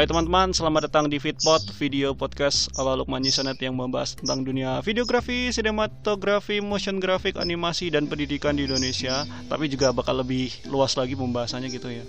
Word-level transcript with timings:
Hai 0.00 0.08
teman-teman, 0.08 0.48
selamat 0.56 0.88
datang 0.88 1.12
di 1.12 1.20
Fitpod, 1.20 1.76
video 1.76 2.16
podcast 2.16 2.72
ala 2.80 2.96
Lukman 2.96 3.20
Yisanet 3.20 3.60
yang 3.60 3.76
membahas 3.76 4.16
tentang 4.16 4.40
dunia 4.40 4.80
videografi, 4.80 5.52
sinematografi, 5.52 6.64
motion 6.64 6.96
graphic, 6.96 7.36
animasi, 7.36 7.92
dan 7.92 8.08
pendidikan 8.08 8.56
di 8.56 8.64
Indonesia. 8.64 9.28
Tapi 9.52 9.68
juga 9.68 9.92
bakal 9.92 10.24
lebih 10.24 10.56
luas 10.72 10.96
lagi 10.96 11.12
pembahasannya 11.20 11.68
gitu 11.68 11.92
ya. 11.92 12.00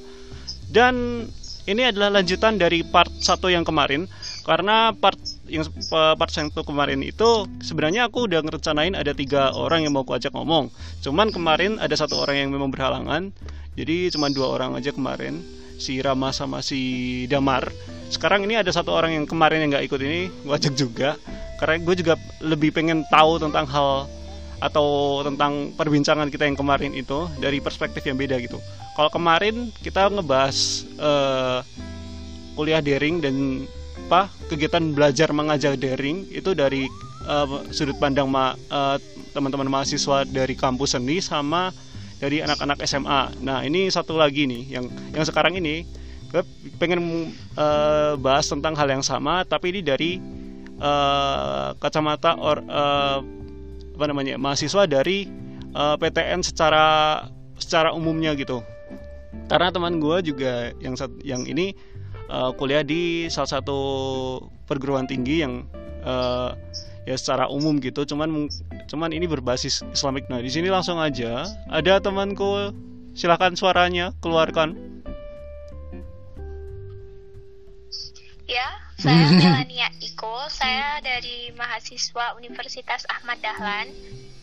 Dan 0.71 1.27
ini 1.67 1.83
adalah 1.83 2.15
lanjutan 2.15 2.55
dari 2.55 2.79
part 2.87 3.11
1 3.11 3.27
yang 3.51 3.67
kemarin. 3.67 4.07
Karena 4.47 4.95
part 4.95 5.19
yang 5.51 5.67
part 5.91 6.31
satu 6.31 6.63
kemarin 6.63 7.03
itu 7.03 7.43
sebenarnya 7.59 8.07
aku 8.07 8.23
udah 8.23 8.39
ngerencanain 8.39 8.95
ada 8.95 9.11
tiga 9.11 9.51
orang 9.51 9.83
yang 9.83 9.91
mau 9.91 10.07
aku 10.07 10.15
ajak 10.15 10.31
ngomong. 10.31 10.71
Cuman 11.03 11.27
kemarin 11.35 11.75
ada 11.75 11.99
satu 11.99 12.23
orang 12.23 12.39
yang 12.39 12.55
memang 12.55 12.71
berhalangan. 12.71 13.35
Jadi 13.75 14.15
cuma 14.15 14.31
dua 14.31 14.47
orang 14.47 14.79
aja 14.79 14.95
kemarin 14.95 15.59
si 15.81 15.97
Rama 15.97 16.29
sama 16.29 16.61
si 16.61 17.25
Damar. 17.25 17.73
Sekarang 18.13 18.45
ini 18.45 18.53
ada 18.53 18.69
satu 18.69 18.93
orang 18.93 19.17
yang 19.17 19.25
kemarin 19.25 19.65
yang 19.65 19.73
nggak 19.73 19.89
ikut 19.89 19.99
ini 20.05 20.29
wajib 20.45 20.77
juga. 20.77 21.17
Karena 21.57 21.81
gue 21.81 21.95
juga 21.97 22.13
lebih 22.45 22.69
pengen 22.69 23.01
tahu 23.09 23.41
tentang 23.41 23.65
hal 23.65 24.05
atau 24.61 25.19
tentang 25.25 25.73
perbincangan 25.73 26.29
kita 26.29 26.45
yang 26.45 26.53
kemarin 26.53 26.93
itu 26.93 27.25
dari 27.41 27.57
perspektif 27.57 28.05
yang 28.05 28.13
beda 28.13 28.37
gitu. 28.37 28.61
Kalau 28.93 29.09
kemarin 29.09 29.73
kita 29.81 30.13
ngebahas 30.13 30.85
uh, 31.01 31.65
kuliah 32.53 32.83
daring 32.83 33.17
dan 33.25 33.65
apa 34.11 34.27
kegiatan 34.51 34.91
belajar 34.91 35.31
mengajar 35.31 35.79
daring 35.79 36.27
itu 36.35 36.51
dari 36.51 36.85
uh, 37.25 37.63
sudut 37.71 37.95
pandang 37.95 38.27
ma, 38.27 38.53
uh, 38.67 38.99
teman-teman 39.31 39.71
mahasiswa 39.71 40.27
dari 40.27 40.51
kampus 40.53 40.99
seni 40.99 41.23
sama 41.23 41.71
dari 42.21 42.45
anak-anak 42.45 42.77
SMA. 42.85 43.41
Nah 43.41 43.65
ini 43.65 43.89
satu 43.89 44.13
lagi 44.13 44.45
nih 44.45 44.77
yang 44.77 44.85
yang 45.17 45.25
sekarang 45.25 45.57
ini 45.57 45.83
gue 46.29 46.45
pengen 46.77 47.33
uh, 47.57 48.15
bahas 48.21 48.47
tentang 48.47 48.77
hal 48.77 48.87
yang 48.87 49.03
sama 49.03 49.43
tapi 49.43 49.73
ini 49.73 49.81
dari 49.81 50.21
uh, 50.77 51.73
kacamata 51.81 52.37
or 52.37 52.61
uh, 52.69 53.19
apa 53.97 54.05
namanya 54.05 54.37
mahasiswa 54.37 54.85
dari 54.85 55.25
uh, 55.73 55.97
PTN 55.97 56.45
secara 56.45 56.85
secara 57.57 57.89
umumnya 57.91 58.37
gitu. 58.37 58.61
Karena 59.49 59.73
teman 59.73 59.99
gue 59.99 60.31
juga 60.31 60.71
yang 60.79 60.95
yang 61.25 61.43
ini 61.49 61.75
uh, 62.31 62.53
kuliah 62.55 62.85
di 62.85 63.27
salah 63.27 63.59
satu 63.59 63.79
perguruan 64.69 65.09
tinggi 65.09 65.43
yang 65.43 65.67
uh, 66.05 66.55
ya 67.05 67.15
secara 67.17 67.49
umum 67.49 67.77
gitu. 67.81 68.05
Cuman 68.05 68.49
cuman 68.87 69.09
ini 69.13 69.25
berbasis 69.25 69.81
Islamic. 69.93 70.27
Nah 70.29 70.41
di 70.41 70.51
sini 70.51 70.69
langsung 70.69 71.01
aja 71.01 71.45
ada 71.69 72.01
temanku. 72.01 72.73
Silahkan 73.11 73.51
suaranya 73.59 74.15
keluarkan. 74.23 74.77
Ya 78.47 78.67
saya 78.99 79.27
Melania 79.39 79.89
Iko. 79.99 80.47
Saya 80.47 81.01
dari 81.03 81.51
mahasiswa 81.57 82.37
Universitas 82.39 83.03
Ahmad 83.11 83.41
Dahlan. 83.43 83.91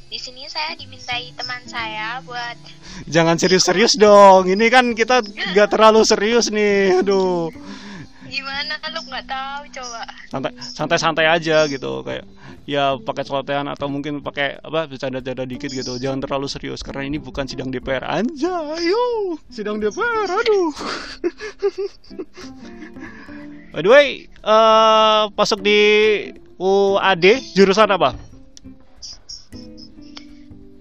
Di 0.09 0.17
sini 0.17 0.49
saya 0.49 0.73
dimintai 0.73 1.37
teman 1.37 1.61
saya 1.69 2.25
buat 2.25 2.57
jangan 3.13 3.37
serius-serius 3.37 4.01
dong. 4.01 4.49
Ini 4.49 4.67
kan 4.73 4.97
kita 4.97 5.21
nggak 5.21 5.69
terlalu 5.69 6.01
serius 6.05 6.49
nih. 6.49 7.05
Aduh 7.05 7.53
gimana? 8.29 8.77
Lu 8.93 9.01
nggak 9.09 9.27
tahu 9.27 9.63
coba. 9.81 10.03
Santai 10.29 10.53
santai 10.61 10.99
santai 11.01 11.27
aja 11.27 11.65
gitu. 11.67 12.05
Kayak 12.05 12.29
ya 12.69 13.01
pakai 13.01 13.25
celotehan 13.25 13.67
atau 13.73 13.89
mungkin 13.89 14.21
pakai 14.21 14.61
apa 14.61 14.87
bercanda-canda 14.87 15.49
dikit 15.49 15.73
gitu. 15.73 15.97
Jangan 15.97 16.21
terlalu 16.23 16.47
serius 16.47 16.85
karena 16.85 17.09
ini 17.09 17.19
bukan 17.19 17.49
sidang 17.49 17.73
DPR 17.73 18.05
anja 18.05 18.77
ayo 18.77 19.41
sidang 19.49 19.81
DPR 19.81 20.29
aduh. 20.29 20.73
By 23.73 23.85
the 23.85 23.91
way 23.91 24.29
uh, 24.45 25.33
masuk 25.33 25.65
di 25.65 25.81
UAD 26.61 27.57
jurusan 27.57 27.89
apa? 27.89 28.13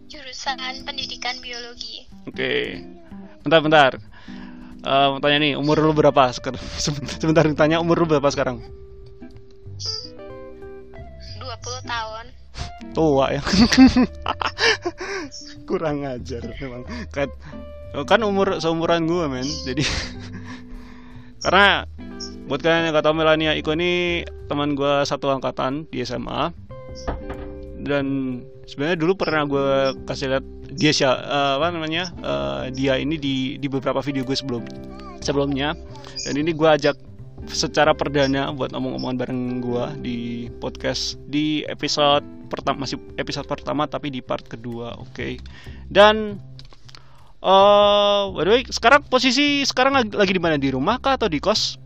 Jurusan 0.08 0.59
pendidikan 0.84 1.40
biologi. 1.40 2.03
Oke. 2.28 2.35
Okay. 2.35 2.64
bentar 3.47 3.64
bentar 3.64 3.91
uh, 4.87 5.07
mau 5.15 5.19
tanya 5.19 5.43
nih 5.43 5.53
umur 5.59 5.83
lu 5.83 5.91
berapa 5.91 6.31
sekarang 6.31 6.63
sebentar 7.21 7.43
ditanya 7.43 7.83
umur 7.83 7.99
lu 7.99 8.07
berapa 8.07 8.31
sekarang? 8.31 8.63
20 11.37 11.83
tahun. 11.83 12.25
Tua 12.95 13.25
ya. 13.35 13.41
Kurang 15.69 16.07
ajar 16.07 16.41
memang. 16.57 16.87
Kan 17.11 17.29
kan 18.07 18.19
umur 18.23 18.63
seumuran 18.63 19.05
gue 19.05 19.25
men. 19.27 19.47
Jadi 19.67 19.83
karena 21.43 21.83
buat 22.47 22.63
kalian 22.63 22.89
yang 22.89 22.95
gak 22.95 23.05
tau 23.05 23.15
Melania 23.15 23.51
Iko 23.59 23.75
ini 23.75 24.23
teman 24.47 24.73
gue 24.73 25.03
satu 25.03 25.27
angkatan 25.27 25.83
di 25.91 25.99
SMA 26.07 26.55
dan 27.83 28.05
sebenarnya 28.63 28.97
dulu 28.99 29.19
pernah 29.19 29.43
gue 29.43 29.67
kasih 30.07 30.31
lihat 30.31 30.45
dia 30.77 30.93
uh, 31.09 31.57
apa 31.57 31.73
namanya 31.73 32.13
uh, 32.21 32.69
dia 32.69 33.01
ini 33.01 33.17
di 33.17 33.35
di 33.57 33.67
beberapa 33.67 33.97
video 34.05 34.21
gue 34.21 34.38
sebelum 34.38 34.61
sebelumnya 35.25 35.73
dan 36.21 36.33
ini 36.38 36.53
gue 36.53 36.69
ajak 36.69 36.93
secara 37.49 37.97
perdana 37.97 38.53
buat 38.53 38.69
omong-omongan 38.77 39.17
bareng 39.17 39.41
gue 39.57 39.85
di 40.05 40.17
podcast 40.61 41.17
di 41.25 41.66
episode 41.66 42.21
pertama 42.47 42.85
masih 42.85 43.01
episode 43.17 43.49
pertama 43.49 43.89
tapi 43.89 44.13
di 44.13 44.21
part 44.21 44.45
kedua 44.45 44.93
oke 45.01 45.17
okay? 45.17 45.41
dan 45.89 46.37
uh, 47.41 48.29
by 48.37 48.45
the 48.45 48.51
way 48.53 48.63
sekarang 48.69 49.01
posisi 49.09 49.66
sekarang 49.66 49.97
lagi, 49.97 50.13
lagi 50.13 50.31
di 50.37 50.41
mana 50.41 50.61
di 50.61 50.69
rumah 50.69 51.01
kah 51.01 51.17
atau 51.17 51.25
di 51.25 51.41
kos 51.41 51.81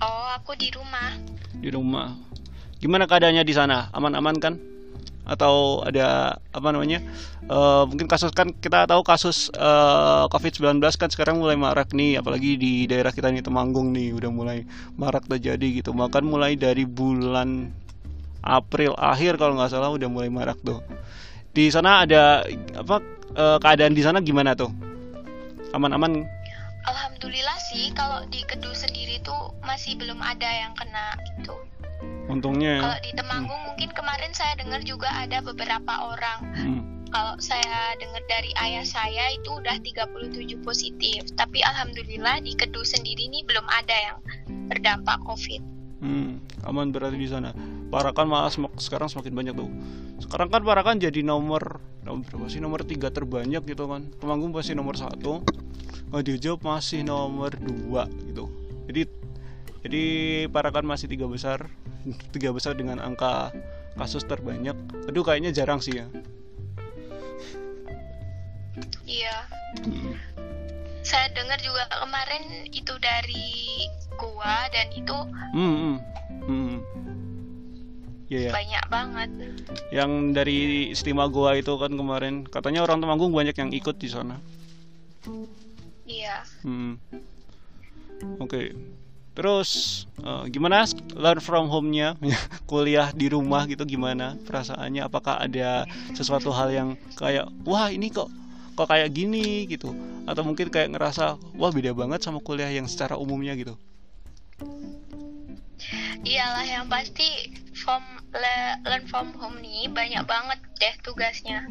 oh 0.00 0.28
aku 0.40 0.56
di 0.56 0.72
rumah 0.72 1.12
di 1.60 1.68
rumah 1.68 2.26
Gimana 2.76 3.08
keadaannya 3.08 3.40
di 3.40 3.54
sana? 3.56 3.88
Aman-aman 3.96 4.36
kan? 4.36 4.75
Atau 5.26 5.82
ada 5.82 6.38
apa 6.54 6.68
namanya? 6.70 7.02
Uh, 7.50 7.82
mungkin 7.90 8.06
kasus 8.06 8.30
kan 8.30 8.54
kita 8.54 8.86
tahu 8.86 9.02
kasus 9.02 9.50
uh, 9.54 10.24
eh, 10.24 10.24
COVID-19 10.30 10.78
kan 10.98 11.10
sekarang 11.10 11.42
mulai 11.42 11.58
marak 11.58 11.90
nih, 11.90 12.22
apalagi 12.22 12.54
di 12.54 12.86
daerah 12.86 13.10
kita 13.10 13.30
nih 13.34 13.42
Temanggung 13.42 13.90
nih 13.90 14.14
udah 14.14 14.30
mulai 14.30 14.62
marak 14.94 15.26
terjadi 15.26 15.82
gitu. 15.82 15.90
Bahkan 15.90 16.22
mulai 16.22 16.54
dari 16.54 16.86
bulan 16.86 17.74
April 18.46 18.94
akhir 18.94 19.42
kalau 19.42 19.58
nggak 19.58 19.74
salah 19.74 19.90
udah 19.90 20.06
mulai 20.06 20.30
marak 20.30 20.62
tuh. 20.62 20.78
Di 21.50 21.68
sana 21.74 22.06
ada 22.06 22.46
apa 22.78 23.02
uh, 23.34 23.58
keadaan 23.58 23.92
di 23.98 24.02
sana 24.06 24.22
gimana 24.22 24.54
tuh? 24.54 24.70
Aman-aman 25.74 26.22
Alhamdulillah 26.86 27.58
sih 27.58 27.90
kalau 27.98 28.22
di 28.30 28.46
Kedu 28.46 28.70
sendiri 28.70 29.18
tuh 29.26 29.50
masih 29.66 29.98
belum 29.98 30.22
ada 30.22 30.46
yang 30.46 30.70
kena 30.78 31.18
gitu 31.34 31.58
untungnya 32.26 32.82
kalau 32.82 32.98
di 33.00 33.12
Temanggung 33.14 33.60
hmm. 33.60 33.68
mungkin 33.72 33.90
kemarin 33.94 34.32
saya 34.34 34.52
dengar 34.58 34.80
juga 34.82 35.08
ada 35.12 35.38
beberapa 35.42 35.92
orang. 36.12 36.40
Hmm. 36.54 36.82
kalau 37.06 37.38
saya 37.38 37.96
dengar 37.96 38.20
dari 38.28 38.50
ayah 38.60 38.82
saya 38.82 39.32
itu 39.32 39.48
udah 39.48 39.78
37 39.80 40.60
positif. 40.66 41.22
Tapi 41.38 41.62
alhamdulillah 41.64 42.42
di 42.42 42.52
Kedu 42.58 42.82
sendiri 42.82 43.30
ini 43.30 43.46
belum 43.46 43.64
ada 43.70 43.94
yang 43.94 44.18
berdampak 44.68 45.22
COVID. 45.24 45.62
Hmm, 46.02 46.44
aman 46.68 46.92
berarti 46.92 47.16
di 47.16 47.30
sana. 47.30 47.56
Parakan 47.88 48.26
malah 48.28 48.52
sem 48.52 48.66
sekarang 48.76 49.08
semakin 49.08 49.32
banyak 49.32 49.54
tuh. 49.56 49.70
Sekarang 50.20 50.52
kan 50.52 50.60
Parakan 50.60 51.00
jadi 51.00 51.24
nomor 51.24 51.80
nomor 52.04 52.26
berapa 52.28 52.46
sih? 52.52 52.60
Nomor 52.60 52.84
tiga 52.84 53.08
terbanyak 53.08 53.64
gitu 53.64 53.88
kan. 53.88 54.12
Temanggung 54.20 54.52
pasti 54.52 54.76
nomor 54.76 54.98
satu. 54.98 55.40
Jawab 56.12 56.60
masih 56.62 57.00
nomor 57.00 57.54
dua 57.56 58.10
gitu. 58.28 58.50
Jadi 58.86 59.25
jadi 59.86 60.04
Parakan 60.50 60.82
masih 60.82 61.06
tiga 61.06 61.30
besar 61.30 61.70
tiga 62.34 62.50
besar 62.50 62.74
dengan 62.74 62.98
angka 62.98 63.54
kasus 63.94 64.26
terbanyak 64.26 64.74
aduh 65.06 65.22
kayaknya 65.22 65.54
jarang 65.54 65.78
sih 65.78 66.02
ya 66.02 66.06
iya 69.06 69.46
hmm. 69.86 70.12
saya 71.06 71.30
dengar 71.32 71.56
juga 71.62 71.86
kemarin 71.88 72.66
itu 72.74 72.92
dari 72.98 73.86
gua 74.18 74.66
dan 74.74 74.90
itu 74.92 75.16
hmm, 75.54 75.76
hmm. 75.78 75.96
Hmm. 76.46 76.76
Yeah, 78.26 78.50
yeah. 78.50 78.52
banyak 78.52 78.84
banget 78.90 79.30
yang 79.94 80.34
dari 80.34 80.90
istimewa 80.90 81.30
gua 81.30 81.54
itu 81.54 81.72
kan 81.78 81.94
kemarin 81.94 82.42
katanya 82.42 82.82
orang 82.82 82.98
Temanggung 82.98 83.30
banyak 83.30 83.54
yang 83.54 83.70
ikut 83.70 83.96
di 84.02 84.10
sana 84.10 84.36
iya 86.04 86.42
hmm. 86.66 86.98
oke 88.42 88.50
okay. 88.50 88.74
Terus 89.36 89.70
uh, 90.24 90.48
gimana 90.48 90.88
learn 91.12 91.44
from 91.44 91.68
home-nya 91.68 92.16
kuliah 92.70 93.12
di 93.12 93.28
rumah 93.28 93.68
gitu 93.68 93.84
gimana 93.84 94.32
perasaannya? 94.48 95.04
Apakah 95.04 95.44
ada 95.44 95.84
sesuatu 96.16 96.48
hal 96.56 96.72
yang 96.72 96.88
kayak 97.20 97.44
wah 97.68 97.92
ini 97.92 98.08
kok 98.08 98.32
kok 98.72 98.88
kayak 98.88 99.12
gini 99.12 99.68
gitu? 99.68 99.92
Atau 100.24 100.40
mungkin 100.42 100.72
kayak 100.72 100.96
ngerasa 100.96 101.36
wah 101.54 101.68
beda 101.68 101.92
banget 101.92 102.24
sama 102.24 102.40
kuliah 102.40 102.72
yang 102.72 102.88
secara 102.88 103.20
umumnya 103.20 103.52
gitu? 103.54 103.76
Iyalah 106.24 106.64
yang 106.64 106.88
pasti 106.88 107.52
from 107.76 108.02
learn 108.82 109.04
from 109.06 109.36
home 109.36 109.60
nih 109.60 109.86
banyak 109.92 110.24
banget 110.24 110.58
deh 110.80 110.94
tugasnya. 111.04 111.68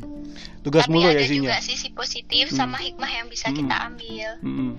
tugas 0.66 0.88
Tapi 0.88 0.92
mulu 0.96 1.06
ada 1.12 1.20
ya 1.20 1.28
isinya 1.28 1.52
juga 1.52 1.56
sisi 1.60 1.88
positif 1.92 2.48
Hmm. 2.50 2.58
sama 2.64 2.80
hikmah 2.80 3.12
yang 3.12 3.28
bisa 3.28 3.52
Hmm. 3.52 3.56
kita 3.60 3.76
ambil. 3.92 4.28
Mm-mm. 4.40 4.72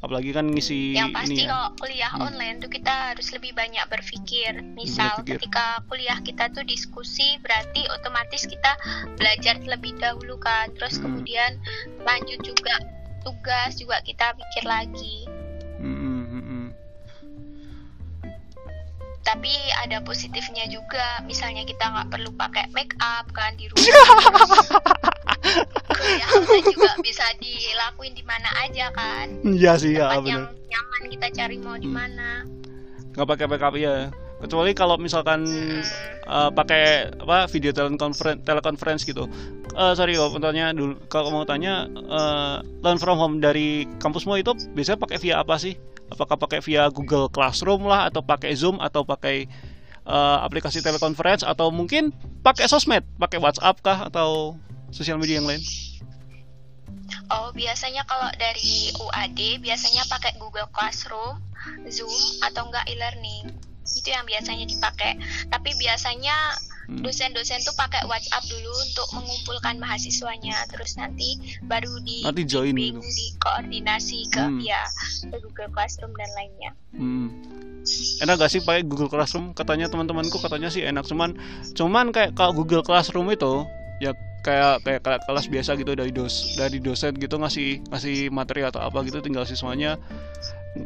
Apalagi 0.00 0.32
kan 0.32 0.48
ngisi 0.48 0.96
yang 0.96 1.12
pasti 1.12 1.36
ini 1.36 1.44
ya 1.44 1.52
kalau 1.52 1.66
kuliah 1.76 2.08
Hmm. 2.10 2.26
online 2.26 2.56
tuh 2.58 2.68
kita 2.68 3.12
harus 3.12 3.28
lebih 3.30 3.52
banyak 3.52 3.84
berpikir. 3.86 4.52
Misal 4.72 5.12
Berpikir. 5.20 5.36
ketika 5.44 5.84
kuliah 5.86 6.18
kita 6.20 6.48
tuh 6.50 6.64
diskusi 6.64 7.36
berarti 7.38 7.84
otomatis 7.92 8.48
kita 8.48 8.72
belajar 9.14 9.60
terlebih 9.60 9.92
dahulu 10.00 10.40
kan. 10.40 10.72
Terus 10.74 10.96
Hmm. 10.96 11.04
kemudian 11.04 11.60
lanjut 12.00 12.40
juga 12.40 12.80
tugas 13.20 13.76
juga 13.76 14.00
kita 14.00 14.32
pikir 14.32 14.64
lagi. 14.64 15.28
Tapi 19.20 19.52
ada 19.78 20.00
positifnya 20.00 20.64
juga. 20.66 21.20
Misalnya 21.22 21.62
kita 21.62 21.84
nggak 21.84 22.08
perlu 22.10 22.32
pakai 22.32 22.66
make 22.70 22.96
up 22.98 23.28
kan 23.30 23.52
di 23.54 23.68
rumah. 23.68 23.84
Terus 23.84 24.68
kuliah 25.90 26.28
online 26.32 26.66
juga 26.66 26.90
bisa 27.00 27.24
dilakuin 27.36 28.12
di 28.12 28.22
mana 28.22 28.48
aja 28.58 28.88
kan. 28.90 29.26
iya 29.44 29.76
sih 29.76 29.92
ya 29.92 30.08
Tempat 30.10 30.26
yang 30.26 30.44
benar 30.46 30.68
nyaman 30.68 31.02
kita 31.08 31.26
cari 31.32 31.56
mau 31.58 31.76
di 31.76 31.84
Hmm. 31.84 31.96
mana. 31.96 32.30
nggak 33.10 33.26
pakai 33.26 33.46
backup 33.46 33.74
ya 33.74 34.06
kecuali 34.38 34.70
kalau 34.70 34.96
misalkan 34.96 35.42
Hmm. 35.42 35.82
eh, 36.24 36.50
pakai 36.50 36.82
apa 37.16 37.44
video 37.46 37.70
telekonferensi 37.70 38.40
telekonferensi 38.42 39.04
gitu 39.06 39.26
Eh 39.70 39.94
sorry 39.94 40.14
kalau 40.14 40.30
mau 40.32 40.40
tanya 40.40 40.66
dulu 40.70 40.94
kalau 41.06 41.30
mau 41.30 41.44
tanya 41.44 41.86
eh, 41.86 42.54
learn 42.80 42.98
from 42.98 43.16
home 43.16 43.36
dari 43.38 43.68
kampusmu 43.98 44.34
itu 44.36 44.50
biasanya 44.72 44.98
pakai 44.98 45.18
via 45.18 45.38
apa 45.38 45.54
sih 45.56 45.74
apakah 46.10 46.36
pakai 46.36 46.60
via 46.60 46.90
Google 46.90 47.30
Classroom 47.30 47.86
lah 47.86 48.10
atau 48.10 48.20
pakai 48.20 48.52
Zoom 48.58 48.82
atau 48.82 49.06
pakai 49.06 49.46
eh, 50.04 50.38
aplikasi 50.44 50.82
telekonferensi 50.82 51.46
atau 51.46 51.70
mungkin 51.70 52.10
pakai 52.42 52.66
sosmed 52.66 53.06
pakai 53.16 53.38
WhatsApp 53.38 53.80
kah 53.80 53.98
atau 54.10 54.58
sosial 54.90 55.16
media 55.16 55.38
yang 55.38 55.48
lain 55.48 55.62
Oh, 57.30 57.54
biasanya 57.54 58.02
kalau 58.10 58.26
dari 58.34 58.90
UAD 58.98 59.62
biasanya 59.62 60.02
pakai 60.10 60.34
Google 60.38 60.66
Classroom, 60.74 61.38
Zoom 61.86 62.10
atau 62.42 62.66
enggak 62.66 62.86
e-learning. 62.90 63.54
Itu 64.00 64.08
yang 64.08 64.24
biasanya 64.24 64.64
dipakai. 64.64 65.20
Tapi 65.46 65.70
biasanya 65.76 66.36
Hmm. 66.90 67.06
dosen-dosen 67.06 67.62
tuh 67.62 67.76
pakai 67.78 68.02
WhatsApp 68.02 68.42
dulu 68.50 68.66
untuk 68.82 69.06
mengumpulkan 69.14 69.78
mahasiswanya, 69.78 70.66
terus 70.66 70.98
nanti 70.98 71.38
baru 71.62 72.02
di 72.02 72.26
Nanti 72.26 72.42
join 72.42 72.74
bimbing, 72.74 72.98
gitu. 72.98 73.14
di 73.14 73.26
koordinasi 73.38 74.26
ke 74.26 74.42
Hmm. 74.42 74.58
ya 74.58 74.82
ke 75.22 75.36
Google 75.38 75.70
Classroom 75.70 76.10
dan 76.18 76.26
lainnya. 76.34 76.74
Hmm. 76.90 77.30
Enak 78.20 78.42
gak 78.42 78.50
sih 78.50 78.60
pakai 78.60 78.82
Google 78.82 79.06
Classroom? 79.06 79.54
Katanya 79.54 79.86
teman-temanku 79.86 80.42
katanya 80.42 80.66
sih 80.66 80.82
enak 80.82 81.06
cuman 81.06 81.38
cuman 81.72 82.10
kayak 82.10 82.34
kalau 82.34 82.52
Google 82.52 82.82
Classroom 82.82 83.30
itu 83.30 83.62
ya 84.02 84.10
kayak 84.42 84.82
kayak 84.82 85.00
kayak 85.04 85.20
kelas 85.24 85.46
biasa 85.46 85.76
gitu 85.76 85.92
dari 85.92 86.10
dos 86.10 86.56
dari 86.56 86.80
dosen 86.80 87.12
gitu 87.14 87.36
ngasih 87.36 87.84
ngasih 87.86 88.32
materi 88.32 88.64
atau 88.64 88.80
apa 88.80 89.04
gitu 89.04 89.20
tinggal 89.20 89.44
siswanya 89.44 90.00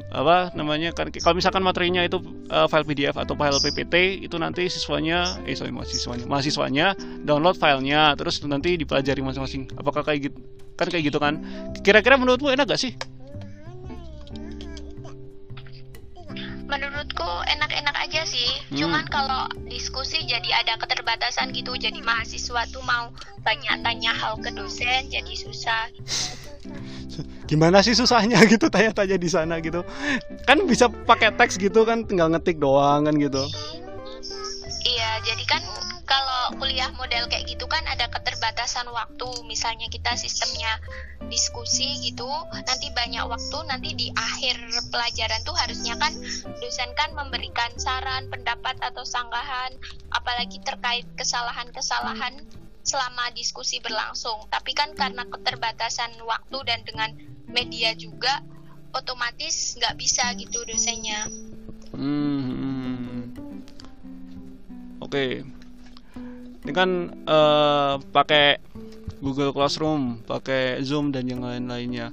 apa 0.08 0.48
namanya 0.56 0.96
kan 0.96 1.12
kalau 1.12 1.36
misalkan 1.36 1.60
materinya 1.60 2.00
itu 2.00 2.16
uh, 2.48 2.64
file 2.64 2.88
PDF 2.88 3.20
atau 3.20 3.36
file 3.36 3.60
PPT 3.60 4.24
itu 4.24 4.36
nanti 4.40 4.64
siswanya 4.72 5.36
eh 5.44 5.52
sorry 5.52 5.76
mahasiswanya 5.76 6.24
mahasiswanya 6.24 6.86
download 7.20 7.60
filenya 7.60 8.16
terus 8.16 8.40
nanti 8.48 8.80
dipelajari 8.80 9.20
masing-masing. 9.20 9.68
Apakah 9.76 10.00
kayak 10.00 10.32
gitu 10.32 10.38
kan 10.74 10.86
kayak 10.88 11.04
gitu 11.12 11.18
kan? 11.20 11.34
Kira-kira 11.84 12.16
menurutmu 12.16 12.48
enak 12.48 12.64
gak 12.74 12.80
sih 12.80 12.96
Menurutku 16.64 17.28
enak-enak 17.44 17.96
aja 18.08 18.24
sih. 18.24 18.48
Hmm. 18.72 18.76
Cuman 18.76 19.04
kalau 19.12 19.48
diskusi 19.68 20.24
jadi 20.24 20.64
ada 20.64 20.80
keterbatasan 20.80 21.52
gitu. 21.52 21.76
Jadi 21.76 22.00
mahasiswa 22.00 22.64
tuh 22.72 22.82
mau 22.84 23.12
banyak 23.44 23.84
tanya 23.84 24.12
hal 24.16 24.40
ke 24.40 24.50
dosen 24.52 25.12
jadi 25.12 25.32
susah. 25.36 25.88
gimana 27.44 27.84
sih 27.84 27.92
susahnya 27.92 28.40
gitu 28.52 28.72
tanya-tanya 28.72 29.20
di 29.20 29.28
sana 29.28 29.60
gitu 29.60 29.84
kan 30.48 30.64
bisa 30.64 30.88
pakai 30.88 31.30
teks 31.36 31.60
gitu 31.60 31.84
kan 31.84 32.08
tinggal 32.08 32.32
ngetik 32.32 32.56
doang 32.56 33.04
kan 33.04 33.14
gitu 33.20 33.44
Iya, 34.84 35.10
jadi 35.24 35.44
kan 35.48 35.62
kalau 36.14 36.62
kuliah 36.62 36.94
model 36.94 37.26
kayak 37.26 37.42
gitu 37.50 37.66
kan 37.66 37.82
ada 37.90 38.06
keterbatasan 38.06 38.86
waktu. 38.94 39.26
Misalnya 39.50 39.90
kita 39.90 40.14
sistemnya 40.14 40.78
diskusi 41.26 41.98
gitu, 42.06 42.30
nanti 42.54 42.94
banyak 42.94 43.26
waktu, 43.26 43.58
nanti 43.66 43.90
di 43.98 44.14
akhir 44.14 44.54
pelajaran 44.94 45.42
tuh 45.42 45.58
harusnya 45.58 45.98
kan 45.98 46.14
dosen 46.62 46.90
kan 46.94 47.10
memberikan 47.18 47.74
saran, 47.74 48.30
pendapat 48.30 48.78
atau 48.78 49.02
sanggahan, 49.02 49.74
apalagi 50.14 50.62
terkait 50.62 51.02
kesalahan-kesalahan 51.18 52.46
selama 52.86 53.34
diskusi 53.34 53.82
berlangsung. 53.82 54.38
Tapi 54.54 54.70
kan 54.70 54.94
karena 54.94 55.26
keterbatasan 55.26 56.14
waktu 56.22 56.58
dan 56.62 56.86
dengan 56.86 57.10
media 57.50 57.90
juga, 57.98 58.38
otomatis 58.94 59.74
nggak 59.82 59.98
bisa 59.98 60.30
gitu 60.38 60.62
dosennya. 60.62 61.26
Hmm. 61.90 63.34
Oke. 65.02 65.42
Ini 66.64 66.72
kan 66.72 66.90
eh, 67.12 67.94
pakai 68.00 68.56
Google 69.20 69.52
Classroom, 69.52 70.24
pakai 70.24 70.80
Zoom 70.80 71.12
dan 71.12 71.28
yang 71.28 71.44
lain-lainnya. 71.44 72.08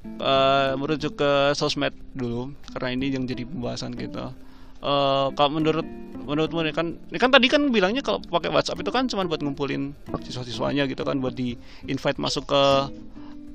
Eh, 0.00 0.72
merujuk 0.80 1.20
ke 1.20 1.52
sosmed 1.52 1.92
dulu 2.16 2.56
karena 2.72 2.96
ini 2.96 3.12
yang 3.12 3.28
jadi 3.28 3.44
pembahasan 3.44 3.92
kita. 3.92 4.32
Eh, 4.80 5.26
kalau 5.36 5.50
menurut 5.52 5.84
menurutmu 6.24 6.64
ini 6.64 6.72
kan 6.72 6.96
ini 7.12 7.18
kan 7.20 7.28
tadi 7.28 7.46
kan 7.52 7.68
bilangnya 7.68 8.00
kalau 8.00 8.24
pakai 8.24 8.48
WhatsApp 8.48 8.80
itu 8.80 8.88
kan 8.88 9.04
cuma 9.10 9.28
buat 9.28 9.44
ngumpulin 9.44 9.92
siswa-siswanya 10.24 10.88
gitu 10.88 11.02
kan 11.04 11.18
buat 11.20 11.36
di 11.36 11.58
invite 11.84 12.16
masuk 12.16 12.48
ke 12.48 12.62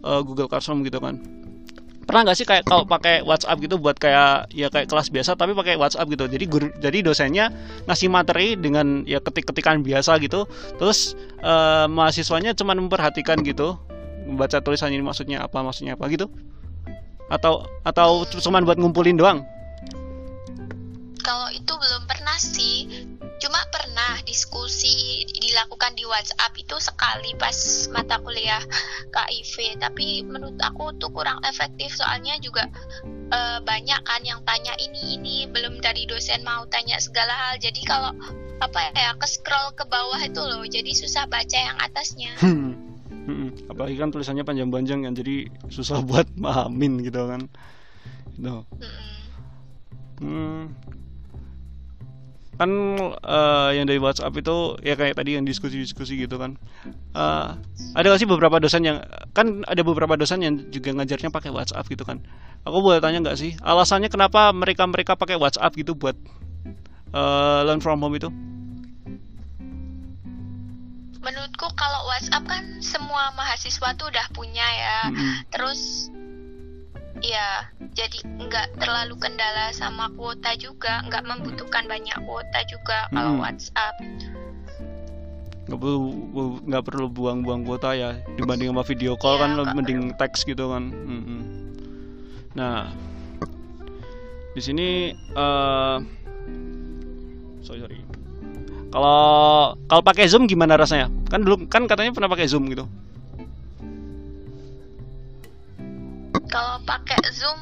eh, 0.06 0.22
Google 0.22 0.46
Classroom 0.46 0.86
gitu 0.86 1.02
kan 1.02 1.18
pernah 2.06 2.22
nggak 2.30 2.38
sih 2.38 2.46
kayak 2.46 2.64
kalau 2.70 2.86
pakai 2.86 3.26
WhatsApp 3.26 3.58
gitu 3.62 3.82
buat 3.82 3.98
kayak 3.98 4.54
ya 4.54 4.70
kayak 4.70 4.88
kelas 4.88 5.10
biasa 5.10 5.34
tapi 5.34 5.58
pakai 5.58 5.76
WhatsApp 5.76 6.06
gitu. 6.14 6.30
Jadi 6.30 6.46
guru 6.46 6.68
jadi 6.78 7.02
dosennya 7.02 7.50
ngasih 7.90 8.10
materi 8.14 8.54
dengan 8.56 9.02
ya 9.10 9.18
ketik-ketikan 9.20 9.82
biasa 9.82 10.22
gitu. 10.22 10.46
Terus 10.78 11.18
eh, 11.42 11.86
mahasiswanya 11.90 12.54
cuma 12.54 12.78
memperhatikan 12.78 13.42
gitu 13.42 13.82
membaca 14.26 14.58
tulisannya 14.58 14.98
ini 14.98 15.06
maksudnya 15.06 15.38
apa 15.46 15.62
maksudnya 15.62 15.98
apa 15.98 16.06
gitu. 16.14 16.30
Atau 17.30 17.66
atau 17.82 18.22
cuma 18.42 18.62
buat 18.62 18.78
ngumpulin 18.78 19.18
doang 19.18 19.42
Kalau 21.26 21.50
itu 21.50 21.74
belum 21.74 22.06
pernah 22.06 22.38
sih, 22.38 22.86
cuma 23.42 23.58
pernah 23.74 24.22
diskusi 24.30 25.26
dilakukan 25.26 25.98
di 25.98 26.06
WhatsApp 26.06 26.54
itu 26.54 26.78
sekali 26.78 27.34
pas 27.42 27.58
mata 27.90 28.22
kuliah 28.22 28.62
KIV. 29.10 29.82
Tapi 29.82 30.22
menurut 30.22 30.62
aku 30.62 30.94
tuh 31.02 31.10
kurang 31.10 31.42
efektif 31.42 31.98
soalnya 31.98 32.38
juga 32.38 32.70
eh, 33.10 33.60
banyak 33.66 34.02
kan 34.06 34.22
yang 34.22 34.46
tanya 34.46 34.78
ini 34.78 35.18
ini 35.18 35.36
belum 35.50 35.82
dari 35.82 36.06
dosen 36.06 36.46
mau 36.46 36.70
tanya 36.70 37.02
segala 37.02 37.34
hal. 37.34 37.58
Jadi 37.58 37.82
kalau 37.90 38.14
apa 38.62 38.94
ya 38.94 39.18
ke 39.18 39.26
scroll 39.26 39.74
ke 39.74 39.84
bawah 39.90 40.22
itu 40.22 40.40
loh, 40.46 40.62
jadi 40.62 40.94
susah 40.94 41.26
baca 41.26 41.58
yang 41.58 41.78
atasnya. 41.82 42.38
Mm-mm. 42.46 43.50
apalagi 43.74 43.98
kan 43.98 44.14
tulisannya 44.14 44.46
panjang-panjang 44.46 45.10
kan 45.10 45.14
jadi 45.18 45.50
susah 45.74 46.04
buat 46.08 46.30
mahamin 46.38 47.02
gitu 47.02 47.26
kan 47.26 47.50
gitu 48.38 48.62
Mm-mm. 48.78 49.14
Hmm. 50.16 50.72
Kan 52.56 52.72
eh, 53.20 53.70
yang 53.76 53.86
dari 53.86 54.00
WhatsApp 54.00 54.32
itu 54.40 54.80
ya 54.80 54.96
kayak 54.96 55.20
tadi 55.20 55.36
yang 55.36 55.44
diskusi-diskusi 55.44 56.16
gitu 56.16 56.40
kan. 56.40 56.56
Eh, 57.16 57.50
ada 57.96 58.06
gak 58.06 58.20
sih 58.20 58.30
beberapa 58.30 58.60
dosen 58.64 58.88
yang 58.88 59.04
kan 59.36 59.64
ada 59.68 59.82
beberapa 59.84 60.16
dosen 60.16 60.40
yang 60.44 60.56
juga 60.72 60.96
ngajarnya 60.96 61.30
pakai 61.32 61.52
WhatsApp 61.52 61.88
gitu 61.92 62.08
kan. 62.08 62.24
Aku 62.66 62.82
boleh 62.82 62.98
tanya 62.98 63.22
nggak 63.22 63.38
sih 63.38 63.54
alasannya 63.62 64.10
kenapa 64.10 64.50
mereka-mereka 64.50 65.14
pakai 65.14 65.38
WhatsApp 65.38 65.76
gitu 65.78 65.94
buat 65.94 66.16
eh, 67.14 67.60
learn 67.68 67.84
from 67.84 68.00
home 68.02 68.16
itu? 68.16 68.32
Menurutku 71.22 71.68
kalau 71.74 72.06
WhatsApp 72.10 72.46
kan 72.46 72.64
semua 72.80 73.34
mahasiswa 73.34 73.90
tuh 73.98 74.08
udah 74.14 74.26
punya 74.32 74.66
ya. 74.66 74.98
Mm-mm. 75.10 75.34
terus 75.50 76.10
ya 77.26 77.50
jadi 77.98 78.18
nggak 78.22 78.78
terlalu 78.78 79.18
kendala 79.18 79.74
sama 79.74 80.14
kuota 80.14 80.54
juga 80.56 81.02
nggak 81.10 81.24
membutuhkan 81.26 81.90
banyak 81.90 82.18
kuota 82.24 82.60
juga 82.70 83.10
kalau 83.10 83.36
Hmm. 83.36 83.42
WhatsApp. 83.42 83.96
Nggak 85.66 85.80
perlu 85.82 85.98
nggak 86.70 86.84
perlu 86.86 87.06
buang-buang 87.10 87.66
kuota 87.66 87.98
ya 87.98 88.22
dibanding 88.38 88.70
sama 88.70 88.86
video 88.86 89.18
call 89.18 89.42
Iya, 89.42 89.42
kan 89.42 89.74
mending 89.74 90.14
teks 90.16 90.46
gitu 90.46 90.70
kan. 90.70 90.94
Mm-mm. 90.94 91.42
nah 92.56 92.88
di 94.56 94.62
sini 94.64 95.12
eh 95.12 95.98
sorry 97.60 97.80
sorry. 97.82 97.98
Kalau 98.94 99.20
kalau 99.90 100.02
pakai 100.06 100.30
zoom 100.30 100.48
gimana 100.48 100.80
rasanya? 100.80 101.12
Kan 101.28 101.44
dulu 101.44 101.68
kan 101.68 101.84
katanya 101.84 102.16
pernah 102.16 102.32
pakai 102.32 102.48
zoom 102.48 102.70
gitu 102.72 102.86
kalau 106.56 106.80
pakai 106.82 107.20
Zoom 107.36 107.60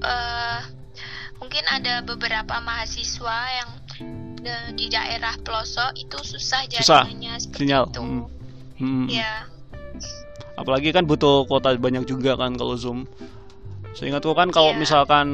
eh 0.00 0.58
mungkin 1.36 1.64
ada 1.68 2.00
beberapa 2.00 2.56
mahasiswa 2.58 3.36
yang 3.52 3.70
de- 4.40 4.72
di 4.72 4.88
daerah 4.88 5.36
pelosok 5.44 5.92
itu 6.00 6.16
susah 6.16 6.64
Susah, 6.72 7.04
jaringannya 7.04 7.32
seperti 7.36 7.60
sinyal 7.60 7.84
itu 7.92 8.00
Mm. 8.00 8.24
Hmm. 8.76 9.06
ya 9.08 9.32
Apalagi 10.56 10.88
kan 10.88 11.04
butuh 11.04 11.44
kuota 11.44 11.76
banyak 11.76 12.08
juga 12.08 12.32
kan 12.32 12.56
kalau 12.56 12.80
Zoom. 12.80 13.04
Seingatku 13.92 14.32
kan 14.32 14.48
kalau 14.48 14.72
Iya. 14.72 14.80
misalkan 14.80 15.28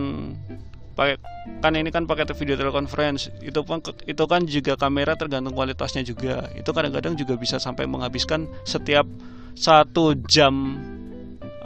pakai 0.98 1.14
kan 1.62 1.78
ini 1.78 1.94
kan 1.94 2.10
pakai 2.10 2.26
video 2.34 2.58
teleconference 2.58 3.30
itu 3.38 3.62
kan 3.62 3.78
itu 4.02 4.24
kan 4.26 4.42
juga 4.44 4.74
kamera 4.74 5.14
tergantung 5.14 5.54
kualitasnya 5.54 6.02
juga 6.02 6.50
itu 6.58 6.66
kadang-kadang 6.66 7.14
juga 7.14 7.38
bisa 7.38 7.62
sampai 7.62 7.86
menghabiskan 7.86 8.50
setiap 8.66 9.06
satu 9.54 10.18
jam 10.26 10.74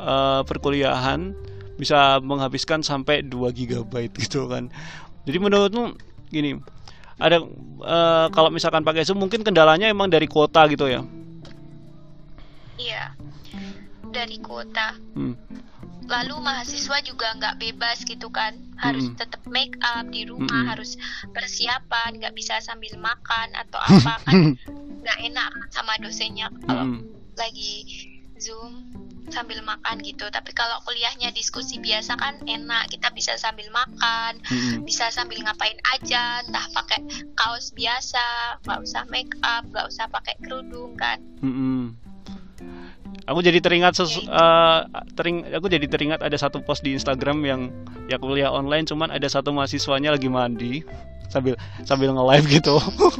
eh, 0.06 0.42
perkuliahan 0.46 1.34
bisa 1.76 2.22
menghabiskan 2.22 2.80
sampai 2.80 3.26
2 3.26 3.50
GB 3.52 3.92
gitu 4.22 4.46
kan 4.46 4.70
jadi 5.26 5.38
menurutmu 5.42 5.92
gini 6.30 6.56
ada 7.18 7.42
eh, 7.82 8.26
kalau 8.30 8.48
misalkan 8.48 8.86
pakai 8.86 9.02
Zoom 9.02 9.20
mungkin 9.20 9.42
kendalanya 9.42 9.90
emang 9.90 10.08
dari 10.08 10.24
kuota 10.30 10.64
gitu 10.70 10.86
ya 10.86 11.02
iya 12.78 13.12
dari 14.12 14.38
kuota 14.40 14.96
Hmm. 15.16 15.34
lalu 16.06 16.38
mahasiswa 16.38 17.02
juga 17.02 17.34
nggak 17.34 17.58
bebas 17.58 18.06
gitu 18.06 18.30
kan 18.30 18.54
harus 18.78 19.10
Mm-mm. 19.10 19.18
tetap 19.18 19.42
make 19.48 19.74
up 19.82 20.06
di 20.06 20.22
rumah 20.28 20.46
Mm-mm. 20.46 20.70
harus 20.70 20.94
persiapan 21.34 22.20
nggak 22.20 22.36
bisa 22.36 22.60
sambil 22.62 22.94
makan 23.00 23.48
atau 23.56 23.80
apa 23.80 24.14
kan 24.22 24.54
nggak 25.02 25.18
enak 25.26 25.50
sama 25.74 25.98
dosennya 25.98 26.46
kalau 26.62 26.84
Mm-mm. 26.84 27.02
lagi 27.34 27.72
zoom 28.38 28.86
sambil 29.30 29.60
makan 29.62 30.00
gitu. 30.02 30.26
Tapi 30.28 30.50
kalau 30.52 30.78
kuliahnya 30.84 31.30
diskusi 31.32 31.78
biasa 31.78 32.16
kan 32.18 32.40
enak. 32.44 32.90
Kita 32.90 33.10
bisa 33.12 33.34
sambil 33.36 33.68
makan 33.70 34.40
Mm-mm. 34.46 34.82
bisa 34.86 35.08
sambil 35.10 35.40
ngapain 35.42 35.76
aja. 35.96 36.42
Entah 36.46 36.66
pakai 36.72 37.02
kaos 37.34 37.72
biasa 37.74 38.58
nggak 38.64 38.80
usah 38.82 39.02
make 39.10 39.32
up 39.42 39.66
nggak 39.70 39.86
usah 39.88 40.06
pakai 40.10 40.34
kerudung 40.42 40.94
kan. 40.94 41.18
Mm-mm. 41.42 41.94
Aku 43.26 43.42
jadi 43.42 43.58
teringat 43.58 43.98
sesu- 43.98 44.22
eh, 44.22 44.80
tering 45.18 45.50
aku 45.50 45.66
jadi 45.66 45.90
teringat 45.90 46.22
ada 46.22 46.38
satu 46.38 46.62
post 46.62 46.86
di 46.86 46.94
Instagram 46.94 47.42
yang 47.42 47.60
ya 48.06 48.22
kuliah 48.22 48.54
online 48.54 48.86
cuman 48.86 49.10
ada 49.10 49.26
satu 49.26 49.50
mahasiswanya 49.50 50.14
lagi 50.14 50.30
mandi 50.30 50.86
sambil 51.28 51.54
sambil 51.84 52.08
nge-live 52.14 52.46
gitu. 52.60 52.76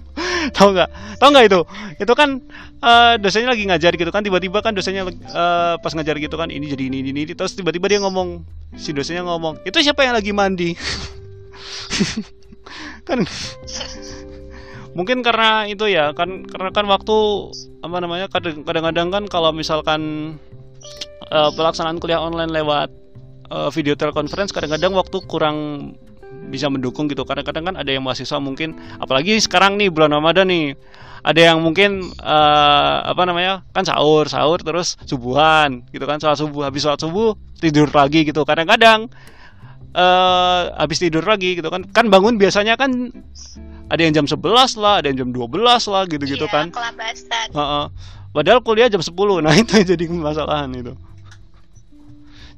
tahu 0.57 0.69
nggak? 0.75 0.91
Tahu 1.19 1.29
nggak 1.33 1.47
itu? 1.49 1.61
Itu 2.03 2.13
kan 2.15 2.41
eh, 2.83 3.15
dosennya 3.21 3.51
lagi 3.53 3.65
ngajar 3.67 3.93
gitu 3.97 4.11
kan 4.13 4.23
tiba-tiba 4.23 4.63
kan 4.63 4.75
dosennya 4.75 5.09
eh, 5.11 5.75
pas 5.81 5.93
ngajar 5.93 6.17
gitu 6.21 6.37
kan 6.39 6.51
ini 6.51 6.71
jadi 6.71 6.85
ini 6.89 7.03
ini, 7.03 7.11
ini. 7.27 7.35
terus 7.35 7.57
tiba-tiba 7.57 7.89
dia 7.91 8.01
ngomong 8.03 8.45
si 8.77 8.93
dosennya 8.93 9.25
ngomong 9.27 9.59
itu 9.65 9.79
siapa 9.83 10.05
yang 10.05 10.15
lagi 10.15 10.33
mandi? 10.35 10.77
kan 13.09 13.23
mungkin 14.97 15.21
karena 15.21 15.69
itu 15.69 15.87
ya 15.87 16.17
kan 16.17 16.49
karena 16.49 16.73
kan 16.73 16.89
waktu 16.89 17.17
apa 17.85 17.97
namanya 18.01 18.27
kadang- 18.33 18.65
kadang-kadang 18.65 19.09
kan 19.13 19.25
kalau 19.29 19.53
misalkan 19.53 20.35
eh, 21.31 21.51
pelaksanaan 21.53 22.01
kuliah 22.01 22.19
online 22.19 22.51
lewat 22.51 22.89
eh, 23.53 23.71
video 23.77 23.95
teleconference 23.95 24.51
kadang-kadang 24.51 24.97
waktu 24.97 25.21
kurang 25.29 25.93
bisa 26.47 26.71
mendukung 26.71 27.11
gitu 27.11 27.27
kadang-kadang 27.27 27.67
kan 27.67 27.75
ada 27.77 27.91
yang 27.91 28.07
mahasiswa 28.07 28.39
mungkin 28.39 28.79
apalagi 28.99 29.37
sekarang 29.43 29.75
nih 29.77 29.91
bulan 29.91 30.15
Ramadan 30.15 30.47
nih 30.47 30.79
ada 31.27 31.41
yang 31.43 31.59
mungkin 31.59 32.15
eh, 32.15 32.97
apa 33.03 33.23
namanya 33.27 33.67
kan 33.75 33.83
sahur 33.83 34.31
sahur 34.31 34.63
terus 34.63 34.95
subuhan 35.05 35.83
gitu 35.91 36.07
kan 36.07 36.23
sholat 36.23 36.39
subuh 36.39 36.63
habis 36.71 36.87
sholat 36.87 37.03
subuh 37.03 37.35
tidur 37.59 37.91
lagi 37.91 38.23
gitu 38.23 38.47
kadang-kadang 38.47 39.11
eh 39.97 40.63
habis 40.77 41.01
tidur 41.01 41.25
lagi 41.25 41.57
gitu 41.57 41.67
kan 41.73 41.83
kan 41.89 42.07
bangun 42.07 42.37
biasanya 42.37 42.77
kan 42.77 43.11
ada 43.87 44.03
yang 44.03 44.13
jam 44.13 44.27
11 44.27 44.43
lah 44.79 45.01
ada 45.01 45.07
yang 45.09 45.19
jam 45.27 45.31
12 45.33 45.57
lah 45.63 46.03
gitu-gitu 46.07 46.47
Iya, 46.47 46.53
kan 46.53 46.67
kelabasan 46.75 47.49
Heeh. 47.55 47.85
Padahal 48.35 48.61
kuliah 48.61 48.93
jam 48.93 49.01
10. 49.01 49.17
Nah, 49.41 49.55
itu 49.57 49.81
jadi 49.81 50.05
masalahan 50.13 50.69
itu. 50.77 50.93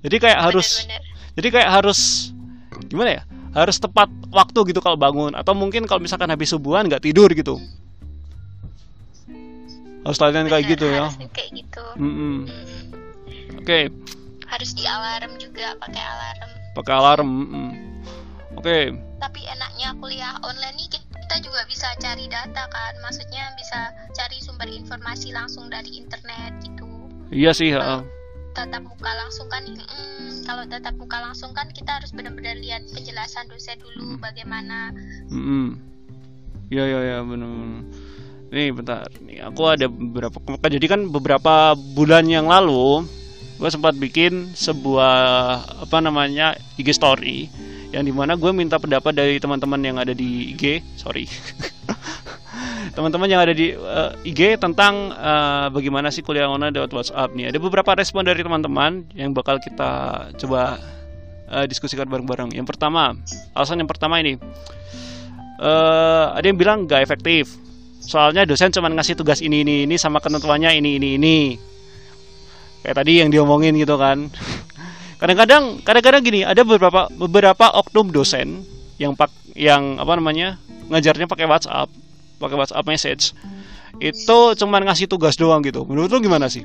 Jadi 0.02 0.16
kayak 0.18 0.38
harus 0.50 0.83
Bener-bener. 0.83 1.02
jadi 1.38 1.49
kayak 1.54 1.71
harus 1.71 2.00
gimana 2.87 3.11
ya? 3.18 3.23
Harus 3.52 3.76
tepat 3.81 4.09
waktu 4.28 4.59
gitu 4.73 4.81
kalau 4.81 4.97
bangun 4.97 5.33
atau 5.33 5.52
mungkin 5.57 5.88
kalau 5.88 5.99
misalkan 5.99 6.28
habis 6.28 6.52
subuhan 6.52 6.87
nggak 6.87 7.02
tidur 7.02 7.28
gitu. 7.33 7.57
Harus 10.05 10.19
latihan 10.21 10.47
kayak 10.49 10.64
gitu 10.73 10.87
ya. 10.88 11.09
kayak 11.37 11.50
gitu 11.52 11.85
Mm-mm. 12.00 12.49
Mm. 12.49 13.61
Oke, 13.61 13.93
harus 14.49 14.71
di 14.73 14.85
alarm 14.88 15.37
juga 15.37 15.76
pakai 15.76 16.00
alarm 16.00 16.50
pakai 16.73 16.93
alarm. 16.97 17.28
mm-mm. 17.28 17.69
Oke. 18.57 18.97
tapi 19.19 19.40
enaknya 19.45 19.93
kuliah 20.00 20.35
online 20.40 20.75
nih 20.78 20.88
kita 20.97 21.37
juga 21.45 21.61
bisa 21.69 21.87
cari 22.00 22.26
data 22.26 22.64
kan 22.71 22.93
maksudnya 23.05 23.52
bisa 23.55 23.93
cari 24.17 24.38
sumber 24.40 24.67
informasi 24.67 25.31
langsung 25.37 25.69
dari 25.69 26.00
internet 26.00 26.55
gitu 26.64 26.87
Iya 27.28 27.52
sih, 27.52 27.69
heeh. 27.76 28.00
Tatap 28.58 28.82
muka 28.82 29.10
langsung 29.14 29.46
kan 29.46 29.62
mm, 29.62 30.42
kalau 30.42 30.66
tatap 30.66 30.94
muka 30.98 31.18
langsung 31.22 31.54
kan 31.54 31.70
kita 31.70 32.02
harus 32.02 32.10
benar-benar 32.10 32.58
lihat 32.58 32.82
penjelasan 32.90 33.46
dosen 33.46 33.78
dulu 33.78 34.18
Hmm. 34.18 34.18
bagaimana 34.18 34.90
Mm-mm. 35.30 35.78
Iya 36.68 36.84
iya 36.84 37.00
iya 37.00 37.18
benar. 37.24 37.48
Nih 38.52 38.68
bentar, 38.76 39.08
nih 39.24 39.40
aku 39.40 39.62
ada 39.68 39.88
beberapa 39.88 40.36
jadi 40.68 40.86
kan 40.88 41.08
beberapa 41.08 41.72
bulan 41.96 42.28
yang 42.28 42.44
lalu 42.48 43.08
gue 43.56 43.70
sempat 43.72 43.96
bikin 43.96 44.52
sebuah 44.52 45.14
apa 45.88 45.98
namanya 46.04 46.52
IG 46.76 46.92
story 46.92 47.48
yang 47.88 48.04
di 48.04 48.12
mana 48.12 48.36
gue 48.36 48.52
minta 48.52 48.76
pendapat 48.76 49.16
dari 49.16 49.40
teman-teman 49.40 49.80
yang 49.80 49.96
ada 49.96 50.12
di 50.12 50.52
IG, 50.52 50.84
sorry, 51.00 51.24
teman-teman 52.92 53.28
yang 53.28 53.40
ada 53.42 53.52
di 53.52 53.75
eh, 53.75 54.11
IG 54.28 54.61
tentang 54.61 55.12
eh, 55.12 55.66
bagaimana 55.73 56.12
sih 56.12 56.25
kuliah 56.25 56.49
online 56.49 56.75
lewat 56.75 56.90
WhatsApp 56.92 57.35
nih. 57.35 57.52
Ada 57.52 57.59
beberapa 57.59 57.97
respon 57.97 58.25
dari 58.25 58.40
teman-teman 58.40 59.09
yang 59.16 59.33
bakal 59.33 59.59
kita 59.61 60.26
coba 60.38 60.80
eh, 61.49 61.64
diskusikan 61.68 62.07
bareng-bareng. 62.07 62.52
Yang 62.52 62.76
pertama, 62.76 63.16
alasan 63.57 63.80
yang 63.80 63.90
pertama 63.90 64.21
ini 64.21 64.37
eh 65.59 66.26
ada 66.38 66.47
yang 66.47 66.54
bilang 66.54 66.87
nggak 66.87 67.02
efektif 67.02 67.59
soalnya 67.99 68.47
dosen 68.47 68.71
cuma 68.71 68.87
ngasih 68.95 69.18
tugas 69.18 69.42
ini 69.42 69.66
ini 69.66 69.90
ini 69.90 69.99
sama 69.99 70.23
ketentuannya 70.23 70.78
ini 70.78 71.02
ini 71.02 71.09
ini 71.18 71.38
kayak 72.87 73.02
tadi 73.02 73.18
yang 73.18 73.28
diomongin 73.35 73.75
gitu 73.75 73.99
kan 73.99 74.30
kadang-kadang 75.21 75.83
kadang-kadang 75.83 76.23
gini 76.23 76.47
ada 76.47 76.62
beberapa 76.62 77.11
beberapa 77.11 77.75
oknum 77.75 78.14
dosen 78.14 78.62
yang 79.02 79.18
pak 79.18 79.35
yang 79.59 79.99
apa 79.99 80.14
namanya 80.14 80.62
ngajarnya 80.88 81.26
pakai 81.26 81.50
WhatsApp 81.50 81.90
pakai 82.38 82.57
WhatsApp 82.57 82.87
message 82.87 83.35
itu 83.99 84.38
cuma 84.59 84.78
ngasih 84.78 85.11
tugas 85.11 85.35
doang 85.35 85.61
gitu 85.66 85.83
menurut 85.85 86.09
lu 86.09 86.23
gimana 86.23 86.47
sih 86.47 86.62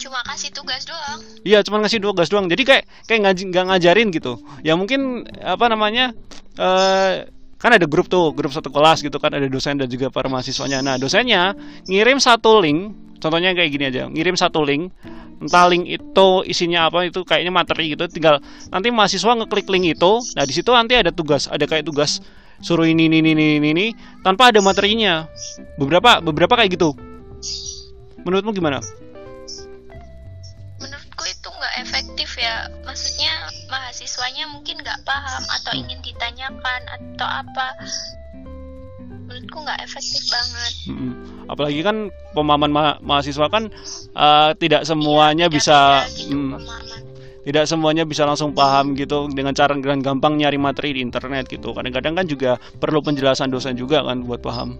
cuma 0.00 0.20
kasih 0.26 0.50
tugas 0.54 0.82
doang 0.86 1.20
Iya, 1.40 1.64
cuma 1.64 1.80
ngasih 1.80 2.04
tugas 2.04 2.28
doang. 2.28 2.52
Jadi 2.52 2.68
kayak 2.68 2.84
kayak 3.08 3.32
nggak 3.48 3.64
ngajarin 3.72 4.12
gitu. 4.12 4.36
Ya 4.60 4.76
mungkin 4.76 5.24
apa 5.40 5.72
namanya? 5.72 6.12
eh 6.60 7.24
kan 7.60 7.76
ada 7.76 7.84
grup 7.84 8.08
tuh, 8.08 8.32
grup 8.32 8.56
satu 8.56 8.72
kelas 8.72 9.04
gitu 9.04 9.20
kan 9.20 9.36
ada 9.36 9.44
dosen 9.44 9.76
dan 9.76 9.86
juga 9.86 10.08
para 10.08 10.32
mahasiswanya. 10.32 10.80
Nah, 10.80 10.96
dosennya 10.96 11.52
ngirim 11.84 12.16
satu 12.16 12.56
link, 12.56 12.96
contohnya 13.20 13.52
kayak 13.52 13.70
gini 13.70 13.84
aja, 13.92 14.08
ngirim 14.08 14.34
satu 14.34 14.64
link. 14.64 14.88
Entah 15.40 15.68
link 15.72 15.88
itu 15.88 16.28
isinya 16.44 16.88
apa 16.88 17.08
itu 17.08 17.24
kayaknya 17.24 17.52
materi 17.52 17.96
gitu, 17.96 18.04
tinggal 18.08 18.44
nanti 18.72 18.88
mahasiswa 18.88 19.32
ngeklik 19.44 19.68
link 19.68 19.96
itu. 19.96 20.12
Nah, 20.36 20.44
di 20.48 20.52
situ 20.56 20.72
nanti 20.72 20.96
ada 20.96 21.12
tugas, 21.12 21.48
ada 21.52 21.68
kayak 21.68 21.84
tugas 21.84 22.24
suruh 22.60 22.84
ini 22.84 23.08
ini 23.08 23.24
ini 23.24 23.32
ini, 23.36 23.68
ini 23.72 23.86
tanpa 24.24 24.52
ada 24.52 24.60
materinya. 24.64 25.28
Beberapa 25.76 26.24
beberapa 26.24 26.56
kayak 26.56 26.76
gitu. 26.76 26.96
Menurutmu 28.24 28.52
gimana? 28.52 28.80
menurutku 30.80 31.24
itu 31.28 31.48
efektif 31.80 32.36
ya 32.36 32.68
maksudnya 32.84 33.32
mahasiswanya 33.66 34.44
mungkin 34.48 34.78
nggak 34.78 35.00
paham 35.02 35.42
atau 35.50 35.72
ingin 35.74 35.98
ditanyakan 36.00 36.80
atau 36.86 37.28
apa 37.28 37.66
menurutku 39.30 39.58
nggak 39.62 39.80
efektif 39.80 40.22
banget. 40.26 40.72
Apalagi 41.46 41.80
kan 41.82 41.96
pemahaman 42.32 42.70
ma- 42.70 42.98
mahasiswa 43.00 43.46
kan 43.46 43.70
eh, 44.12 44.50
tidak 44.58 44.82
semuanya 44.82 45.46
Iya, 45.46 45.54
bisa 45.54 45.76
gitu 46.10 46.34
mm, 46.34 46.50
pemahaman. 46.58 47.00
tidak 47.40 47.64
semuanya 47.66 48.04
bisa 48.04 48.22
langsung 48.26 48.50
paham 48.52 48.94
gitu 48.94 49.26
dengan 49.30 49.54
cara 49.54 49.74
dengan 49.74 50.02
gampang 50.02 50.34
nyari 50.36 50.58
materi 50.58 50.94
di 50.94 51.00
internet 51.00 51.46
gitu. 51.46 51.70
Kadang-kadang 51.70 52.14
kan 52.14 52.26
juga 52.26 52.50
perlu 52.78 53.00
penjelasan 53.00 53.50
dosen 53.50 53.74
juga 53.74 54.02
kan 54.02 54.22
buat 54.22 54.42
paham. 54.42 54.78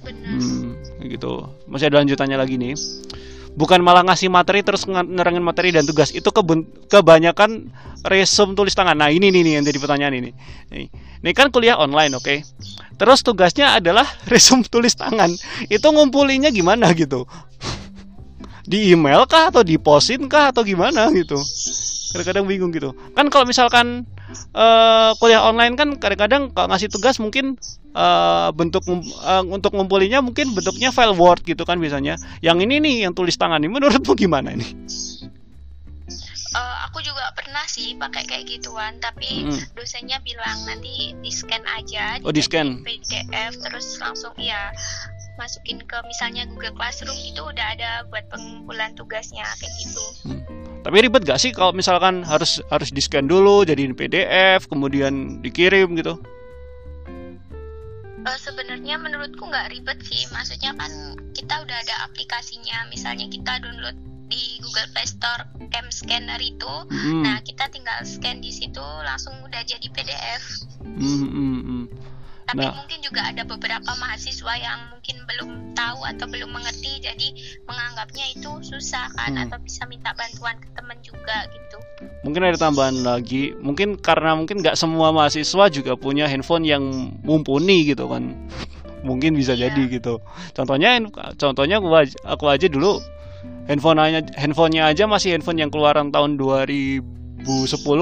benar 0.00 0.32
Hmm, 0.32 0.80
gitu. 1.04 1.44
Masih 1.68 1.92
ada 1.92 2.00
lanjutannya 2.00 2.36
lagi 2.36 2.56
nih. 2.56 2.72
Bukan 3.58 3.82
malah 3.82 4.06
ngasih 4.06 4.30
materi 4.30 4.62
terus 4.62 4.86
nge- 4.86 5.10
nerangin 5.10 5.42
materi 5.42 5.74
dan 5.74 5.82
tugas 5.82 6.14
itu 6.14 6.30
kebanyakan 6.86 7.68
resume 8.06 8.54
tulis 8.54 8.72
tangan. 8.72 8.96
Nah 8.96 9.10
ini 9.10 9.28
nih 9.28 9.58
yang 9.58 9.64
jadi 9.66 9.78
pertanyaan 9.82 10.14
ini. 10.16 10.30
Ini 11.20 11.30
kan 11.36 11.52
kuliah 11.52 11.76
online, 11.76 12.14
oke? 12.16 12.34
Terus 12.96 13.20
tugasnya 13.26 13.76
adalah 13.76 14.06
resume 14.32 14.64
tulis 14.64 14.94
tangan. 14.96 15.28
Itu 15.68 15.90
ngumpulinnya 15.90 16.54
gimana 16.54 16.94
gitu? 16.94 17.26
Di 18.70 18.94
email 18.94 19.26
kah 19.26 19.50
atau 19.50 19.66
di 19.66 19.74
postin 19.82 20.30
kah 20.30 20.54
atau 20.54 20.62
gimana 20.62 21.10
gitu? 21.10 21.34
Kadang-kadang 22.14 22.44
bingung 22.46 22.70
gitu. 22.70 22.94
Kan 23.18 23.26
kalau 23.26 23.42
misalkan 23.42 24.06
uh, 24.54 25.12
kuliah 25.18 25.42
online 25.42 25.74
kan 25.74 25.96
kadang-kadang 25.98 26.50
kalau 26.50 26.68
ngasih 26.70 26.90
tugas 26.90 27.18
mungkin 27.18 27.58
uh, 27.94 28.50
bentuk 28.54 28.86
uh, 28.88 29.42
untuk 29.46 29.74
ngumpulinya 29.74 30.22
mungkin 30.22 30.54
bentuknya 30.54 30.94
file 30.94 31.16
Word 31.16 31.42
gitu 31.46 31.62
kan 31.66 31.78
biasanya. 31.78 32.18
Yang 32.44 32.68
ini 32.68 32.74
nih 32.82 32.94
yang 33.08 33.12
tulis 33.14 33.36
tangan 33.36 33.62
ini 33.62 33.70
menurutmu 33.76 34.14
gimana 34.14 34.54
ini? 34.54 34.66
Uh, 36.50 36.76
aku 36.90 36.98
juga 37.06 37.30
pernah 37.38 37.62
sih 37.70 37.94
pakai 37.94 38.26
kayak 38.26 38.50
gituan, 38.50 38.98
tapi 38.98 39.46
hmm. 39.46 39.70
dosennya 39.78 40.18
bilang 40.26 40.58
nanti 40.66 41.14
di 41.22 41.30
scan 41.30 41.62
aja, 41.78 42.18
oh 42.26 42.34
di 42.34 42.42
scan 42.42 42.82
PDF 42.82 43.54
terus 43.62 44.02
langsung 44.02 44.34
ya 44.34 44.74
masukin 45.38 45.78
ke 45.86 45.96
misalnya 46.10 46.50
Google 46.50 46.74
Classroom 46.74 47.14
itu 47.22 47.38
udah 47.38 47.66
ada 47.78 48.02
buat 48.10 48.26
pengumpulan 48.34 48.98
tugasnya 48.98 49.46
kayak 49.62 49.74
gitu. 49.78 50.04
Hmm. 50.26 50.69
Tapi 50.80 50.96
ribet 51.04 51.28
gak 51.28 51.40
sih 51.40 51.52
kalau 51.52 51.76
misalkan 51.76 52.24
harus 52.24 52.64
harus 52.72 52.88
di 52.88 53.04
scan 53.04 53.28
dulu 53.28 53.68
jadiin 53.68 53.92
PDF 53.92 54.64
kemudian 54.64 55.44
dikirim 55.44 55.92
gitu? 56.00 56.16
Uh, 58.20 58.38
Sebenarnya 58.40 59.00
menurutku 59.00 59.48
nggak 59.48 59.72
ribet 59.72 59.96
sih, 60.04 60.28
maksudnya 60.28 60.76
kan 60.76 60.92
kita 61.32 61.56
udah 61.64 61.76
ada 61.84 61.96
aplikasinya, 62.04 62.84
misalnya 62.92 63.24
kita 63.32 63.60
download 63.64 63.96
di 64.28 64.60
Google 64.60 64.88
Play 64.92 65.08
Store 65.08 65.42
Cam 65.72 65.88
Scanner 65.88 66.36
itu, 66.36 66.74
hmm. 66.92 67.24
nah 67.24 67.40
kita 67.40 67.72
tinggal 67.72 67.96
scan 68.04 68.44
di 68.44 68.52
situ 68.52 68.84
langsung 69.04 69.32
udah 69.40 69.64
jadi 69.64 69.88
PDF. 69.88 70.68
Hmm, 70.84 71.28
hmm, 71.32 71.60
hmm 71.64 72.09
tapi 72.50 72.66
nah. 72.66 72.74
mungkin 72.74 72.98
juga 72.98 73.22
ada 73.30 73.46
beberapa 73.46 73.90
mahasiswa 73.94 74.54
yang 74.58 74.90
mungkin 74.90 75.16
belum 75.22 75.50
tahu 75.78 76.02
atau 76.02 76.26
belum 76.26 76.50
mengerti 76.50 76.98
jadi 76.98 77.28
menganggapnya 77.62 78.26
itu 78.34 78.50
susah 78.66 79.06
kan 79.14 79.38
hmm. 79.38 79.46
atau 79.46 79.58
bisa 79.62 79.86
minta 79.86 80.10
bantuan 80.18 80.58
ke 80.58 80.66
teman 80.74 80.98
juga 80.98 81.46
gitu 81.46 81.78
mungkin 82.26 82.42
ada 82.50 82.58
tambahan 82.58 83.06
lagi 83.06 83.54
mungkin 83.62 83.94
karena 84.02 84.34
mungkin 84.34 84.66
nggak 84.66 84.74
semua 84.74 85.14
mahasiswa 85.14 85.70
juga 85.70 85.94
punya 85.94 86.26
handphone 86.26 86.66
yang 86.66 86.82
mumpuni 87.22 87.86
gitu 87.86 88.10
kan 88.10 88.34
mungkin 89.06 89.38
bisa 89.38 89.54
yeah. 89.54 89.70
jadi 89.70 90.02
gitu 90.02 90.18
contohnya 90.50 90.98
contohnya 91.38 91.78
aku 91.78 91.88
aja, 91.94 92.16
aku 92.26 92.44
aja 92.50 92.66
dulu 92.66 92.98
handphonenya 93.70 94.26
handphonenya 94.34 94.90
aja 94.90 95.06
masih 95.06 95.38
handphone 95.38 95.62
yang 95.62 95.70
keluaran 95.70 96.10
tahun 96.10 96.34
2010 96.34 97.46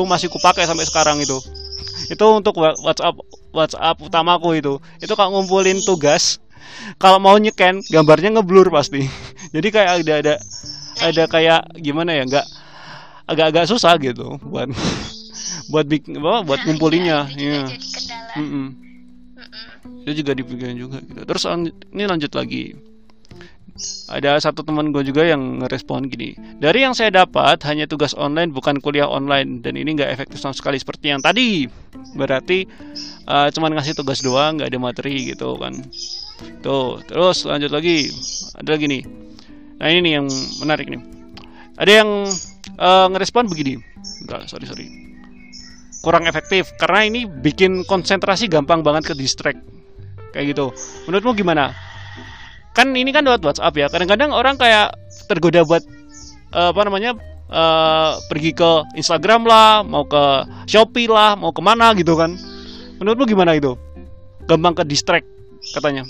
masih 0.08 0.28
kupakai 0.32 0.64
sampai 0.64 0.88
sekarang 0.88 1.20
itu 1.20 1.36
itu 2.08 2.24
untuk 2.24 2.58
WhatsApp 2.58 3.16
WhatsApp 3.52 3.96
utamaku 4.00 4.58
itu. 4.58 4.74
Itu 5.02 5.12
kalau 5.14 5.38
ngumpulin 5.38 5.80
tugas 5.84 6.38
kalau 6.96 7.18
mau 7.18 7.36
nyeken 7.36 7.82
gambarnya 7.88 8.38
ngeblur 8.38 8.70
pasti. 8.70 9.04
Jadi 9.54 9.68
kayak 9.68 9.90
ada 10.02 10.14
ada 10.20 10.34
ada 10.98 11.24
kayak 11.30 11.60
gimana 11.78 12.14
ya 12.14 12.22
nggak 12.26 12.46
agak-agak 13.28 13.64
susah 13.68 13.94
gitu 14.00 14.40
buat 14.40 14.72
buat 15.72 15.84
bikin 15.84 16.16
apa 16.18 16.48
buat 16.48 16.60
ngumpulinnya 16.64 17.28
ya, 17.36 17.68
Mm 18.38 18.44
-mm. 18.44 18.66
itu 20.04 20.22
juga 20.22 20.32
dipikirin 20.36 20.76
juga 20.76 21.00
gitu. 21.00 21.24
Terus 21.24 21.42
ini 21.92 22.04
lanjut 22.04 22.32
lagi 22.32 22.76
ada 24.10 24.40
satu 24.42 24.66
teman 24.66 24.90
gue 24.90 25.06
juga 25.06 25.22
yang 25.22 25.62
ngerespon 25.62 26.10
gini 26.10 26.34
dari 26.58 26.82
yang 26.82 26.96
saya 26.98 27.14
dapat 27.14 27.62
hanya 27.68 27.86
tugas 27.86 28.10
online 28.18 28.50
bukan 28.50 28.82
kuliah 28.82 29.06
online 29.06 29.62
dan 29.62 29.78
ini 29.78 29.94
nggak 29.94 30.10
efektif 30.10 30.42
sama 30.42 30.56
sekali 30.56 30.80
seperti 30.80 31.14
yang 31.14 31.22
tadi. 31.22 31.70
Berarti 32.18 32.66
uh, 33.30 33.46
cuman 33.54 33.78
ngasih 33.78 33.94
tugas 33.94 34.18
doang 34.24 34.58
nggak 34.58 34.74
ada 34.74 34.78
materi 34.82 35.30
gitu 35.30 35.54
kan. 35.58 35.78
Tuh 36.62 36.98
terus 37.06 37.46
lanjut 37.46 37.70
lagi. 37.70 38.10
Ada 38.58 38.74
lagi 38.74 38.86
nih. 38.90 39.02
Nah 39.78 39.86
ini 39.94 39.98
nih 40.02 40.12
yang 40.18 40.26
menarik 40.62 40.86
nih. 40.90 41.02
Ada 41.78 41.92
yang 42.02 42.10
uh, 42.78 43.06
ngerespon 43.14 43.46
begini. 43.46 43.78
Bentar, 44.24 44.50
sorry 44.50 44.66
sorry. 44.66 44.86
Kurang 46.02 46.26
efektif 46.26 46.74
karena 46.78 47.06
ini 47.06 47.20
bikin 47.26 47.86
konsentrasi 47.86 48.50
gampang 48.50 48.82
banget 48.82 49.10
ke 49.10 49.14
distract. 49.14 49.62
Kayak 50.34 50.58
gitu. 50.58 50.66
Menurutmu 51.06 51.38
gimana 51.38 51.70
kan 52.78 52.94
ini 52.94 53.10
kan 53.10 53.26
lewat 53.26 53.42
WhatsApp 53.42 53.74
ya. 53.74 53.90
Kadang-kadang 53.90 54.30
orang 54.30 54.54
kayak 54.54 54.94
tergoda 55.26 55.66
buat 55.66 55.82
uh, 56.54 56.70
apa 56.70 56.86
namanya 56.86 57.18
uh, 57.50 58.14
pergi 58.30 58.54
ke 58.54 58.86
Instagram 58.94 59.50
lah 59.50 59.82
mau 59.82 60.06
ke 60.06 60.46
Shopee 60.70 61.10
lah 61.10 61.34
mau 61.34 61.50
ke 61.50 61.58
mana 61.58 61.90
gitu 61.98 62.14
kan. 62.14 62.38
Menurutmu 63.02 63.26
gimana 63.26 63.58
itu? 63.58 63.74
Gampang 64.46 64.78
ke 64.78 64.86
distract 64.86 65.26
katanya. 65.74 66.06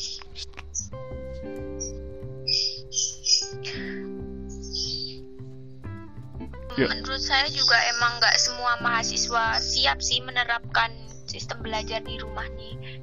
Ya. 6.78 6.86
menurut 6.94 7.18
saya 7.18 7.50
juga 7.50 7.74
emang 7.90 8.22
nggak 8.22 8.38
semua 8.38 8.78
mahasiswa 8.78 9.58
siap 9.58 9.98
sih 9.98 10.22
menerapkan 10.22 10.94
sistem 11.26 11.58
belajar 11.58 11.98
di 12.06 12.22
rumah 12.22 12.46
nih. 12.54 13.02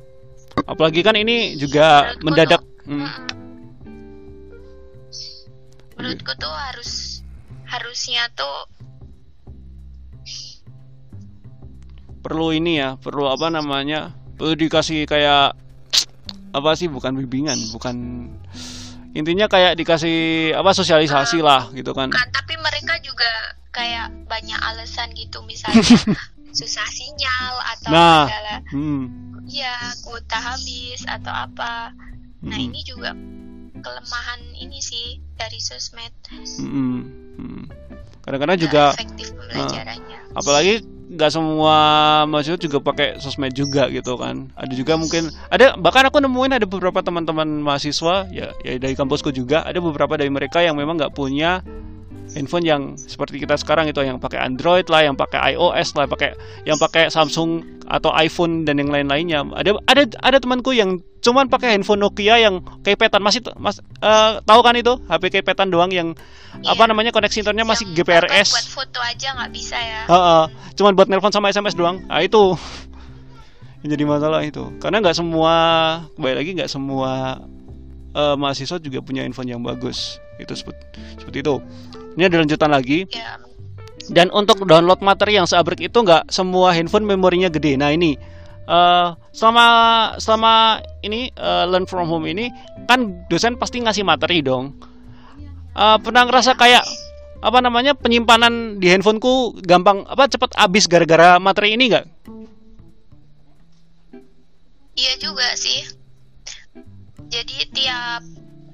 Apalagi 0.63 1.03
kan 1.03 1.19
ini 1.19 1.59
juga 1.59 2.15
Menurutku 2.15 2.23
mendadak. 2.23 2.61
hmm 2.87 3.44
menurutku 6.05 6.37
tuh 6.37 6.53
harus 6.53 7.25
harusnya 7.65 8.29
tuh 8.37 8.69
perlu 12.21 12.53
ini 12.53 12.77
ya 12.77 12.97
perlu 13.01 13.25
apa 13.25 13.49
namanya 13.49 14.13
perlu 14.37 14.53
dikasih 14.53 15.09
kayak 15.09 15.57
apa 16.53 16.71
sih 16.77 16.85
bukan 16.85 17.17
bimbingan 17.17 17.57
bukan 17.73 18.29
intinya 19.17 19.49
kayak 19.49 19.77
dikasih 19.81 20.53
apa 20.53 20.77
sosialisasi 20.77 21.41
uh, 21.41 21.45
lah 21.45 21.61
gitu 21.73 21.89
kan 21.97 22.13
bukan, 22.13 22.29
tapi 22.29 22.53
mereka 22.61 23.01
juga 23.01 23.29
kayak 23.73 24.13
banyak 24.29 24.57
alasan 24.61 25.09
gitu 25.17 25.41
misalnya 25.41 25.81
susah 26.57 26.87
sinyal 26.87 27.53
atau 27.75 27.91
nah, 27.91 28.23
adalah 28.29 28.59
hmm. 28.71 29.03
ya 29.49 29.75
kuota 30.05 30.37
habis 30.37 31.01
atau 31.09 31.33
apa 31.33 31.91
nah 32.45 32.57
hmm. 32.57 32.67
ini 32.71 32.79
juga 32.85 33.11
kelemahan 33.85 34.41
ini 34.57 34.81
sih 34.81 35.21
dari 35.37 35.61
sosmed. 35.61 36.09
Hmm. 36.57 37.69
Kadang-kadang 38.25 38.57
juga 38.57 38.83
efektif 38.97 39.37
pembelajarannya. 39.37 40.17
Uh, 40.33 40.41
apalagi 40.41 40.81
nggak 41.05 41.29
semua 41.29 41.77
mahasiswa 42.25 42.57
juga 42.57 42.81
pakai 42.81 43.21
sosmed 43.21 43.53
juga 43.53 43.85
gitu 43.93 44.17
kan. 44.17 44.49
Ada 44.57 44.73
juga 44.73 44.97
mungkin 44.97 45.29
ada 45.53 45.77
bahkan 45.77 46.09
aku 46.09 46.17
nemuin 46.17 46.57
ada 46.57 46.65
beberapa 46.65 47.05
teman-teman 47.05 47.61
mahasiswa 47.61 48.25
ya, 48.33 48.49
ya 48.65 48.81
dari 48.81 48.97
kampusku 48.97 49.29
juga 49.29 49.61
ada 49.61 49.77
beberapa 49.77 50.17
dari 50.17 50.33
mereka 50.33 50.65
yang 50.65 50.73
memang 50.73 50.97
nggak 50.97 51.13
punya 51.13 51.61
handphone 52.33 52.65
yang 52.65 52.81
seperti 52.97 53.37
kita 53.37 53.53
sekarang 53.61 53.85
itu 53.85 54.01
yang 54.01 54.17
pakai 54.17 54.41
Android 54.41 54.89
lah, 54.89 55.05
yang 55.05 55.13
pakai 55.13 55.53
iOS 55.53 55.93
lah, 55.93 56.09
pakai 56.09 56.33
yang 56.65 56.81
pakai 56.81 57.13
Samsung 57.13 57.74
atau 57.85 58.09
iPhone 58.17 58.65
dan 58.65 58.81
yang 58.81 58.89
lain-lainnya. 58.89 59.45
Ada 59.53 59.77
ada 59.85 60.03
ada 60.21 60.37
temanku 60.41 60.73
yang 60.73 61.01
cuman 61.21 61.49
pakai 61.49 61.73
handphone 61.77 62.01
Nokia 62.01 62.37
yang 62.37 62.61
keypadan 62.85 63.21
masih 63.21 63.41
mas 63.57 63.81
uh, 64.01 64.41
tahu 64.45 64.61
kan 64.61 64.77
itu 64.77 64.93
HP 65.09 65.41
keypadan 65.41 65.73
doang 65.73 65.89
yang 65.89 66.13
iya. 66.61 66.73
apa 66.73 66.85
namanya 66.85 67.09
koneksi 67.09 67.45
internetnya 67.45 67.65
masih 67.65 67.85
GPRS. 67.93 68.53
Buat 68.53 68.69
foto 68.69 68.99
aja 69.01 69.33
nggak 69.37 69.51
bisa 69.53 69.77
ya. 69.77 70.01
Uh, 70.09 70.17
uh, 70.17 70.43
cuman 70.77 70.93
buat 70.93 71.09
nelpon 71.09 71.33
sama 71.33 71.49
SMS 71.49 71.77
doang. 71.77 72.01
Nah 72.05 72.21
itu 72.21 72.57
yang 73.85 73.89
jadi 73.93 74.05
masalah 74.09 74.41
itu. 74.41 74.65
Karena 74.81 74.97
nggak 75.01 75.17
semua 75.17 75.53
kembali 76.17 76.35
lagi 76.41 76.51
nggak 76.57 76.71
semua 76.73 77.37
uh, 78.17 78.35
mahasiswa 78.37 78.81
juga 78.81 79.05
punya 79.05 79.21
handphone 79.21 79.53
yang 79.53 79.61
bagus. 79.61 80.17
Itu 80.41 80.57
seperti, 80.57 80.81
seperti 81.21 81.45
itu. 81.45 81.55
Ini 82.17 82.27
ada 82.27 82.41
lanjutan 82.41 82.71
lagi. 82.73 83.05
Ya. 83.13 83.44
Dan 84.11 84.29
untuk 84.29 84.61
download 84.69 85.01
materi 85.01 85.37
yang 85.37 85.49
seabrek 85.49 85.81
itu 85.81 85.97
nggak 85.97 86.29
semua 86.29 86.73
handphone 86.77 87.09
memorinya 87.09 87.49
gede. 87.49 87.73
Nah 87.73 87.89
ini 87.89 88.13
uh, 88.69 89.17
selama 89.33 89.67
selama 90.21 90.53
ini 91.01 91.33
uh, 91.37 91.65
learn 91.65 91.89
from 91.89 92.05
home 92.09 92.29
ini 92.29 92.53
kan 92.85 93.25
dosen 93.29 93.57
pasti 93.57 93.81
ngasih 93.81 94.05
materi 94.05 94.45
dong. 94.45 94.77
Uh, 95.75 95.97
pernah 95.99 96.23
ngerasa 96.29 96.55
kayak 96.55 96.85
apa 97.43 97.59
namanya 97.61 97.93
penyimpanan 97.93 98.79
di 98.81 98.89
handphoneku 98.89 99.59
gampang 99.61 100.07
apa 100.07 100.29
cepat 100.29 100.55
habis 100.57 100.85
gara-gara 100.89 101.37
materi 101.41 101.73
ini 101.73 101.89
nggak? 101.91 102.05
Iya 104.95 105.13
juga 105.19 105.49
sih. 105.59 105.83
Jadi 107.27 107.57
tiap 107.73 108.23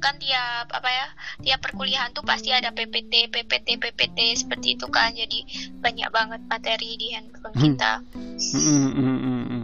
kan 0.01 0.17
tiap 0.17 0.65
apa 0.73 0.89
ya 0.89 1.07
tiap 1.45 1.59
perkuliahan 1.61 2.09
tuh 2.11 2.25
pasti 2.25 2.49
ada 2.49 2.73
PPT 2.73 3.29
PPT 3.29 3.77
PPT 3.77 4.19
seperti 4.33 4.75
itu 4.75 4.89
kan 4.89 5.13
jadi 5.13 5.39
banyak 5.77 6.09
banget 6.09 6.41
materi 6.49 6.97
di 6.97 7.13
handphone 7.13 7.53
hmm. 7.53 7.63
kita 7.63 7.93
hmm, 8.09 8.89
hmm, 8.97 9.17
hmm, 9.21 9.43
hmm. 9.45 9.63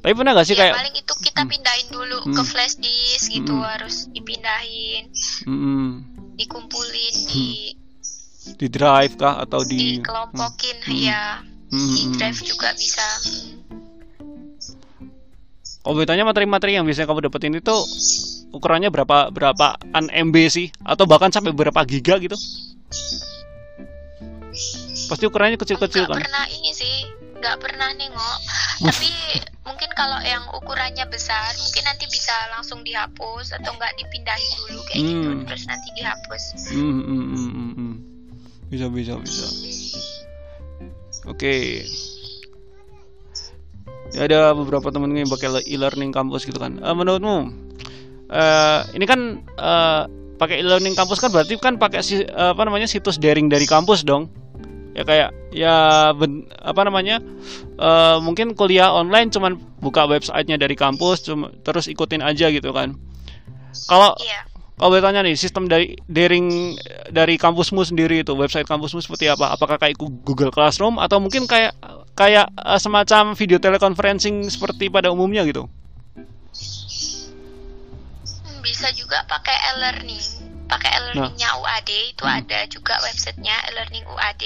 tapi 0.00 0.12
pernah 0.16 0.32
gak 0.32 0.48
sih 0.48 0.56
ya, 0.56 0.60
kayak 0.64 0.74
paling 0.80 0.96
itu 0.96 1.14
kita 1.20 1.40
pindahin 1.44 1.88
dulu 1.92 2.18
hmm. 2.24 2.34
ke 2.34 2.42
flash 2.48 2.74
disk 2.80 3.28
gitu 3.28 3.54
hmm. 3.54 3.68
harus 3.68 4.08
dipindahin 4.08 5.12
hmm. 5.44 5.88
dikumpulin 6.40 7.14
hmm. 7.14 7.28
di 7.28 7.48
di 8.56 8.66
drive 8.72 9.20
kah 9.20 9.44
atau 9.44 9.60
di 9.60 10.00
dikelompokin 10.00 10.80
hmm. 10.88 10.96
ya 10.96 11.44
hmm. 11.44 11.92
di 11.92 12.02
drive 12.16 12.40
juga 12.40 12.72
bisa 12.72 13.04
kalau 15.84 16.00
bertanya 16.00 16.24
materi-materi 16.24 16.80
yang 16.80 16.88
biasanya 16.88 17.12
kamu 17.12 17.28
dapetin 17.28 17.60
itu 17.60 17.76
ukurannya 18.54 18.88
berapa 18.94 19.34
berapa 19.34 19.74
an 19.92 20.06
MB 20.08 20.36
sih 20.46 20.70
atau 20.86 21.04
bahkan 21.04 21.34
sampai 21.34 21.50
berapa 21.50 21.82
giga 21.82 22.22
gitu? 22.22 22.38
Pasti 25.10 25.24
ukurannya 25.26 25.58
kecil-kecil 25.58 26.06
kan? 26.06 26.22
Pernah 26.22 26.46
ini 26.48 26.70
sih, 26.70 27.10
nggak 27.44 27.60
pernah 27.60 27.92
nengok 27.92 28.38
tapi 28.80 29.12
mungkin 29.68 29.90
kalau 29.92 30.16
yang 30.24 30.48
ukurannya 30.56 31.04
besar 31.12 31.52
mungkin 31.60 31.84
nanti 31.84 32.08
bisa 32.08 32.32
langsung 32.56 32.80
dihapus 32.80 33.52
atau 33.60 33.70
nggak 33.76 33.92
dipindahin 34.00 34.50
dulu 34.64 34.80
kayak 34.88 34.98
gitu, 35.04 35.12
hmm. 35.12 35.20
gitu 35.20 35.44
terus 35.52 35.64
nanti 35.68 35.88
dihapus 35.92 36.42
hmm, 36.72 36.80
hmm, 36.80 37.04
hmm, 37.04 37.50
hmm, 37.52 37.72
hmm. 37.76 37.94
bisa 38.72 38.86
bisa 38.88 39.12
bisa 39.20 39.46
oke 41.28 41.36
okay. 41.36 41.84
ya 44.16 44.24
ada 44.24 44.56
beberapa 44.56 44.88
temen 44.88 45.12
yang 45.12 45.28
pakai 45.28 45.68
e-learning 45.68 46.16
kampus 46.16 46.48
gitu 46.48 46.56
kan 46.56 46.80
uh, 46.80 46.96
menurutmu 46.96 47.52
uh, 48.30 48.80
ini 48.96 49.04
kan 49.04 49.42
uh, 49.58 50.08
pakai 50.36 50.60
e-learning 50.60 50.96
kampus 50.98 51.22
kan 51.22 51.30
berarti 51.30 51.56
kan 51.56 51.78
pakai 51.78 52.00
si, 52.04 52.20
apa 52.26 52.62
namanya 52.66 52.88
situs 52.90 53.16
daring 53.20 53.48
dari 53.48 53.64
kampus 53.68 54.02
dong. 54.04 54.30
Ya 54.94 55.02
kayak 55.02 55.30
ya 55.50 55.74
ben, 56.14 56.46
apa 56.62 56.86
namanya 56.86 57.18
uh, 57.82 58.22
mungkin 58.22 58.54
kuliah 58.54 58.94
online 58.94 59.26
cuman 59.34 59.58
buka 59.82 60.06
websitenya 60.06 60.54
dari 60.54 60.78
kampus 60.78 61.26
cuma 61.26 61.50
terus 61.66 61.90
ikutin 61.90 62.22
aja 62.22 62.46
gitu 62.54 62.70
kan. 62.70 62.94
Kalau 63.90 64.14
yeah. 64.22 64.46
kalau 64.78 64.94
bertanya 64.94 65.26
nih 65.26 65.34
sistem 65.34 65.66
dari 65.66 65.98
daring 66.06 66.78
dari 67.10 67.34
kampusmu 67.34 67.82
sendiri 67.82 68.22
itu 68.22 68.38
website 68.38 68.70
kampusmu 68.70 69.02
seperti 69.02 69.26
apa? 69.26 69.50
Apakah 69.58 69.82
kayak 69.82 69.98
Google 69.98 70.54
Classroom 70.54 71.02
atau 71.02 71.18
mungkin 71.18 71.50
kayak 71.50 71.74
kayak 72.14 72.54
uh, 72.54 72.78
semacam 72.78 73.34
video 73.34 73.58
teleconferencing 73.58 74.46
seperti 74.46 74.94
pada 74.94 75.10
umumnya 75.10 75.42
gitu 75.42 75.66
bisa 78.74 78.90
juga 78.98 79.22
pakai 79.30 79.54
e-learning 79.70 80.22
pakai 80.66 80.90
e-learningnya 80.98 81.46
nah. 81.54 81.60
UAD 81.62 81.90
itu 82.10 82.24
hmm. 82.26 82.38
ada 82.42 82.58
juga 82.66 82.94
websitenya 83.06 83.56
e-learning 83.70 84.04
UAD 84.10 84.44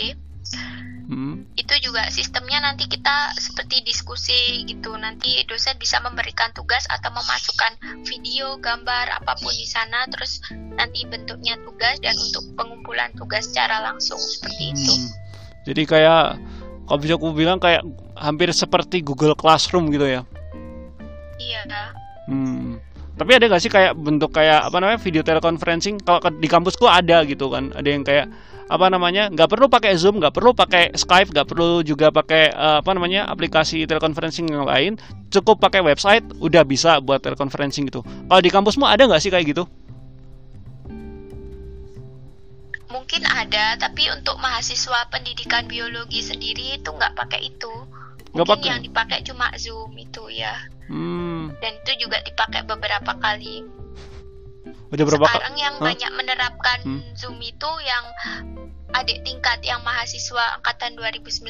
Hmm. 1.08 1.48
Itu 1.56 1.72
juga 1.80 2.04
sistemnya 2.12 2.60
nanti 2.60 2.84
kita 2.84 3.32
seperti 3.40 3.80
diskusi 3.80 4.68
gitu. 4.68 4.92
Nanti 4.92 5.40
dosen 5.48 5.80
bisa 5.80 6.04
memberikan 6.04 6.52
tugas 6.52 6.84
atau 6.84 7.08
memasukkan 7.08 8.04
video, 8.04 8.60
gambar 8.60 9.16
apa 9.16 9.32
pun 9.40 9.48
di 9.56 9.64
sana 9.64 10.04
terus 10.12 10.44
nanti 10.52 11.08
bentuknya 11.08 11.56
tugas 11.64 11.96
dan 12.04 12.12
untuk 12.12 12.52
pengumpulan 12.60 13.08
tugas 13.16 13.48
secara 13.48 13.80
langsung 13.88 14.20
seperti 14.20 14.76
itu. 14.76 14.92
Hmm. 14.92 15.08
Jadi 15.64 15.82
kayak 15.88 16.36
kalau 16.84 17.00
bisa 17.00 17.16
aku 17.16 17.32
bilang 17.32 17.56
kayak 17.56 17.80
hampir 18.12 18.52
seperti 18.52 19.00
Google 19.00 19.32
Classroom 19.32 19.88
gitu 19.88 20.04
ya. 20.04 20.28
Iya. 21.40 21.64
Hmm. 22.28 22.76
Tapi 23.18 23.30
ada 23.34 23.50
gak 23.50 23.60
sih 23.60 23.72
kayak 23.72 23.98
bentuk 23.98 24.30
kayak 24.30 24.70
apa 24.70 24.78
namanya 24.78 25.02
video 25.02 25.26
teleconferencing? 25.26 25.98
Kalau 26.06 26.22
di 26.30 26.46
kampusku 26.46 26.86
ada 26.86 27.26
gitu 27.26 27.50
kan. 27.50 27.74
Ada 27.74 27.88
yang 27.90 28.06
kayak 28.06 28.30
apa 28.68 28.86
namanya 28.92 29.32
nggak 29.32 29.48
perlu 29.48 29.66
pakai 29.72 29.96
zoom 29.96 30.20
nggak 30.20 30.36
perlu 30.36 30.52
pakai 30.52 30.92
skype 30.92 31.32
nggak 31.32 31.48
perlu 31.48 31.80
juga 31.80 32.12
pakai 32.12 32.52
uh, 32.52 32.84
apa 32.84 32.92
namanya 32.92 33.24
aplikasi 33.24 33.88
teleconferencing 33.88 34.44
yang 34.52 34.68
lain 34.68 35.00
cukup 35.32 35.56
pakai 35.56 35.80
website 35.80 36.20
udah 36.36 36.68
bisa 36.68 37.00
buat 37.00 37.24
teleconferencing 37.24 37.88
gitu 37.88 38.04
kalau 38.04 38.40
di 38.44 38.52
kampusmu 38.52 38.84
ada 38.84 39.08
nggak 39.08 39.24
sih 39.24 39.32
kayak 39.32 39.56
gitu 39.56 39.64
mungkin 42.92 43.24
ada 43.24 43.80
tapi 43.80 44.04
untuk 44.12 44.36
mahasiswa 44.36 45.08
pendidikan 45.08 45.64
biologi 45.64 46.20
sendiri 46.20 46.76
itu 46.76 46.92
nggak 46.92 47.16
pakai 47.16 47.48
itu 47.48 47.72
mungkin 48.32 48.60
pakai. 48.60 48.68
yang 48.70 48.80
dipakai 48.84 49.18
cuma 49.24 49.52
zoom 49.56 49.92
itu 49.96 50.24
ya 50.32 50.54
hmm. 50.88 51.56
dan 51.60 51.72
itu 51.84 52.06
juga 52.06 52.20
dipakai 52.24 52.64
beberapa 52.64 53.12
kali 53.18 53.64
Udah 54.88 55.04
berapa 55.04 55.24
Sekarang 55.28 55.56
yang 55.60 55.74
huh? 55.76 55.84
banyak 55.84 56.12
menerapkan 56.16 56.78
hmm? 56.84 57.12
Zoom 57.12 57.36
itu 57.44 57.70
yang 57.84 58.04
adik 58.96 59.20
tingkat 59.20 59.60
yang 59.60 59.84
mahasiswa 59.84 60.60
angkatan 60.60 60.96
2019. 60.96 61.44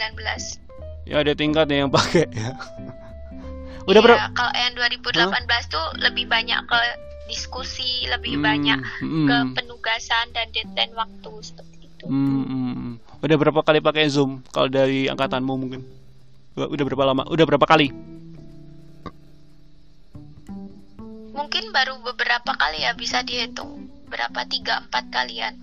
Ya 1.06 1.22
ada 1.22 1.32
tingkat 1.38 1.70
yang 1.70 1.88
pakai 1.88 2.26
ya. 2.34 2.58
Udah 3.88 4.00
iya, 4.02 4.06
berapa? 4.06 4.24
Kalau 4.34 4.52
yang 4.52 4.74
2018 4.74 5.22
huh? 5.22 5.60
tuh 5.70 5.86
lebih 6.02 6.26
banyak 6.28 6.60
ke 6.66 6.80
diskusi, 7.30 8.04
lebih 8.10 8.36
hmm, 8.36 8.44
banyak 8.44 8.80
hmm. 9.00 9.26
ke 9.28 9.36
penugasan 9.56 10.26
dan 10.34 10.50
deadline 10.52 10.92
waktu 10.98 11.32
seperti 11.40 11.88
itu. 11.88 12.04
Hmm, 12.04 12.44
hmm, 12.44 12.74
hmm. 12.74 12.94
Udah 13.24 13.36
berapa 13.38 13.60
kali 13.64 13.80
pakai 13.80 14.10
Zoom 14.10 14.44
kalau 14.50 14.68
dari 14.68 15.06
angkatanmu 15.08 15.54
mungkin? 15.54 15.97
Udah 16.66 16.84
berapa 16.90 17.04
lama? 17.06 17.22
Udah 17.30 17.46
berapa 17.46 17.66
kali? 17.68 17.94
mungkin 21.38 21.72
baru 21.72 21.96
beberapa 22.04 22.52
kali 22.60 22.84
ya 22.84 22.92
bisa 22.92 23.24
dihitung. 23.24 23.88
Berapa? 24.12 24.44
Tiga 24.50 24.84
empat 24.84 25.08
kalian. 25.08 25.56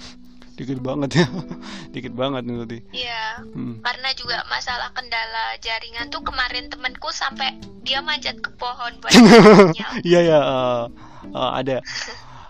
Dikit 0.55 0.79
banget 0.79 1.21
ya. 1.21 1.27
Dikit 1.93 2.15
banget 2.15 2.41
nih 2.47 2.55
berarti. 2.58 2.79
Iya. 2.89 3.23
Hmm. 3.53 3.84
karena 3.84 4.10
juga 4.17 4.41
masalah 4.47 4.89
kendala 4.95 5.60
jaringan 5.62 6.08
tuh 6.10 6.23
kemarin 6.25 6.71
temenku 6.71 7.12
sampai 7.12 7.60
dia 7.86 7.99
manjat 8.01 8.39
ke 8.41 8.49
pohon 8.58 8.97
buat 8.97 9.13
iya 10.08 10.19
ya 10.25 10.39
uh, 10.41 10.84
uh, 11.36 11.51
ada. 11.60 11.84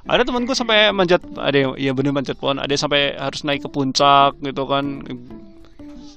Ada 0.06 0.22
temanku 0.22 0.54
sampai 0.54 0.94
manjat 0.94 1.18
ada 1.34 1.58
yang 1.58 1.74
ya 1.82 1.90
bener 1.90 2.14
manjat 2.14 2.38
pohon. 2.38 2.62
Ada 2.62 2.78
yang 2.78 2.84
sampai 2.86 3.18
harus 3.18 3.42
naik 3.42 3.66
ke 3.66 3.70
puncak 3.74 4.38
gitu 4.38 4.70
kan 4.70 5.02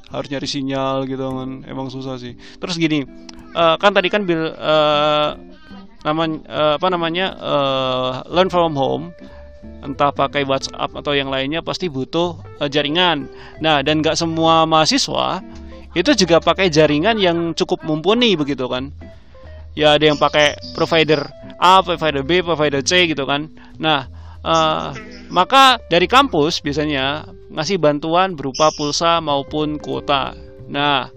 harus 0.09 0.29
nyari 0.33 0.49
sinyal 0.49 1.05
gitu 1.05 1.21
kan 1.21 1.51
emang 1.69 1.93
susah 1.93 2.17
sih 2.17 2.37
terus 2.57 2.81
gini 2.81 3.05
uh, 3.53 3.77
kan 3.77 3.93
tadi 3.93 4.09
kan 4.09 4.25
bil 4.25 4.53
uh, 4.53 5.37
namanya 6.07 6.39
uh, 6.47 6.57
eh, 6.57 6.73
apa 6.79 6.89
namanya 6.89 7.27
uh, 7.37 8.11
learn 8.31 8.49
from 8.49 8.79
home 8.79 9.11
entah 9.83 10.15
pakai 10.15 10.47
WhatsApp 10.47 10.95
atau 10.95 11.13
yang 11.15 11.31
lainnya 11.31 11.63
pasti 11.63 11.91
butuh 11.91 12.39
uh, 12.63 12.69
jaringan. 12.71 13.27
Nah, 13.59 13.83
dan 13.83 13.99
nggak 14.03 14.15
semua 14.15 14.63
mahasiswa 14.67 15.43
itu 15.95 16.11
juga 16.15 16.39
pakai 16.39 16.71
jaringan 16.71 17.19
yang 17.19 17.53
cukup 17.55 17.83
mumpuni 17.83 18.39
begitu 18.39 18.67
kan. 18.71 18.95
Ya 19.75 19.95
ada 19.95 20.07
yang 20.07 20.19
pakai 20.19 20.59
provider 20.75 21.27
A, 21.59 21.83
provider 21.83 22.23
B, 22.23 22.43
provider 22.43 22.83
C 22.83 23.11
gitu 23.11 23.27
kan. 23.27 23.51
Nah, 23.79 24.07
uh, 24.47 24.95
maka 25.31 25.83
dari 25.91 26.07
kampus 26.07 26.63
biasanya 26.63 27.27
ngasih 27.49 27.81
bantuan 27.81 28.37
berupa 28.37 28.69
pulsa 28.77 29.21
maupun 29.25 29.81
kuota. 29.81 30.37
Nah, 30.69 31.09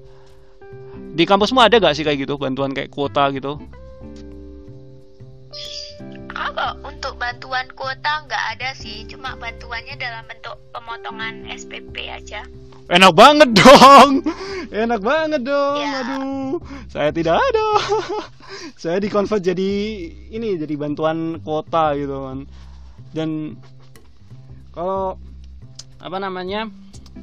di 1.11 1.27
kampusmu 1.27 1.59
ada 1.59 1.79
gak 1.79 1.95
sih 1.95 2.07
kayak 2.07 2.23
gitu 2.23 2.39
bantuan 2.39 2.71
kayak 2.71 2.91
kuota 2.91 3.27
gitu? 3.35 3.59
kalau 6.51 6.77
untuk 6.85 7.17
bantuan 7.17 7.65
kuota 7.73 8.27
nggak 8.27 8.43
ada 8.57 8.69
sih 8.77 9.01
cuma 9.09 9.33
bantuannya 9.39 9.97
dalam 9.97 10.21
bentuk 10.29 10.59
pemotongan 10.69 11.47
SPP 11.49 12.05
aja 12.05 12.45
enak 12.91 13.13
banget 13.17 13.49
dong 13.59 14.21
enak 14.69 15.01
banget 15.01 15.41
dong 15.41 15.81
ya. 15.81 16.05
aduh 16.05 16.61
saya 16.91 17.09
tidak 17.09 17.41
ada 17.41 17.67
saya 18.81 18.97
dikonvert 19.01 19.41
jadi 19.41 19.71
ini 20.29 20.59
jadi 20.61 20.75
bantuan 20.77 21.41
kuota 21.41 21.97
gitu 21.97 22.29
kan 22.29 22.39
dan 23.17 23.57
kalau 24.75 25.17
apa 26.01 26.17
namanya 26.17 26.67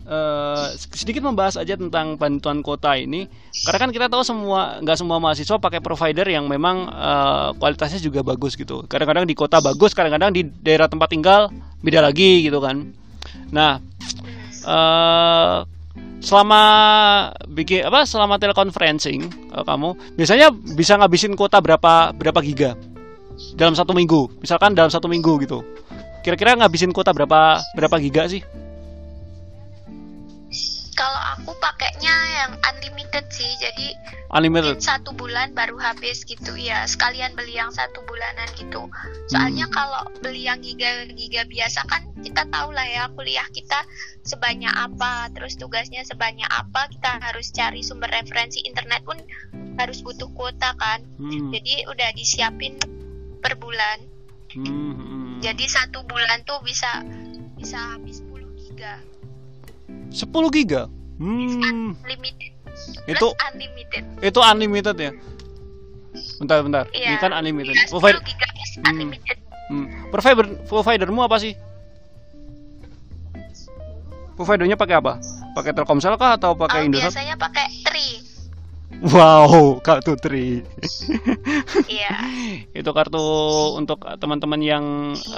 uh, 0.09 0.73
sedikit 0.77 1.25
membahas 1.25 1.61
aja 1.61 1.75
tentang 1.77 2.17
bantuan 2.17 2.61
kota 2.65 2.97
ini. 2.97 3.29
Karena 3.65 3.79
kan 3.89 3.91
kita 3.91 4.07
tahu 4.07 4.23
semua 4.25 4.79
nggak 4.81 4.99
semua 4.99 5.19
mahasiswa 5.19 5.57
pakai 5.59 5.81
provider 5.83 6.27
yang 6.29 6.47
memang 6.47 6.89
uh, 6.89 7.49
kualitasnya 7.57 8.01
juga 8.01 8.25
bagus 8.25 8.55
gitu. 8.55 8.85
Kadang-kadang 8.87 9.27
di 9.29 9.35
kota 9.37 9.61
bagus 9.61 9.93
kadang-kadang 9.93 10.33
di 10.33 10.47
daerah 10.47 10.87
tempat 10.87 11.09
tinggal 11.13 11.53
beda 11.83 12.01
lagi 12.05 12.47
gitu 12.47 12.63
kan. 12.63 12.93
Nah 13.53 13.83
uh, 14.65 15.65
selama 16.19 16.63
bikin 17.47 17.87
apa 17.87 18.03
selama 18.03 18.43
teleconferencing 18.43 19.55
uh, 19.55 19.63
kamu 19.63 19.95
biasanya 20.19 20.51
bisa 20.51 20.99
ngabisin 20.99 21.39
kuota 21.39 21.63
berapa 21.63 22.11
berapa 22.15 22.41
giga 22.43 22.71
dalam 23.55 23.75
satu 23.75 23.95
minggu? 23.95 24.43
Misalkan 24.43 24.75
dalam 24.75 24.91
satu 24.91 25.07
minggu 25.07 25.39
gitu. 25.47 25.63
Kira-kira 26.27 26.59
ngabisin 26.59 26.91
kuota 26.91 27.15
berapa 27.15 27.63
berapa 27.79 27.97
giga 28.03 28.27
sih 28.29 28.43
kalau 30.99 31.23
aku 31.39 31.55
pakainya 31.63 32.11
yang 32.11 32.53
unlimited 32.59 33.23
sih, 33.31 33.47
jadi 33.63 33.95
unlimited 34.35 34.83
satu 34.83 35.15
bulan 35.15 35.55
baru 35.55 35.79
habis 35.79 36.27
gitu 36.27 36.59
ya. 36.59 36.83
Sekalian 36.91 37.39
beli 37.39 37.55
yang 37.55 37.71
satu 37.71 38.03
bulanan 38.03 38.51
gitu. 38.59 38.91
Soalnya 39.31 39.71
hmm. 39.71 39.75
kalau 39.79 40.03
beli 40.19 40.51
yang 40.51 40.59
giga-giga 40.59 41.47
biasa 41.47 41.87
kan 41.87 42.03
kita 42.19 42.51
tahu 42.51 42.75
lah 42.75 42.83
ya 42.83 43.07
kuliah 43.15 43.47
kita 43.55 43.87
sebanyak 44.27 44.75
apa, 44.75 45.31
terus 45.31 45.55
tugasnya 45.55 46.03
sebanyak 46.03 46.51
apa, 46.51 46.91
kita 46.91 47.23
harus 47.23 47.55
cari 47.55 47.87
sumber 47.87 48.11
referensi 48.11 48.67
internet 48.67 49.07
pun 49.07 49.23
harus 49.79 50.03
butuh 50.03 50.27
kuota 50.35 50.75
kan. 50.75 51.07
Hmm. 51.23 51.55
Jadi 51.55 51.87
udah 51.87 52.11
disiapin 52.19 52.75
per 53.39 53.55
bulan. 53.55 54.03
Hmm. 54.51 54.67
hmm. 54.67 55.47
Jadi 55.47 55.65
satu 55.71 56.03
bulan 56.03 56.43
tuh 56.43 56.59
bisa 56.67 57.07
bisa 57.55 57.95
habis 57.95 58.19
10 58.27 58.59
giga. 58.59 58.99
10 60.13 60.57
giga? 60.57 60.87
Hmm. 61.19 61.99
unlimited. 61.99 62.53
Itu 63.11 63.35
unlimited. 63.35 64.05
Itu 64.23 64.39
unlimited 64.41 64.97
ya? 64.97 65.13
Bentar 66.39 66.63
bentar. 66.63 66.85
Ya, 66.95 67.15
ini 67.15 67.17
kan 67.19 67.35
unlimited. 67.35 67.75
Ya, 67.75 67.85
provider 67.91 68.23
hmm. 68.23 68.89
unlimited. 68.89 69.39
Hmm. 69.69 69.87
provider 70.09 70.47
providermu 70.65 71.21
apa 71.27 71.37
sih? 71.43 71.53
Providernya 74.39 74.79
pakai 74.79 75.03
apa? 75.03 75.19
Pakai 75.53 75.75
Telkomsel 75.75 76.15
kah 76.15 76.39
atau 76.39 76.55
pakai 76.55 76.87
oh, 76.87 76.87
Indosat? 76.87 77.11
biasanya 77.11 77.35
pakai 77.35 77.67
Tri 77.83 78.29
Wow, 78.99 79.79
kartu 79.87 80.19
Tri. 80.19 80.59
Iya. 81.87 82.15
Itu 82.75 82.91
kartu 82.91 83.23
untuk 83.79 84.03
teman-teman 84.19 84.59
yang 84.59 84.85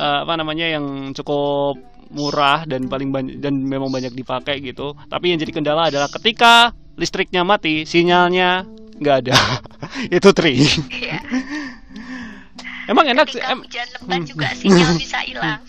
uh, 0.00 0.24
apa 0.24 0.40
namanya 0.40 0.64
yang 0.64 1.12
cukup 1.12 1.76
murah 2.10 2.66
dan 2.66 2.90
paling 2.90 3.14
banyak 3.14 3.38
dan 3.38 3.54
memang 3.62 3.88
banyak 3.88 4.12
dipakai 4.12 4.58
gitu. 4.60 4.94
Tapi 5.08 5.32
yang 5.32 5.38
jadi 5.38 5.52
kendala 5.54 5.88
adalah 5.88 6.10
ketika 6.10 6.74
listriknya 6.98 7.46
mati, 7.46 7.86
sinyalnya 7.86 8.66
nggak 9.00 9.16
ada. 9.26 9.34
Itu 10.16 10.34
Tri. 10.36 10.60
Iya. 10.90 11.18
Emang 12.90 13.06
enak 13.06 13.30
sih? 13.30 13.38
Em 13.38 13.62
hujan 13.62 13.86
lebat 13.86 14.18
hmm. 14.18 14.26
juga 14.26 14.48
sinyal 14.50 14.90
bisa 15.02 15.18
hilang. 15.22 15.62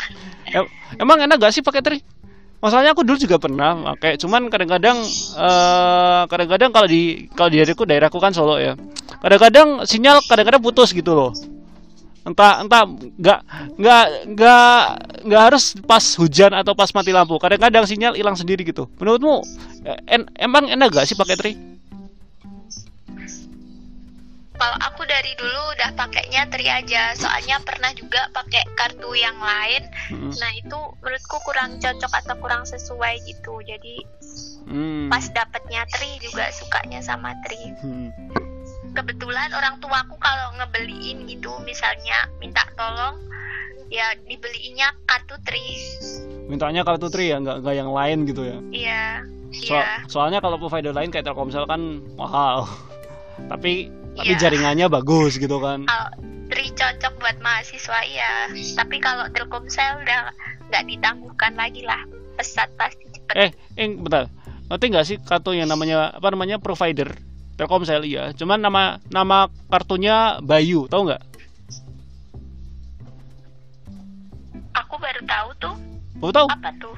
Emang 0.97 1.21
enak 1.21 1.37
gak 1.37 1.53
sih 1.53 1.61
pakai 1.61 1.81
Tri? 1.85 1.99
Masalahnya 2.61 2.93
aku 2.93 3.01
dulu 3.01 3.17
juga 3.17 3.41
pernah 3.41 3.73
pakai, 3.93 4.21
cuman 4.21 4.45
kadang-kadang 4.45 5.01
uh, 5.33 6.29
kadang-kadang 6.29 6.69
kalau 6.69 6.85
di 6.85 7.25
kalau 7.33 7.49
di 7.49 7.57
daerahku 7.57 7.89
daerahku 7.89 8.17
kan 8.21 8.33
Solo 8.37 8.61
ya. 8.61 8.77
Kadang-kadang 9.17 9.81
sinyal 9.89 10.21
kadang-kadang 10.29 10.61
putus 10.61 10.93
gitu 10.93 11.13
loh. 11.17 11.33
Entah 12.21 12.61
entah 12.61 12.85
nggak 12.85 13.39
nggak 13.81 14.05
nggak 14.37 14.81
nggak 15.25 15.41
harus 15.41 15.73
pas 15.83 16.03
hujan 16.21 16.53
atau 16.53 16.77
pas 16.77 16.89
mati 16.93 17.09
lampu. 17.09 17.35
Kadang-kadang 17.41 17.89
sinyal 17.89 18.13
hilang 18.13 18.37
sendiri 18.37 18.61
gitu. 18.61 18.85
Menurutmu 19.01 19.41
en, 20.05 20.29
emang 20.37 20.69
enak 20.69 20.93
gak 20.93 21.09
sih 21.09 21.17
pakai 21.17 21.35
tri? 21.37 21.53
kalau 24.61 24.77
aku 24.77 25.01
dari 25.09 25.33
dulu 25.41 25.73
udah 25.73 25.89
pakainya 25.97 26.45
tri 26.53 26.69
aja 26.69 27.17
soalnya 27.17 27.57
pernah 27.65 27.89
juga 27.97 28.29
pakai 28.29 28.61
kartu 28.77 29.09
yang 29.17 29.41
lain 29.41 29.89
hmm. 30.13 30.37
nah 30.37 30.51
itu 30.53 30.77
menurutku 31.01 31.41
kurang 31.41 31.81
cocok 31.81 32.13
atau 32.21 32.35
kurang 32.37 32.63
sesuai 32.69 33.25
gitu 33.25 33.57
jadi 33.65 34.05
hmm. 34.69 35.09
pas 35.09 35.25
dapetnya 35.33 35.81
tri 35.89 36.21
juga 36.21 36.53
sukanya 36.53 37.01
sama 37.01 37.33
tri 37.41 37.73
hmm. 37.81 38.09
Kebetulan 38.91 39.49
orang 39.55 39.79
tuaku 39.79 40.15
kalau 40.19 40.47
ngebeliin 40.59 41.23
gitu 41.27 41.51
misalnya 41.63 42.27
minta 42.43 42.63
tolong 42.75 43.17
ya 43.91 44.15
dibeliinnya 44.27 44.95
kartu 45.03 45.35
tri 45.43 45.63
mintanya 46.51 46.83
kartu 46.83 47.07
tri 47.07 47.31
ya 47.31 47.39
nggak 47.39 47.63
nggak 47.63 47.75
yang 47.75 47.91
lain 47.95 48.27
gitu 48.27 48.43
ya? 48.43 48.57
Iya 48.75 49.03
so, 49.51 49.75
iya. 49.75 50.03
soalnya 50.11 50.39
kalau 50.43 50.59
provider 50.59 50.91
lain 50.91 51.07
kayak 51.07 51.23
Telkomsel 51.23 51.63
kan 51.63 52.03
mahal. 52.19 52.67
Tapi 53.51 53.87
tapi 54.11 54.35
yeah. 54.35 54.39
jaringannya 54.43 54.91
bagus 54.91 55.39
gitu 55.39 55.63
kan. 55.63 55.87
Kalau 55.87 56.09
Tri 56.51 56.67
cocok 56.75 57.13
buat 57.23 57.39
mahasiswa 57.39 57.99
ya 58.11 58.51
tapi 58.75 58.99
kalau 58.99 59.23
Telkomsel 59.31 60.03
udah 60.03 60.35
nggak 60.67 60.83
ditangguhkan 60.83 61.55
lagi 61.55 61.87
lah. 61.87 62.03
Pesat 62.35 62.67
pasti 62.75 63.07
cepet. 63.07 63.35
Eh 63.39 63.51
eh 63.79 63.87
bentar. 63.95 64.27
Nanti 64.67 64.83
nggak 64.91 65.05
sih 65.07 65.15
kartu 65.23 65.55
yang 65.55 65.71
namanya 65.71 66.11
apa 66.11 66.27
namanya 66.27 66.59
provider 66.59 67.15
Telkomsel 67.61 68.01
ya 68.09 68.33
cuman 68.33 68.57
nama 68.57 68.97
nama 69.13 69.45
kartunya 69.69 70.41
Bayu 70.41 70.89
tahu 70.89 71.13
nggak 71.13 71.21
aku 74.73 74.95
baru 74.97 75.21
tahu 75.29 75.49
tuh 75.61 75.75
baru 76.17 76.33
tahu 76.33 76.47
apa 76.49 76.69
tuh 76.81 76.95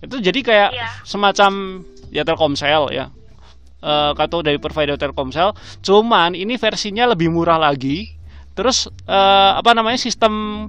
itu 0.00 0.16
jadi 0.24 0.40
kayak 0.40 0.70
yeah. 0.72 0.92
semacam 1.04 1.84
ya 2.08 2.24
Telkomsel 2.24 2.88
ya 2.96 3.12
uh, 3.82 4.12
kartu 4.14 4.42
dari 4.42 4.58
provider 4.58 4.98
Telkomsel. 4.98 5.54
Cuman 5.82 6.34
ini 6.34 6.58
versinya 6.58 7.10
lebih 7.10 7.30
murah 7.30 7.58
lagi. 7.58 8.14
Terus 8.54 8.90
uh, 9.06 9.52
apa 9.54 9.70
namanya 9.70 9.98
sistem 10.00 10.66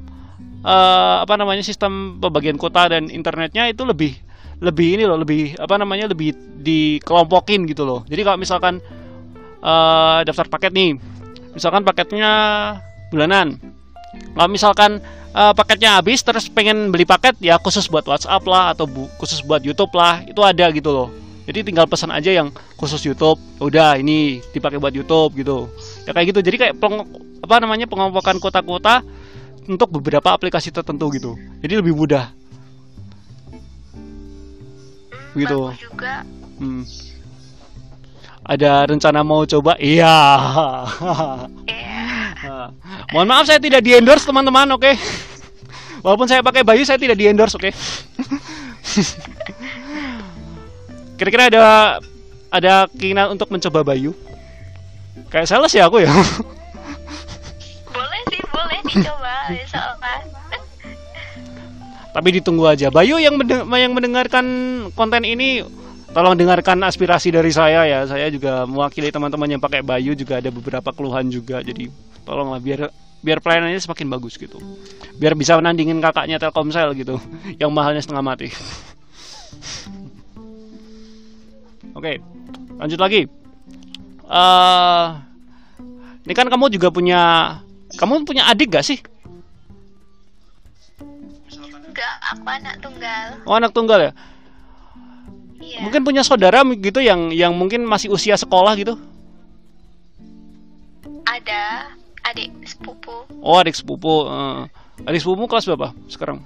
uh, 0.62 1.18
apa 1.26 1.34
namanya 1.42 1.66
sistem 1.66 2.22
pembagian 2.22 2.58
kota 2.58 2.86
dan 2.86 3.10
internetnya 3.10 3.66
itu 3.66 3.82
lebih 3.82 4.14
lebih 4.60 5.00
ini 5.00 5.04
loh 5.08 5.18
lebih 5.18 5.56
apa 5.58 5.80
namanya 5.80 6.12
lebih 6.12 6.36
dikelompokin 6.62 7.66
gitu 7.66 7.88
loh. 7.88 8.06
Jadi 8.06 8.22
kalau 8.22 8.38
misalkan 8.38 8.78
uh, 9.64 10.22
daftar 10.24 10.48
paket 10.48 10.72
nih, 10.76 10.92
misalkan 11.56 11.84
paketnya 11.88 12.32
bulanan. 13.10 13.58
Kalau 14.10 14.50
misalkan 14.50 15.00
uh, 15.34 15.54
paketnya 15.54 15.98
habis 16.00 16.22
terus 16.26 16.50
pengen 16.50 16.90
beli 16.90 17.06
paket 17.06 17.38
ya 17.42 17.62
khusus 17.62 17.90
buat 17.90 18.06
WhatsApp 18.06 18.42
lah 18.46 18.74
atau 18.74 18.90
bu 18.90 19.06
khusus 19.22 19.42
buat 19.46 19.62
YouTube 19.62 19.94
lah 19.94 20.24
itu 20.26 20.42
ada 20.42 20.66
gitu 20.74 20.90
loh 20.90 21.10
jadi 21.50 21.66
tinggal 21.66 21.90
pesan 21.90 22.14
aja 22.14 22.30
yang 22.30 22.54
khusus 22.78 23.02
YouTube 23.02 23.42
udah 23.58 23.98
ini 23.98 24.42
dipakai 24.54 24.78
buat 24.78 24.94
YouTube 24.94 25.42
gitu 25.42 25.70
ya 26.06 26.14
kayak 26.14 26.34
gitu 26.34 26.40
jadi 26.46 26.58
kayak 26.58 26.74
peng, 26.78 27.06
apa 27.42 27.56
namanya 27.62 27.86
pengelompokan 27.90 28.38
kota-kota 28.38 29.02
untuk 29.70 29.90
beberapa 30.02 30.34
aplikasi 30.34 30.74
tertentu 30.74 31.10
gitu 31.14 31.34
jadi 31.62 31.82
lebih 31.82 31.98
mudah 31.98 32.34
gitu 35.38 35.72
juga. 35.78 36.26
Hmm. 36.58 36.84
Ada 38.50 38.90
rencana 38.90 39.22
mau 39.22 39.46
coba 39.46 39.78
iya 39.78 40.18
yeah. 41.70 42.74
mohon 43.14 43.30
maaf 43.30 43.46
saya 43.46 43.62
tidak 43.62 43.86
di 43.86 43.94
endorse 43.94 44.26
teman-teman 44.26 44.66
oke 44.74 44.82
okay? 44.82 44.98
walaupun 46.02 46.26
saya 46.26 46.42
pakai 46.42 46.66
bayu 46.66 46.82
saya 46.82 46.98
tidak 46.98 47.22
di 47.22 47.30
endorse 47.30 47.54
oke 47.54 47.70
okay? 47.70 47.74
Kira-kira 51.20 51.52
ada 51.52 51.64
ada 52.48 52.74
keinginan 52.96 53.36
untuk 53.36 53.52
mencoba 53.52 53.84
Bayu? 53.84 54.16
Kayak 55.28 55.52
sales 55.52 55.76
ya 55.76 55.92
aku 55.92 56.00
ya. 56.00 56.08
boleh 57.92 58.22
sih, 58.32 58.40
boleh 58.48 58.80
dicoba. 58.88 59.36
Tapi 62.16 62.28
ditunggu 62.40 62.66
aja. 62.72 62.88
Bayu 62.88 63.20
yang 63.20 63.36
mendeng 63.36 63.68
yang 63.76 63.92
mendengarkan 63.92 64.46
konten 64.96 65.28
ini 65.28 65.68
tolong 66.14 66.36
dengarkan 66.36 66.82
aspirasi 66.86 67.30
dari 67.34 67.52
saya 67.54 67.86
ya. 67.86 68.00
Saya 68.10 68.30
juga 68.34 68.66
mewakili 68.66 69.12
teman-teman 69.14 69.58
yang 69.58 69.62
pakai 69.62 69.82
Bayu 69.86 70.14
juga 70.18 70.42
ada 70.42 70.50
beberapa 70.50 70.90
keluhan 70.94 71.30
juga. 71.30 71.62
Jadi 71.62 71.90
tolonglah 72.26 72.60
biar 72.62 72.90
biar 73.20 73.44
pelayanannya 73.44 73.80
semakin 73.80 74.08
bagus 74.08 74.40
gitu. 74.40 74.58
Biar 75.20 75.36
bisa 75.36 75.60
menandingin 75.60 76.00
kakaknya 76.00 76.40
Telkomsel 76.40 76.96
gitu 76.96 77.20
yang 77.62 77.72
mahalnya 77.74 78.02
setengah 78.02 78.24
mati. 78.24 78.50
Oke, 81.98 82.22
lanjut 82.80 83.00
lagi. 83.02 83.28
Uh, 84.30 85.18
ini 86.24 86.34
kan 86.38 86.46
kamu 86.48 86.70
juga 86.70 86.94
punya, 86.94 87.22
kamu 87.98 88.24
punya 88.24 88.46
adik 88.48 88.70
gak 88.72 88.86
sih? 88.86 89.02
Enggak, 91.60 92.14
aku 92.32 92.46
anak 92.46 92.78
tunggal. 92.80 93.26
Oh 93.44 93.58
anak 93.58 93.74
tunggal 93.74 94.00
ya? 94.00 94.12
Iya. 95.60 95.80
Mungkin 95.84 96.02
punya 96.08 96.24
saudara 96.24 96.64
gitu 96.64 97.04
yang 97.04 97.36
yang 97.36 97.52
mungkin 97.54 97.84
masih 97.84 98.10
usia 98.10 98.40
sekolah 98.40 98.74
gitu? 98.80 98.96
Ada, 101.28 101.94
adik 102.32 102.50
sepupu. 102.66 103.28
Oh 103.44 103.60
adik 103.60 103.76
sepupu. 103.76 104.26
Uh, 104.26 104.66
adik 105.06 105.20
sepupu 105.20 105.46
kelas 105.46 105.68
berapa 105.68 105.92
sekarang? 106.08 106.42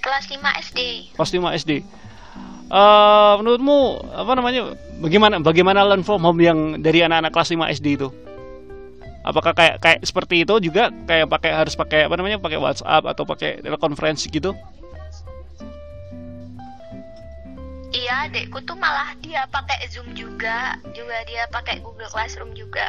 Kelas 0.00 0.24
5 0.32 0.40
SD. 0.68 0.78
Kelas 1.16 1.30
5 1.32 1.58
SD 1.60 1.72
uh, 2.70 3.34
menurutmu 3.42 3.78
apa 4.14 4.32
namanya 4.38 4.62
bagaimana 5.02 5.42
bagaimana 5.42 5.84
learn 5.84 6.06
from 6.06 6.22
home 6.22 6.40
yang 6.40 6.78
dari 6.80 7.02
anak-anak 7.02 7.34
kelas 7.34 7.50
5 7.52 7.76
SD 7.82 7.86
itu? 7.98 8.08
Apakah 9.20 9.52
kayak 9.52 9.84
kayak 9.84 10.00
seperti 10.00 10.48
itu 10.48 10.54
juga 10.64 10.88
kayak 11.04 11.28
pakai 11.28 11.52
harus 11.52 11.76
pakai 11.76 12.08
apa 12.08 12.16
namanya 12.16 12.40
pakai 12.40 12.56
WhatsApp 12.56 13.04
atau 13.04 13.28
pakai 13.28 13.60
telekonferensi 13.60 14.32
gitu? 14.32 14.56
Iya, 17.90 18.30
adekku 18.30 18.62
tuh 18.62 18.78
malah 18.78 19.18
dia 19.18 19.42
pakai 19.50 19.82
Zoom 19.90 20.14
juga, 20.14 20.78
juga 20.94 21.16
dia 21.26 21.50
pakai 21.50 21.82
Google 21.82 22.06
Classroom 22.06 22.54
juga. 22.54 22.86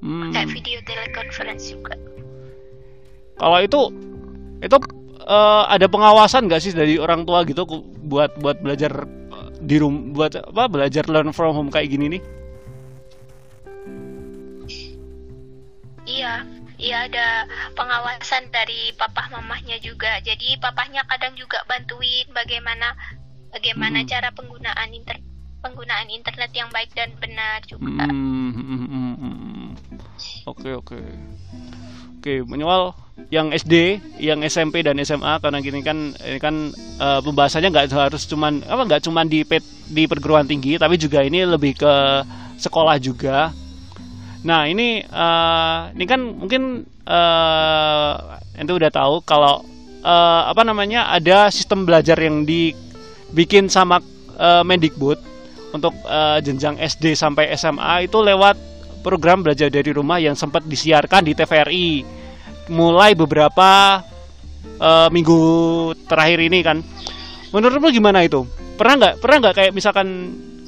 Hmm. 0.00 0.32
Pakai 0.32 0.48
video 0.48 0.80
telekonferensi 0.88 1.76
juga. 1.76 1.92
Kalau 3.36 3.60
itu 3.60 3.80
itu 4.64 4.76
uh, 5.28 5.64
ada 5.68 5.84
pengawasan 5.88 6.48
gak 6.48 6.64
sih 6.64 6.72
dari 6.72 6.96
orang 6.96 7.28
tua 7.28 7.44
gitu 7.44 7.64
buat 8.08 8.36
buat 8.40 8.60
belajar 8.60 9.04
eh, 9.08 9.48
di 9.64 9.76
room 9.80 10.16
buat 10.16 10.32
apa 10.36 10.68
belajar 10.68 11.04
learn 11.08 11.32
from 11.36 11.52
home 11.52 11.72
kayak 11.72 11.92
gini 11.92 12.16
nih? 12.16 12.22
Iya, 16.08 16.42
iya 16.80 16.96
ada 17.06 17.44
pengawasan 17.76 18.48
dari 18.48 18.96
papa 18.96 19.28
mamahnya 19.28 19.76
juga. 19.84 20.18
Jadi 20.24 20.56
papahnya 20.56 21.04
kadang 21.04 21.36
juga 21.36 21.60
bantuin 21.68 22.24
bagaimana 22.32 22.96
bagaimana 23.50 24.02
hmm. 24.02 24.08
cara 24.08 24.28
penggunaan 24.32 24.90
inter 24.94 25.18
penggunaan 25.60 26.08
internet 26.08 26.50
yang 26.56 26.72
baik 26.72 26.88
dan 26.96 27.12
benar 27.20 27.60
juga. 27.68 28.08
Oke 30.48 30.72
oke. 30.72 30.98
Oke, 32.20 32.44
menyoal 32.44 32.92
yang 33.32 33.48
SD, 33.48 34.00
yang 34.20 34.44
SMP 34.44 34.84
dan 34.84 35.00
SMA 35.00 35.40
karena 35.40 35.56
gini 35.64 35.80
kan 35.80 36.12
ini 36.20 36.36
kan 36.36 36.72
uh, 37.00 37.20
pembahasannya 37.24 37.72
nggak 37.72 37.92
harus 37.96 38.28
cuman 38.28 38.60
apa 38.64 38.82
nggak 38.84 39.02
cuman 39.08 39.24
di 39.24 39.40
di 39.88 40.04
perguruan 40.04 40.44
tinggi 40.44 40.76
tapi 40.76 41.00
juga 41.00 41.24
ini 41.24 41.44
lebih 41.48 41.80
ke 41.80 41.94
sekolah 42.60 43.00
juga. 43.00 43.52
Nah 44.44 44.68
ini 44.68 45.00
uh, 45.04 45.92
ini 45.96 46.04
kan 46.04 46.20
mungkin 46.20 46.84
uh, 47.08 48.12
ente 48.56 48.72
udah 48.72 48.92
tahu 48.92 49.24
kalau 49.24 49.64
uh, 50.04 50.42
apa 50.48 50.60
namanya 50.64 51.08
ada 51.08 51.48
sistem 51.48 51.88
belajar 51.88 52.20
yang 52.20 52.44
dibikin 53.30 53.70
sama 53.70 54.02
uh, 54.36 54.66
Mendikbud 54.66 55.18
untuk 55.70 55.94
uh, 56.06 56.42
jenjang 56.42 56.76
SD 56.82 57.14
sampai 57.14 57.54
SMA 57.54 58.10
itu 58.10 58.18
lewat 58.18 58.58
program 59.06 59.40
belajar 59.46 59.70
dari 59.70 59.94
rumah 59.94 60.18
yang 60.18 60.34
sempat 60.34 60.66
disiarkan 60.66 61.24
di 61.24 61.32
TVRI 61.32 61.88
mulai 62.70 63.14
beberapa 63.14 64.02
uh, 64.82 65.08
minggu 65.08 65.40
terakhir 66.10 66.38
ini 66.42 66.58
kan. 66.60 66.82
Menurutmu 67.50 67.90
gimana 67.90 68.22
itu? 68.26 68.46
Pernah 68.78 68.94
nggak? 68.98 69.14
Pernah 69.22 69.36
nggak 69.46 69.54
kayak 69.56 69.72
misalkan 69.74 70.06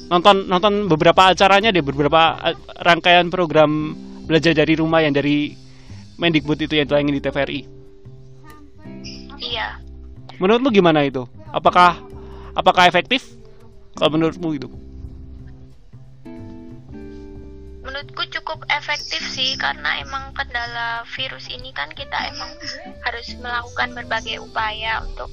nonton 0.07 0.47
nonton 0.47 0.87
beberapa 0.87 1.31
acaranya 1.31 1.71
deh, 1.71 1.83
beberapa 1.83 2.35
rangkaian 2.83 3.27
program 3.31 3.95
belajar 4.23 4.55
dari 4.55 4.73
rumah 4.79 5.03
yang 5.03 5.11
dari 5.15 5.55
Mendikbud 6.13 6.59
itu 6.61 6.77
yang 6.77 6.87
tayangin 6.87 7.17
di 7.17 7.23
TVRI? 7.23 7.61
Iya. 9.41 9.81
Menurutmu 10.37 10.69
gimana 10.71 11.03
itu? 11.03 11.25
Apakah 11.49 12.12
apakah 12.53 12.89
efektif? 12.89 13.25
Kalau 13.97 14.13
menurutmu 14.17 14.57
itu? 14.57 14.69
menurutku 17.93 18.25
cukup 18.41 18.65
efektif 18.73 19.21
sih 19.21 19.53
karena 19.53 20.01
emang 20.01 20.35
kendala 20.35 21.07
virus 21.13 21.45
ini 21.47 21.69
kan 21.71 21.87
kita 21.93 22.35
emang 22.35 22.51
harus 23.05 23.37
melakukan 23.37 23.93
berbagai 23.93 24.41
upaya 24.41 25.05
untuk 25.05 25.29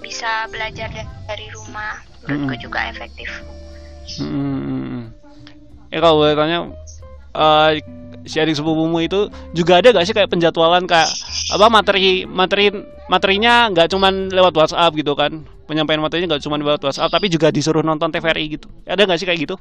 bisa 0.00 0.50
belajar 0.50 0.90
dari 1.28 1.46
rumah 1.54 2.02
menurutku 2.24 2.56
hmm. 2.56 2.62
juga 2.66 2.88
efektif 2.90 3.30
hmm. 4.18 5.12
ya 5.92 5.98
kalau 6.02 6.24
boleh 6.24 6.34
tanya 6.34 6.58
uh, 7.36 7.70
si 8.22 8.38
adik 8.38 8.54
sepupumu 8.54 9.02
itu 9.02 9.26
juga 9.50 9.82
ada 9.82 9.90
gak 9.90 10.06
sih 10.06 10.14
kayak 10.14 10.30
penjadwalan 10.30 10.86
kayak 10.86 11.10
apa 11.52 11.66
materi 11.68 12.24
materi 12.24 12.70
materinya 13.10 13.68
nggak 13.68 13.88
cuman 13.92 14.32
lewat 14.32 14.54
WhatsApp 14.56 14.94
gitu 14.96 15.12
kan? 15.12 15.44
Penyampaian 15.66 16.00
materinya 16.00 16.34
nggak 16.34 16.42
cuma 16.44 16.56
lewat 16.58 16.80
WhatsApp 16.80 17.12
tapi 17.12 17.28
juga 17.28 17.52
disuruh 17.52 17.84
nonton 17.84 18.08
TVRI 18.08 18.44
gitu. 18.56 18.68
Ada 18.86 19.04
nggak 19.04 19.18
sih 19.18 19.26
kayak 19.28 19.40
gitu? 19.44 19.56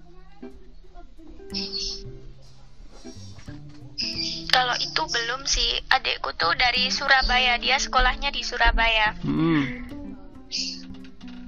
Kalau 4.52 4.76
itu 4.80 5.04
belum 5.04 5.42
sih. 5.48 5.72
Adikku 5.92 6.32
tuh 6.36 6.56
dari 6.56 6.92
Surabaya. 6.92 7.60
Dia 7.60 7.80
sekolahnya 7.80 8.32
di 8.32 8.42
Surabaya. 8.44 9.16
Hmm. 9.24 9.64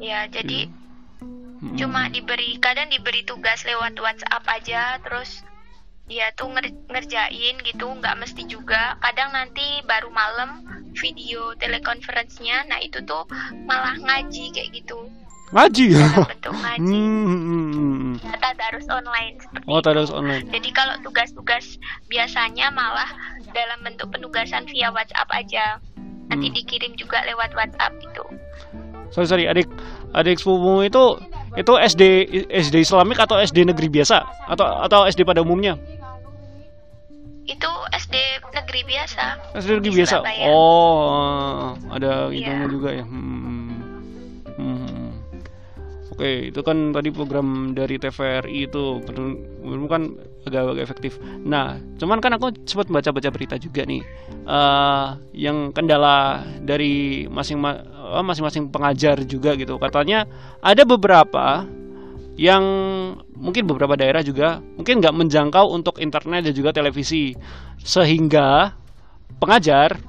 ya 0.04 0.28
jadi 0.28 0.67
hmm. 1.63 1.80
cuma 1.80 2.12
diberi 2.12 2.60
kadang 2.60 2.91
diberi 2.91 3.23
tugas 3.23 3.63
lewat 3.63 3.95
WhatsApp 3.95 4.43
aja 4.52 4.99
terus 4.99 5.43
dia 6.04 6.30
tuh 6.36 6.52
nger 6.52 6.68
ngerjain 6.92 7.56
gitu 7.63 7.88
nggak 7.88 8.20
mesti 8.20 8.44
juga 8.44 9.00
kadang 9.00 9.32
nanti 9.32 9.80
baru 9.88 10.12
malam 10.12 10.63
video 10.94 11.56
telekonferensinya 11.58 12.68
nah 12.68 12.80
itu 12.84 13.00
tuh 13.08 13.24
malah 13.66 13.96
ngaji 13.98 14.52
kayak 14.52 14.72
gitu 14.76 15.08
Ngaji 15.54 15.86
ya? 15.94 16.08
Bentuk 16.34 16.56
ngaji. 16.58 16.98
Hmm, 16.98 17.26
hmm, 17.30 17.70
hmm. 17.78 18.13
Tadarus 18.42 18.89
online. 18.89 19.38
Oh, 19.70 19.78
tadarus 19.86 20.10
online. 20.10 20.50
Jadi 20.50 20.74
kalau 20.74 20.98
tugas-tugas 21.06 21.78
biasanya 22.10 22.74
malah 22.74 23.06
dalam 23.54 23.86
bentuk 23.86 24.10
penugasan 24.10 24.66
via 24.66 24.89
WhatsApp 24.89 25.30
aja. 25.30 25.78
Nanti 26.34 26.50
hmm. 26.50 26.58
dikirim 26.58 26.94
juga 26.98 27.22
lewat 27.30 27.54
WhatsApp 27.54 27.94
gitu. 28.02 28.26
Sorry, 29.13 29.30
sorry, 29.30 29.46
adik 29.46 29.70
adik 30.18 30.42
sepupumu 30.42 30.89
itu 30.89 31.22
itu 31.54 31.74
SD 31.78 32.04
SD 32.50 32.76
Islamik 32.82 33.22
atau 33.22 33.38
SD 33.38 33.70
negeri 33.70 33.89
biasa 33.89 34.26
atau 34.50 34.66
atau 34.86 35.06
SD 35.06 35.22
pada 35.22 35.46
umumnya? 35.46 35.78
Itu 37.46 37.70
SD 37.94 38.16
negeri 38.56 38.82
biasa. 38.88 39.24
SD 39.60 39.70
negeri 39.84 39.92
biasa. 40.02 40.16
Surabaya. 40.24 40.46
Oh, 40.50 41.76
ada 41.92 42.32
itu 42.34 42.48
yeah. 42.48 42.70
juga 42.72 42.89
ya. 42.89 43.06
Hmm. 43.06 43.84
Hmm. 44.58 45.04
Oke, 46.13 46.54
itu 46.54 46.62
kan 46.62 46.94
tadi 46.94 47.10
program 47.10 47.74
dari 47.74 47.98
TVRI 47.98 48.70
itu 48.70 49.02
belum 49.66 49.89
kan 49.89 50.13
agak-agak 50.46 50.84
efektif. 50.86 51.18
Nah, 51.42 51.82
cuman 51.98 52.22
kan 52.22 52.38
aku 52.38 52.54
sempat 52.70 52.92
baca-baca 52.92 53.34
berita 53.34 53.56
juga 53.58 53.82
nih, 53.82 54.06
uh, 54.46 55.18
yang 55.34 55.74
kendala 55.74 56.46
dari 56.62 57.26
masing-masing 57.26 57.93
pengajar 58.72 59.24
juga 59.24 59.56
gitu. 59.56 59.80
Katanya 59.80 60.28
ada 60.60 60.84
beberapa 60.84 61.63
yang 62.34 62.63
mungkin 63.38 63.70
beberapa 63.70 63.94
daerah 63.94 64.26
juga 64.26 64.58
mungkin 64.76 65.00
nggak 65.00 65.13
menjangkau 65.13 65.70
untuk 65.70 66.02
internet 66.02 66.50
dan 66.50 66.54
juga 66.58 66.74
televisi, 66.74 67.38
sehingga 67.82 68.74
pengajar 69.38 70.02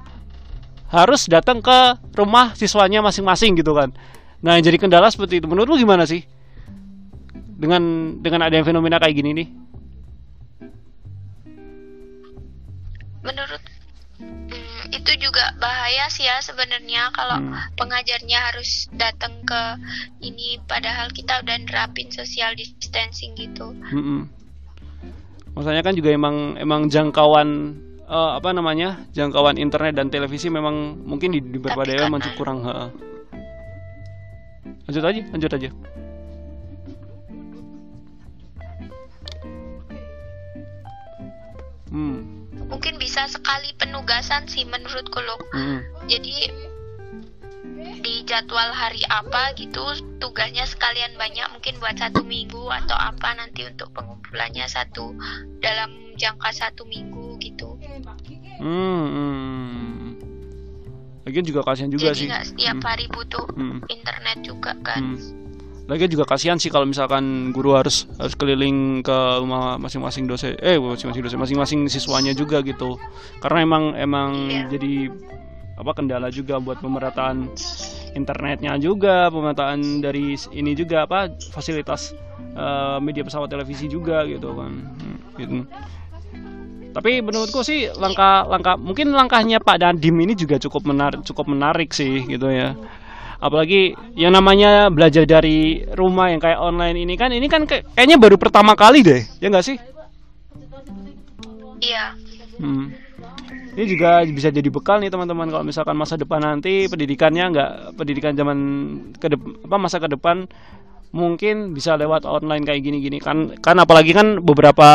harus 0.89 1.29
datang 1.29 1.61
ke 1.61 1.99
rumah 2.17 2.53
siswanya 2.57 3.01
masing-masing 3.01 3.57
gitu 3.57 3.73
kan 3.73 3.93
Nah, 4.45 4.61
yang 4.61 4.65
jadi 4.69 4.77
kendala 4.77 5.09
seperti 5.09 5.41
itu. 5.41 5.49
Menurut 5.49 5.73
lu 5.73 5.81
gimana 5.81 6.05
sih? 6.05 6.21
Dengan 7.57 8.13
dengan 8.21 8.45
ada 8.45 8.61
fenomena 8.61 9.01
kayak 9.01 9.15
gini 9.17 9.31
nih? 9.33 9.47
Menurut 13.25 13.63
itu 14.95 15.11
juga 15.19 15.51
bahaya 15.59 16.07
sih 16.07 16.23
ya 16.23 16.39
sebenarnya 16.39 17.11
kalau 17.11 17.37
hmm. 17.39 17.75
pengajarnya 17.75 18.39
harus 18.51 18.87
datang 18.95 19.43
ke 19.43 19.61
ini 20.23 20.57
padahal 20.63 21.11
kita 21.11 21.43
udah 21.43 21.55
nerapin 21.67 22.07
social 22.09 22.55
distancing 22.55 23.35
gitu. 23.35 23.75
Hmm. 23.91 24.31
Maksudnya 25.55 25.83
kan 25.83 25.95
juga 25.95 26.11
emang 26.11 26.59
emang 26.59 26.87
jangkauan 26.91 27.79
uh, 28.07 28.39
apa 28.39 28.51
namanya 28.51 29.03
jangkauan 29.11 29.59
internet 29.59 29.95
dan 29.95 30.07
televisi 30.11 30.47
memang 30.51 30.99
mungkin 31.03 31.31
di, 31.31 31.39
di 31.39 31.59
beberapa 31.59 31.87
daerah 31.87 32.11
masih 32.11 32.31
kurang. 32.35 32.63
Uh, 32.63 32.91
lanjut 34.85 35.03
aja 35.03 35.21
lanjut 35.33 35.51
aja 35.57 35.69
hmm. 41.89 42.19
mungkin 42.69 42.93
bisa 43.15 43.31
sekali 43.31 43.71
penugasan 43.79 44.43
sih 44.43 44.67
menurutku 44.67 45.23
loh 45.23 45.39
hmm. 45.55 45.79
jadi 46.11 46.51
di 48.03 48.27
jadwal 48.27 48.75
hari 48.75 48.99
apa 49.07 49.55
gitu 49.55 49.87
tugasnya 50.19 50.67
sekalian 50.67 51.15
banyak 51.15 51.47
mungkin 51.55 51.79
buat 51.79 51.95
satu 51.95 52.27
minggu 52.27 52.67
atau 52.67 52.91
apa 52.99 53.39
nanti 53.39 53.63
untuk 53.71 53.87
pengumpulannya 53.95 54.67
satu 54.67 55.15
dalam 55.63 55.95
jangka 56.19 56.51
satu 56.51 56.83
minggu 56.91 57.39
gitu 57.39 57.79
hmm, 58.59 59.07
hmm. 59.07 60.03
Lagian 61.23 61.47
juga 61.47 61.63
kasihan 61.63 61.89
juga 61.89 62.11
Jadi 62.11 62.19
sih. 62.19 62.27
Jadi 62.29 62.45
setiap 62.51 62.77
hmm. 62.77 62.85
hari 62.85 63.05
butuh 63.09 63.45
hmm. 63.49 63.79
internet 63.89 64.37
juga 64.45 64.77
kan. 64.85 65.17
Hmm. 65.17 65.44
Lagian 65.85 66.09
juga 66.09 66.25
kasihan 66.25 66.57
sih 66.57 66.73
kalau 66.73 66.89
misalkan 66.89 67.53
guru 67.53 67.77
harus 67.77 68.09
harus 68.17 68.33
keliling 68.33 69.05
ke 69.05 69.17
rumah 69.37 69.77
masing-masing 69.77 70.25
dosen, 70.25 70.57
eh 70.57 70.81
masing-masing 70.81 71.21
dosen, 71.21 71.37
masing-masing 71.37 71.79
siswanya 71.85 72.33
juga 72.33 72.65
gitu. 72.65 72.97
Karena 73.37 73.61
emang 73.61 73.83
emang 73.93 74.29
iya. 74.49 74.65
jadi 74.65 75.13
apa 75.77 75.91
kendala 75.93 76.33
juga 76.33 76.57
buat 76.57 76.81
pemerataan 76.81 77.53
internetnya 78.17 78.81
juga, 78.81 79.29
pemerataan 79.29 80.01
dari 80.01 80.33
ini 80.57 80.73
juga 80.73 81.05
apa 81.05 81.29
fasilitas 81.53 82.17
uh, 82.57 82.97
media 82.97 83.21
pesawat 83.21 83.53
televisi 83.53 83.85
juga 83.85 84.25
gitu 84.25 84.57
kan. 84.57 84.73
Hmm, 84.73 85.17
gitu 85.37 85.69
tapi 86.95 87.19
menurutku 87.19 87.59
sih 87.59 87.91
langkah 87.99 88.47
langkah 88.47 88.79
mungkin 88.79 89.11
langkahnya 89.11 89.59
Pak 89.59 89.83
Dandim 89.83 90.15
ini 90.15 90.31
juga 90.31 90.55
cukup 90.55 90.87
menarik 90.87 91.27
cukup 91.27 91.51
menarik 91.51 91.91
sih 91.91 92.23
gitu 92.23 92.47
ya 92.47 92.71
apalagi 93.39 93.95
yang 94.15 94.33
namanya 94.33 94.87
belajar 94.91 95.27
dari 95.27 95.83
rumah 95.95 96.31
yang 96.31 96.41
kayak 96.41 96.59
online 96.59 97.01
ini 97.03 97.13
kan 97.19 97.31
ini 97.31 97.47
kan 97.51 97.67
kayaknya 97.67 98.17
baru 98.19 98.39
pertama 98.39 98.73
kali 98.73 99.03
deh 99.03 99.21
ya 99.39 99.47
nggak 99.51 99.65
sih 99.65 99.77
iya 101.83 102.15
hmm. 102.61 102.85
ini 103.75 103.83
juga 103.85 104.23
bisa 104.27 104.49
jadi 104.49 104.69
bekal 104.71 105.03
nih 105.03 105.11
teman-teman 105.11 105.51
kalau 105.51 105.63
misalkan 105.67 105.95
masa 105.99 106.15
depan 106.15 106.39
nanti 106.41 106.87
pendidikannya 106.87 107.45
nggak 107.51 107.71
pendidikan 107.99 108.33
zaman 108.33 108.57
ke 109.19 109.27
apa 109.37 109.77
masa 109.77 109.99
ke 109.99 110.07
depan 110.07 110.47
mungkin 111.15 111.71
bisa 111.71 111.95
lewat 111.95 112.27
online 112.27 112.67
kayak 112.67 112.83
gini-gini. 112.83 113.23
Kan 113.23 113.55
kan 113.63 113.79
apalagi 113.79 114.11
kan 114.11 114.43
beberapa 114.43 114.89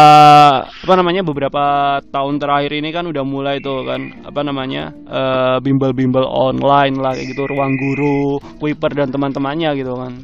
apa 0.69 0.95
namanya 0.95 1.25
beberapa 1.25 1.97
tahun 2.13 2.37
terakhir 2.37 2.77
ini 2.77 2.93
kan 2.93 3.09
udah 3.09 3.25
mulai 3.25 3.65
tuh 3.65 3.89
kan 3.89 4.13
apa 4.29 4.41
namanya 4.45 4.93
uh, 5.09 5.57
bimbel-bimbel 5.65 6.29
online 6.29 7.01
lah 7.01 7.17
kayak 7.17 7.33
gitu 7.33 7.49
ruang 7.49 7.81
guru 7.81 8.37
Kuiper 8.61 8.93
dan 8.93 9.09
teman-temannya 9.09 9.73
gitu 9.81 9.97
kan. 9.97 10.21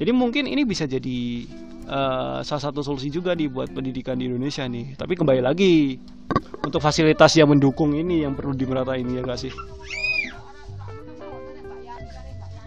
Jadi 0.00 0.10
mungkin 0.16 0.48
ini 0.48 0.64
bisa 0.64 0.88
jadi 0.88 1.44
uh, 1.84 2.40
salah 2.40 2.62
satu 2.72 2.80
solusi 2.80 3.12
juga 3.12 3.36
nih 3.36 3.52
buat 3.52 3.68
pendidikan 3.76 4.16
di 4.16 4.32
Indonesia 4.32 4.64
nih. 4.64 4.96
Tapi 4.96 5.12
kembali 5.12 5.44
lagi 5.44 6.00
untuk 6.64 6.80
fasilitas 6.80 7.36
yang 7.36 7.52
mendukung 7.52 7.92
ini 7.92 8.24
yang 8.24 8.32
perlu 8.32 8.56
dimeratain 8.56 9.08
ya 9.08 9.24
gak 9.24 9.40
sih 9.40 9.52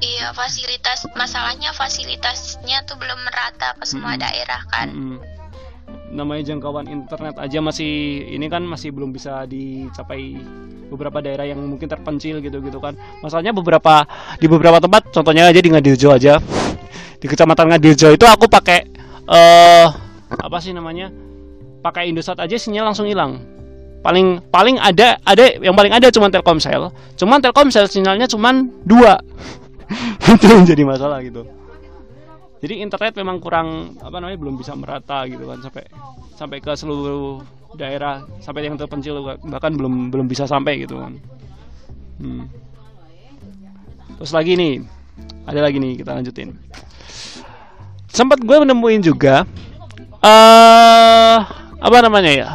Iya, 0.01 0.33
fasilitas 0.33 1.05
masalahnya 1.13 1.69
fasilitasnya 1.77 2.83
tuh 2.89 2.97
belum 2.97 3.19
merata 3.21 3.77
ke 3.77 3.85
semua 3.85 4.17
hmm. 4.17 4.21
daerah 4.21 4.61
kan. 4.67 4.89
Hmm. 4.89 5.17
Namanya 6.11 6.51
jangkauan 6.51 6.89
internet 6.89 7.37
aja 7.37 7.61
masih 7.61 8.25
ini 8.33 8.49
kan 8.49 8.65
masih 8.65 8.91
belum 8.91 9.13
bisa 9.13 9.45
dicapai 9.45 10.41
beberapa 10.91 11.23
daerah 11.23 11.47
yang 11.47 11.61
mungkin 11.61 11.87
terpencil 11.87 12.41
gitu-gitu 12.41 12.81
kan. 12.81 12.97
Masalahnya 13.21 13.53
beberapa 13.53 14.03
di 14.41 14.49
beberapa 14.49 14.81
tempat 14.81 15.13
contohnya 15.13 15.47
aja 15.47 15.61
di 15.61 15.69
Ngadijo 15.69 16.09
aja. 16.11 16.41
di 17.21 17.29
kecamatan 17.29 17.69
Ngadirjo 17.69 18.17
itu 18.17 18.25
aku 18.25 18.49
pakai 18.49 18.81
uh, 19.29 19.87
apa 20.33 20.57
sih 20.57 20.73
namanya 20.73 21.13
pakai 21.85 22.09
Indosat 22.09 22.41
aja 22.41 22.57
sinyal 22.57 22.89
langsung 22.89 23.05
hilang 23.05 23.37
paling 24.01 24.41
paling 24.49 24.81
ada 24.81 25.21
ada 25.21 25.45
yang 25.61 25.77
paling 25.77 25.93
ada 25.93 26.09
cuma 26.09 26.33
Telkomsel 26.33 26.89
cuman 27.13 27.37
Telkomsel 27.37 27.85
sinyalnya 27.85 28.25
cuma 28.25 28.49
dua 28.81 29.21
itu 30.33 30.45
yang 30.47 30.63
jadi 30.63 30.83
masalah 30.87 31.19
gitu. 31.23 31.47
Jadi 32.61 32.85
internet 32.85 33.17
memang 33.17 33.41
kurang 33.41 33.97
apa 34.05 34.21
namanya 34.21 34.37
belum 34.37 34.55
bisa 34.61 34.77
merata 34.77 35.25
gitu 35.25 35.49
kan 35.49 35.65
sampai 35.65 35.83
sampai 36.37 36.57
ke 36.61 36.71
seluruh 36.77 37.41
daerah 37.73 38.21
sampai 38.37 38.69
yang 38.69 38.77
terpencil 38.77 39.23
bahkan 39.41 39.73
belum 39.73 40.13
belum 40.13 40.29
bisa 40.29 40.45
sampai 40.45 40.85
gitu 40.85 41.01
kan. 41.01 41.13
Hmm. 42.21 42.45
terus 44.21 44.37
lagi 44.37 44.53
nih 44.53 44.85
ada 45.49 45.59
lagi 45.65 45.81
nih 45.81 45.97
kita 45.97 46.13
lanjutin. 46.13 46.53
Sempat 48.13 48.45
gue 48.45 48.57
menemuin 48.61 49.01
juga 49.01 49.49
uh, 50.21 51.37
apa 51.81 51.97
namanya 52.05 52.31
ya 52.31 52.49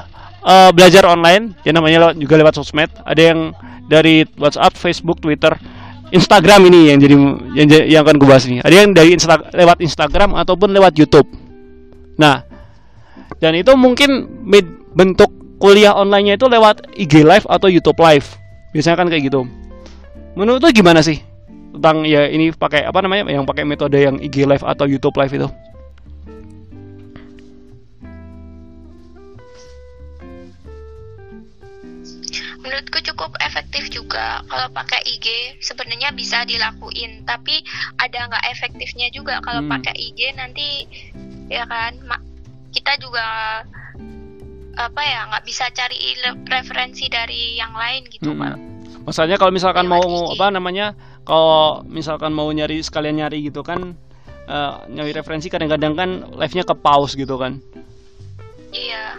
uh, 0.46 0.70
belajar 0.70 1.02
online 1.10 1.58
ya 1.66 1.74
namanya 1.74 2.06
lewat, 2.06 2.14
juga 2.22 2.34
lewat 2.38 2.54
sosmed. 2.54 2.90
Ada 3.02 3.22
yang 3.34 3.40
dari 3.90 4.22
WhatsApp, 4.38 4.78
Facebook, 4.78 5.18
Twitter 5.18 5.58
Instagram 6.14 6.70
ini 6.70 6.94
yang 6.94 6.98
jadi 7.02 7.16
yang, 7.58 7.66
yang 7.90 8.00
akan 8.06 8.16
gue 8.20 8.28
bahas 8.28 8.46
nih. 8.46 8.62
Ada 8.62 8.74
yang 8.74 8.94
dari 8.94 9.10
Insta, 9.14 9.34
lewat 9.50 9.82
Instagram 9.82 10.38
ataupun 10.38 10.70
lewat 10.70 10.94
YouTube. 10.94 11.26
Nah, 12.14 12.46
dan 13.42 13.58
itu 13.58 13.74
mungkin 13.74 14.30
bentuk 14.94 15.28
kuliah 15.58 15.96
online-nya 15.96 16.38
itu 16.38 16.46
lewat 16.46 16.94
IG 16.94 17.26
Live 17.26 17.46
atau 17.50 17.66
YouTube 17.66 17.98
Live. 17.98 18.38
Biasanya 18.70 18.96
kan 18.96 19.08
kayak 19.10 19.32
gitu. 19.32 19.44
Menurut 20.36 20.60
tuh 20.60 20.70
gimana 20.70 21.00
sih 21.00 21.18
tentang 21.76 22.08
ya 22.08 22.28
ini 22.28 22.52
pakai 22.52 22.88
apa 22.88 23.04
namanya 23.04 23.28
yang 23.28 23.44
pakai 23.44 23.64
metode 23.68 24.00
yang 24.00 24.16
IG 24.20 24.46
Live 24.46 24.64
atau 24.64 24.86
YouTube 24.86 25.16
Live 25.18 25.34
itu? 25.34 25.48
Menurutku 32.66 32.98
cukup 33.14 33.38
efektif 33.38 33.86
juga 33.94 34.42
kalau 34.50 34.66
pakai 34.74 34.98
IG 35.06 35.56
sebenarnya 35.62 36.10
bisa 36.10 36.42
dilakuin 36.42 37.22
tapi 37.22 37.62
ada 38.02 38.26
nggak 38.26 38.44
efektifnya 38.50 39.06
juga 39.14 39.38
kalau 39.46 39.62
hmm. 39.62 39.70
pakai 39.70 39.94
IG 39.94 40.34
nanti 40.34 40.90
ya 41.46 41.62
kan 41.70 41.94
kita 42.74 42.98
juga 42.98 43.22
apa 44.76 45.00
ya 45.00 45.30
nggak 45.30 45.44
bisa 45.46 45.70
cari 45.70 46.18
referensi 46.50 47.06
dari 47.06 47.56
yang 47.56 47.72
lain 47.72 48.02
gitu 48.10 48.34
hmm. 48.34 48.40
kalau 48.42 48.58
masalahnya 49.06 49.38
kalau 49.38 49.52
misalkan 49.54 49.86
mau 49.86 50.02
IG. 50.02 50.34
apa 50.34 50.46
namanya 50.50 50.86
kalau 51.22 51.86
misalkan 51.86 52.34
mau 52.34 52.50
nyari 52.50 52.82
sekalian 52.82 53.22
nyari 53.22 53.46
gitu 53.46 53.62
kan 53.62 53.94
uh, 54.50 54.82
nyari 54.90 55.14
referensi 55.14 55.46
kadang-kadang 55.46 55.94
kan 55.94 56.10
live-nya 56.34 56.66
ke 56.66 56.74
pause 56.74 57.14
gitu 57.14 57.38
kan 57.38 57.62
iya 58.74 59.14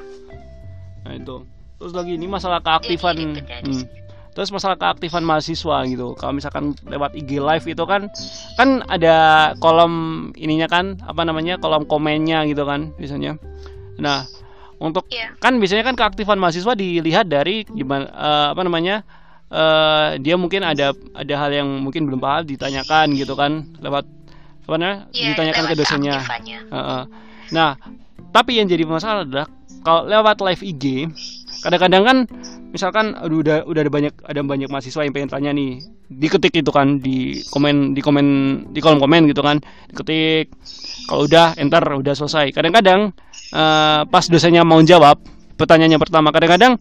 nah 1.07 1.15
itu 1.15 1.56
terus 1.77 1.93
lagi 1.93 2.17
ini 2.17 2.25
masalah 2.25 2.59
keaktifan. 2.61 3.37
Hmm, 3.37 3.85
terus 4.33 4.53
masalah 4.53 4.77
keaktifan 4.77 5.25
mahasiswa 5.25 5.85
gitu. 5.89 6.13
Kalau 6.17 6.33
misalkan 6.33 6.77
lewat 6.85 7.17
IG 7.17 7.41
live 7.41 7.65
itu 7.65 7.83
kan 7.89 8.09
kan 8.57 8.85
ada 8.85 9.53
kolom 9.57 10.29
ininya 10.37 10.69
kan 10.69 11.01
apa 11.05 11.25
namanya 11.25 11.57
kolom 11.57 11.89
komennya 11.89 12.45
gitu 12.45 12.65
kan 12.65 12.93
biasanya. 12.97 13.37
Nah 13.97 14.25
untuk 14.77 15.09
yeah. 15.09 15.33
kan 15.41 15.57
biasanya 15.57 15.89
kan 15.89 15.97
keaktifan 15.97 16.37
mahasiswa 16.37 16.77
dilihat 16.77 17.25
dari 17.29 17.65
gimana 17.65 18.05
uh, 18.13 18.47
apa 18.53 18.61
namanya 18.61 19.01
uh, 19.49 20.17
dia 20.21 20.37
mungkin 20.37 20.61
ada 20.61 20.93
ada 21.17 21.33
hal 21.33 21.49
yang 21.49 21.69
mungkin 21.81 22.05
belum 22.05 22.21
paham 22.21 22.45
ditanyakan 22.45 23.17
gitu 23.17 23.33
kan 23.33 23.65
lewat 23.81 24.05
apa 24.69 24.75
namanya 24.77 24.97
yeah, 25.15 25.33
ditanyakan 25.33 25.63
ke 25.65 25.73
dosennya. 25.73 26.17
uh, 26.69 26.77
uh. 26.77 27.01
nah 27.49 27.73
tapi 28.29 28.61
yang 28.61 28.69
jadi 28.69 28.85
masalah 28.85 29.25
adalah 29.25 29.47
kalau 29.81 30.05
lewat 30.05 30.37
live 30.45 30.61
IG 30.61 30.85
kadang-kadang 31.63 32.03
kan 32.03 32.17
misalkan 32.71 33.15
aduh 33.17 33.41
udah 33.41 33.57
udah 33.65 33.81
ada 33.85 33.91
banyak 33.91 34.13
ada 34.25 34.39
banyak 34.43 34.69
mahasiswa 34.69 35.05
yang 35.05 35.13
pengen 35.13 35.29
tanya 35.31 35.51
nih. 35.53 35.81
Diketik 36.07 36.55
itu 36.63 36.71
kan 36.71 37.03
di 37.03 37.43
komen 37.51 37.91
di 37.91 38.01
komen 38.01 38.25
di 38.71 38.79
kolom 38.79 39.01
komen 39.01 39.27
gitu 39.29 39.41
kan. 39.43 39.59
Diketik. 39.91 40.53
Kalau 41.07 41.27
udah 41.27 41.55
enter 41.59 41.83
udah 41.83 42.13
selesai. 42.15 42.51
Kadang-kadang 42.51 43.15
uh, 43.55 44.01
pas 44.07 44.25
dosennya 44.27 44.63
mau 44.67 44.79
jawab 44.83 45.19
pertanyaannya 45.57 45.99
pertama 45.99 46.29
kadang-kadang 46.29 46.77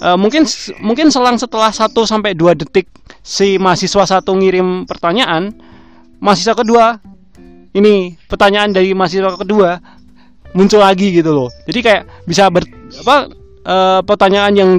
uh, 0.00 0.16
mungkin 0.16 0.46
mungkin 0.78 1.10
selang 1.10 1.36
setelah 1.36 1.74
1 1.74 1.90
sampai 2.06 2.38
dua 2.38 2.54
detik 2.54 2.86
si 3.20 3.58
mahasiswa 3.58 4.06
satu 4.06 4.38
ngirim 4.38 4.86
pertanyaan 4.86 5.50
mahasiswa 6.22 6.54
kedua 6.54 7.02
ini 7.74 8.16
pertanyaan 8.30 8.70
dari 8.72 8.94
mahasiswa 8.94 9.34
kedua 9.36 9.76
muncul 10.56 10.80
lagi 10.80 11.12
gitu 11.12 11.28
loh. 11.28 11.52
Jadi 11.68 11.80
kayak 11.84 12.02
bisa 12.24 12.48
ber, 12.48 12.64
apa 13.04 13.28
uh, 13.68 14.00
pertanyaan 14.02 14.54
yang 14.56 14.70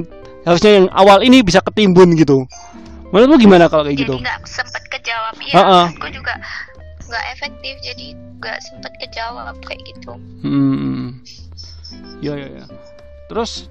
harusnya 0.42 0.82
yang 0.82 0.86
awal 0.90 1.22
ini 1.22 1.40
bisa 1.46 1.62
ketimbun 1.62 2.18
gitu. 2.18 2.44
Menurut 3.10 3.36
lu 3.36 3.36
gimana 3.46 3.66
kalau 3.70 3.86
kayak 3.86 4.06
gitu? 4.06 4.14
Jadi 4.18 4.26
nggak 4.26 4.40
sempet 4.46 4.82
kejawab 4.90 5.36
ya. 5.42 5.54
Uh 5.54 5.60
-uh. 5.62 5.86
Gue 5.98 6.10
juga 6.14 6.34
nggak 7.10 7.24
efektif 7.34 7.74
jadi 7.82 8.06
nggak 8.38 8.58
sempet 8.62 8.92
kejawab 9.02 9.56
kayak 9.66 9.82
gitu. 9.86 10.12
Hmm. 10.42 11.18
Ya 12.22 12.34
ya 12.38 12.48
ya. 12.62 12.64
Terus 13.26 13.66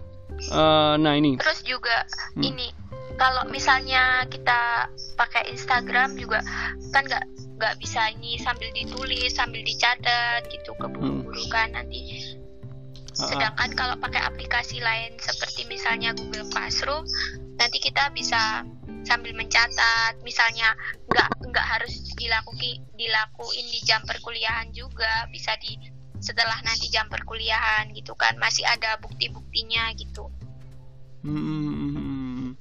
uh, 0.51 0.99
nah 0.99 1.15
ini. 1.15 1.39
Terus 1.39 1.63
juga 1.63 2.03
hmm. 2.36 2.43
ini 2.43 2.67
kalau 3.15 3.47
misalnya 3.51 4.24
kita 4.32 4.88
pakai 5.20 5.51
Instagram 5.51 6.15
juga 6.15 6.39
kan 6.95 7.03
nggak 7.03 7.26
nggak 7.59 7.76
bisa 7.84 8.07
ini 8.15 8.39
sambil 8.39 8.72
ditulis 8.72 9.36
sambil 9.36 9.59
dicatat 9.67 10.47
gitu 10.47 10.72
keburu-buru 10.80 11.43
hmm. 11.43 11.51
kan 11.51 11.76
nanti 11.76 12.38
Sedangkan 13.20 13.76
kalau 13.76 13.99
pakai 13.99 14.24
aplikasi 14.24 14.80
lain 14.80 15.20
seperti 15.20 15.67
misalnya 15.67 16.15
Google 16.15 16.47
Classroom, 16.47 17.03
nanti 17.59 17.84
kita 17.84 18.07
bisa 18.15 18.63
sambil 19.03 19.36
mencatat, 19.36 20.24
misalnya 20.24 20.72
nggak 21.11 21.30
nggak 21.51 21.67
harus 21.67 21.91
dilakuki 22.15 22.80
dilakuin 22.95 23.67
di 23.67 23.80
jam 23.84 23.99
perkuliahan 24.07 24.72
juga, 24.72 25.28
bisa 25.32 25.51
di 25.59 25.76
setelah 26.20 26.55
nanti 26.63 26.88
jam 26.91 27.07
perkuliahan 27.11 27.91
gitu 27.91 28.15
kan, 28.15 28.36
masih 28.39 28.63
ada 28.67 28.95
bukti-buktinya 29.03 29.91
gitu. 29.95 30.28
Hmm. 31.24 32.55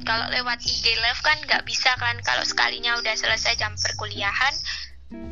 Kalau 0.00 0.26
lewat 0.32 0.58
IG 0.66 0.96
Live 0.98 1.22
kan 1.22 1.38
nggak 1.46 1.62
bisa 1.66 1.94
kan, 1.98 2.18
kalau 2.26 2.42
sekalinya 2.42 2.98
udah 2.98 3.14
selesai 3.14 3.54
jam 3.58 3.74
perkuliahan, 3.78 4.54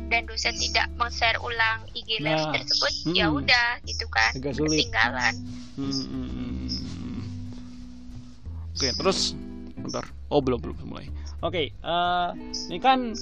dan 0.09 0.25
dosen 0.25 0.57
tidak 0.57 0.89
meng-share 0.97 1.37
ulang 1.39 1.85
IG 1.93 2.19
live 2.19 2.41
nah, 2.41 2.53
tersebut 2.57 2.91
ya 2.91 3.05
hmm, 3.05 3.15
ya 3.15 3.25
udah 3.29 3.69
gitu 3.85 4.05
kan. 4.09 4.31
Agak 4.35 4.53
sulit. 4.57 4.83
ketinggalan. 4.83 5.33
Hmm, 5.77 5.93
hmm, 5.93 6.29
hmm. 6.33 6.67
oke 8.75 8.87
terus 8.99 9.37
bentar. 9.79 10.05
Oh 10.29 10.41
belum 10.41 10.59
belum 10.59 10.75
mulai. 10.89 11.07
Oke 11.39 11.71
okay, 11.71 11.87
uh, 11.87 12.35
eh, 12.35 12.73
ini 12.73 12.83
kan 12.83 13.15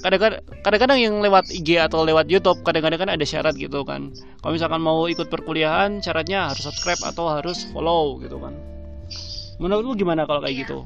kadang-kadang 0.64 0.98
yang 0.98 1.22
lewat 1.22 1.54
IG 1.54 1.78
atau 1.78 2.02
lewat 2.02 2.26
YouTube 2.26 2.66
kadang-kadang 2.66 3.06
kan 3.06 3.10
ada 3.14 3.22
syarat 3.22 3.54
gitu 3.54 3.86
kan. 3.86 4.10
Kalau 4.42 4.52
misalkan 4.58 4.82
mau 4.82 5.06
ikut 5.06 5.30
perkuliahan 5.30 6.02
syaratnya 6.02 6.50
harus 6.50 6.66
subscribe 6.66 6.98
atau 7.06 7.30
harus 7.30 7.70
follow 7.70 8.18
gitu 8.18 8.42
kan. 8.42 8.58
Menurut 9.62 9.84
lu 9.86 9.94
gimana 9.94 10.26
kalau 10.26 10.42
kayak 10.42 10.54
yeah. 10.54 10.62
gitu 10.66 10.78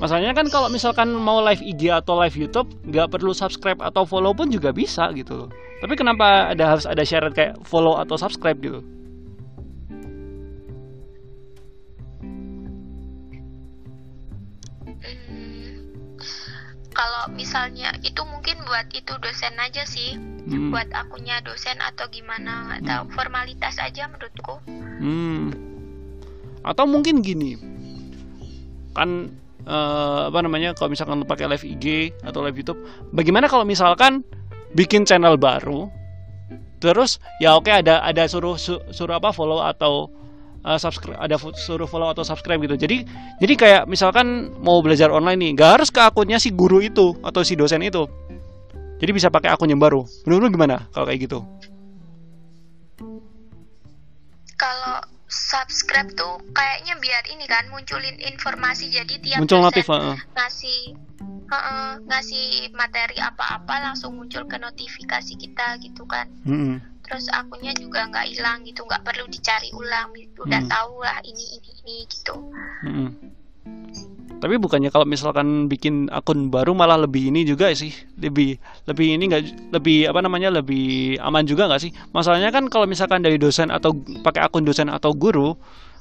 Masalahnya 0.00 0.32
kan 0.32 0.48
kalau 0.48 0.72
misalkan 0.72 1.12
mau 1.12 1.44
live 1.44 1.60
IG 1.60 1.92
atau 1.92 2.16
live 2.24 2.32
YouTube 2.32 2.72
nggak 2.88 3.12
perlu 3.12 3.36
subscribe 3.36 3.76
atau 3.84 4.08
follow 4.08 4.32
pun 4.32 4.48
juga 4.48 4.72
bisa 4.72 5.12
gitu 5.12 5.44
loh. 5.44 5.48
Tapi 5.84 5.92
kenapa 5.92 6.56
ada 6.56 6.72
harus 6.72 6.88
ada 6.88 7.04
syarat 7.04 7.36
kayak 7.36 7.60
follow 7.68 8.00
atau 8.00 8.16
subscribe 8.16 8.56
gitu? 8.64 8.80
Hmm, 15.04 15.84
kalau 16.96 17.28
misalnya 17.36 17.92
itu 18.00 18.24
mungkin 18.24 18.56
buat 18.64 18.88
itu 18.96 19.12
dosen 19.20 19.52
aja 19.60 19.84
sih, 19.84 20.16
hmm. 20.16 20.72
buat 20.72 20.88
akunya 20.96 21.44
dosen 21.44 21.76
atau 21.76 22.08
gimana 22.08 22.72
nggak 22.72 22.88
tahu 22.88 23.04
formalitas 23.12 23.76
aja 23.76 24.08
menurutku. 24.08 24.64
Hmm. 24.96 25.52
Atau 26.64 26.88
mungkin 26.88 27.20
gini, 27.20 27.60
kan 28.96 29.39
uh, 29.66 30.28
apa 30.32 30.38
namanya 30.44 30.76
kalau 30.76 30.92
misalkan 30.92 31.24
pakai 31.24 31.50
live 31.50 31.64
IG 31.66 32.16
atau 32.24 32.44
live 32.44 32.56
YouTube 32.56 32.80
bagaimana 33.12 33.50
kalau 33.50 33.64
misalkan 33.64 34.24
bikin 34.76 35.02
channel 35.02 35.34
baru 35.40 35.90
terus 36.80 37.20
ya 37.42 37.58
oke 37.58 37.68
okay, 37.68 37.84
ada 37.84 38.00
ada 38.00 38.24
suruh 38.24 38.56
su, 38.56 38.80
suruh 38.94 39.20
apa 39.20 39.34
follow 39.34 39.60
atau 39.60 40.08
uh, 40.64 40.78
subscribe 40.80 41.18
ada 41.20 41.36
suruh 41.36 41.88
follow 41.88 42.12
atau 42.12 42.24
subscribe 42.24 42.60
gitu. 42.64 42.76
Jadi 42.76 43.04
jadi 43.40 43.54
kayak 43.56 43.82
misalkan 43.88 44.52
mau 44.60 44.80
belajar 44.84 45.08
online 45.12 45.40
nih 45.40 45.50
gak 45.56 45.70
harus 45.80 45.88
ke 45.92 46.00
akunnya 46.00 46.40
si 46.40 46.52
guru 46.52 46.80
itu 46.84 47.16
atau 47.24 47.40
si 47.44 47.56
dosen 47.56 47.84
itu. 47.84 48.04
Jadi 49.00 49.10
bisa 49.16 49.32
pakai 49.32 49.48
akun 49.48 49.72
yang 49.72 49.80
baru. 49.80 50.04
Menurut 50.28 50.52
gimana 50.52 50.84
kalau 50.92 51.08
kayak 51.08 51.24
gitu? 51.24 51.40
Kalau 54.60 55.00
subscribe 55.30 56.10
tuh 56.18 56.42
kayaknya 56.50 56.98
biar 56.98 57.22
ini 57.30 57.46
kan 57.46 57.70
munculin 57.70 58.18
informasi 58.18 58.90
jadi 58.90 59.14
tiap 59.22 59.38
muncul 59.38 59.62
notif 59.62 59.86
uh. 59.88 60.18
ngasih 60.34 60.98
uh, 61.48 61.94
ngasih 62.04 62.74
materi 62.74 63.16
apa-apa 63.22 63.90
langsung 63.90 64.18
muncul 64.18 64.42
ke 64.50 64.58
notifikasi 64.58 65.32
kita 65.38 65.78
gitu 65.82 66.02
kan 66.04 66.26
hmm. 66.42 66.82
terus 67.06 67.30
akunnya 67.30 67.70
juga 67.78 68.10
nggak 68.10 68.26
hilang 68.26 68.66
gitu 68.66 68.82
nggak 68.82 69.06
perlu 69.06 69.24
dicari 69.30 69.70
ulang 69.74 70.10
udah 70.42 70.60
hmm. 70.66 70.70
tahu 70.70 70.94
lah 71.02 71.18
ini 71.22 71.44
ini 71.62 71.70
ini 71.86 71.96
gitu 72.10 72.34
hmm. 72.82 73.39
Tapi 74.40 74.56
bukannya 74.56 74.88
kalau 74.88 75.04
misalkan 75.04 75.68
bikin 75.68 76.08
akun 76.08 76.48
baru 76.48 76.72
malah 76.72 76.96
lebih 76.96 77.28
ini 77.28 77.44
juga 77.44 77.68
sih 77.76 77.92
lebih 78.16 78.56
lebih 78.88 79.20
ini 79.20 79.28
nggak 79.28 79.42
lebih 79.76 80.08
apa 80.08 80.24
namanya 80.24 80.48
lebih 80.48 81.20
aman 81.20 81.44
juga 81.44 81.68
nggak 81.68 81.80
sih? 81.84 81.92
Masalahnya 82.16 82.48
kan 82.48 82.72
kalau 82.72 82.88
misalkan 82.88 83.20
dari 83.20 83.36
dosen 83.36 83.68
atau 83.68 83.92
pakai 84.24 84.40
akun 84.48 84.64
dosen 84.64 84.88
atau 84.88 85.12
guru 85.12 85.52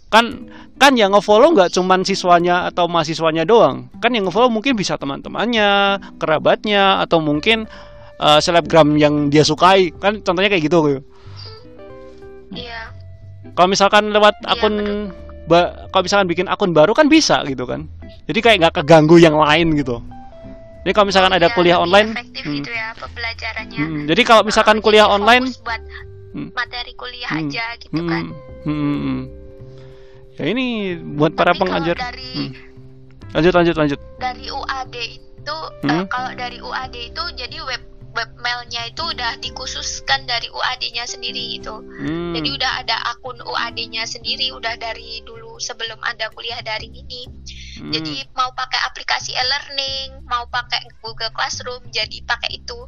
kan 0.08 0.50
kan 0.80 0.96
yang 0.96 1.12
ngefollow 1.14 1.52
nggak 1.52 1.76
cuman 1.76 2.08
siswanya 2.08 2.72
atau 2.72 2.88
mahasiswanya 2.88 3.44
doang. 3.44 3.92
Kan 4.00 4.16
yang 4.16 4.24
ngefollow 4.26 4.48
mungkin 4.48 4.80
bisa 4.80 4.96
teman-temannya 4.96 6.00
kerabatnya 6.16 7.04
atau 7.04 7.20
mungkin 7.20 7.68
uh, 8.24 8.40
selebgram 8.40 8.96
yang 8.96 9.28
dia 9.28 9.44
sukai. 9.44 9.92
Kan 10.00 10.24
contohnya 10.24 10.48
kayak 10.48 10.64
gitu 10.64 11.04
iya. 12.56 12.88
Kalau 13.52 13.68
misalkan 13.68 14.16
lewat 14.16 14.40
iya, 14.40 14.48
akun 14.56 14.76
ba, 15.12 15.29
kalau 15.90 16.04
misalkan 16.06 16.28
bikin 16.30 16.48
akun 16.48 16.72
baru 16.72 16.94
kan 16.94 17.10
bisa 17.10 17.42
gitu 17.50 17.66
kan. 17.66 17.90
Jadi 18.30 18.40
kayak 18.40 18.58
nggak 18.62 18.76
keganggu 18.84 19.18
yang 19.18 19.34
lain 19.36 19.74
gitu. 19.74 20.00
Jadi 20.86 20.92
kalau 20.96 21.08
misalkan 21.12 21.34
oh, 21.36 21.38
ada 21.38 21.48
iya, 21.52 21.56
kuliah 21.58 21.78
online 21.82 22.10
hmm, 22.16 22.56
gitu 22.56 22.72
ya 22.72 22.88
pembelajarannya. 22.96 23.84
Hmm, 23.84 24.04
jadi 24.08 24.22
kalau 24.24 24.42
misalkan 24.48 24.78
kuliah 24.80 25.12
online 25.12 25.52
buat 25.62 25.82
hmm, 26.34 26.50
materi 26.56 26.94
kuliah 26.96 27.30
hmm, 27.36 27.42
aja 27.52 27.66
gitu 27.84 28.02
kan. 28.08 28.24
hmm, 28.64 28.72
kan 28.72 29.04
hmm 29.04 29.20
ya 30.40 30.46
ini 30.48 30.96
buat 31.20 31.36
Tapi 31.36 31.40
para 31.44 31.52
pengajar. 31.52 31.96
dari, 32.00 32.32
hmm. 32.32 32.52
lanjut 33.36 33.54
lanjut 33.54 33.76
lanjut. 33.76 34.00
Dari 34.24 34.46
UAD 34.48 34.96
itu 34.96 35.58
hmm? 35.84 35.92
uh, 35.92 36.04
kalau 36.08 36.32
dari 36.40 36.58
UAD 36.64 36.96
itu 36.96 37.24
jadi 37.36 37.58
web 37.68 37.84
webmailnya 38.16 38.90
itu 38.90 39.04
udah 39.06 39.38
dikhususkan 39.38 40.26
dari 40.26 40.50
UAD-nya 40.50 41.06
sendiri 41.06 41.60
gitu. 41.60 41.82
Hmm. 41.82 42.34
Jadi 42.34 42.50
udah 42.58 42.72
ada 42.84 42.98
akun 43.16 43.38
UAD-nya 43.40 44.04
sendiri 44.10 44.50
udah 44.54 44.76
dari 44.82 45.22
dulu 45.24 45.62
sebelum 45.62 45.98
ada 46.02 46.30
kuliah 46.34 46.60
daring 46.66 46.94
ini. 46.94 47.30
Hmm. 47.80 47.94
Jadi 47.94 48.26
mau 48.34 48.50
pakai 48.58 48.82
aplikasi 48.90 49.38
e-learning, 49.38 50.26
mau 50.26 50.50
pakai 50.50 50.84
Google 51.06 51.32
Classroom, 51.32 51.86
jadi 51.94 52.22
pakai 52.26 52.60
itu 52.60 52.80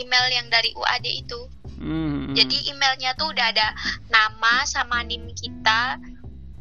email 0.00 0.26
yang 0.32 0.48
dari 0.52 0.72
UAD 0.76 1.06
itu. 1.08 1.40
Hmm. 1.80 2.36
Jadi 2.36 2.68
emailnya 2.70 3.16
tuh 3.16 3.32
udah 3.32 3.46
ada 3.50 3.72
nama 4.12 4.68
sama 4.68 5.00
nim 5.02 5.24
kita, 5.32 5.96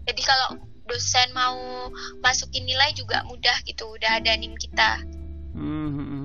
jadi 0.07 0.21
kalau 0.25 0.49
dosen 0.89 1.29
mau 1.37 1.93
masukin 2.25 2.65
nilai 2.65 2.89
juga 2.97 3.21
mudah 3.29 3.61
gitu 3.69 3.93
udah 3.93 4.17
ada 4.17 4.33
nim 4.33 4.57
kita 4.57 4.97
hmm, 5.53 5.89
hmm, 5.93 6.07
hmm, 6.09 6.18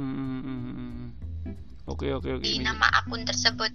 oke 1.94 2.06
oke 2.10 2.28
oke. 2.38 2.44
di 2.44 2.58
nama 2.58 2.90
akun 3.02 3.22
tersebut. 3.22 3.70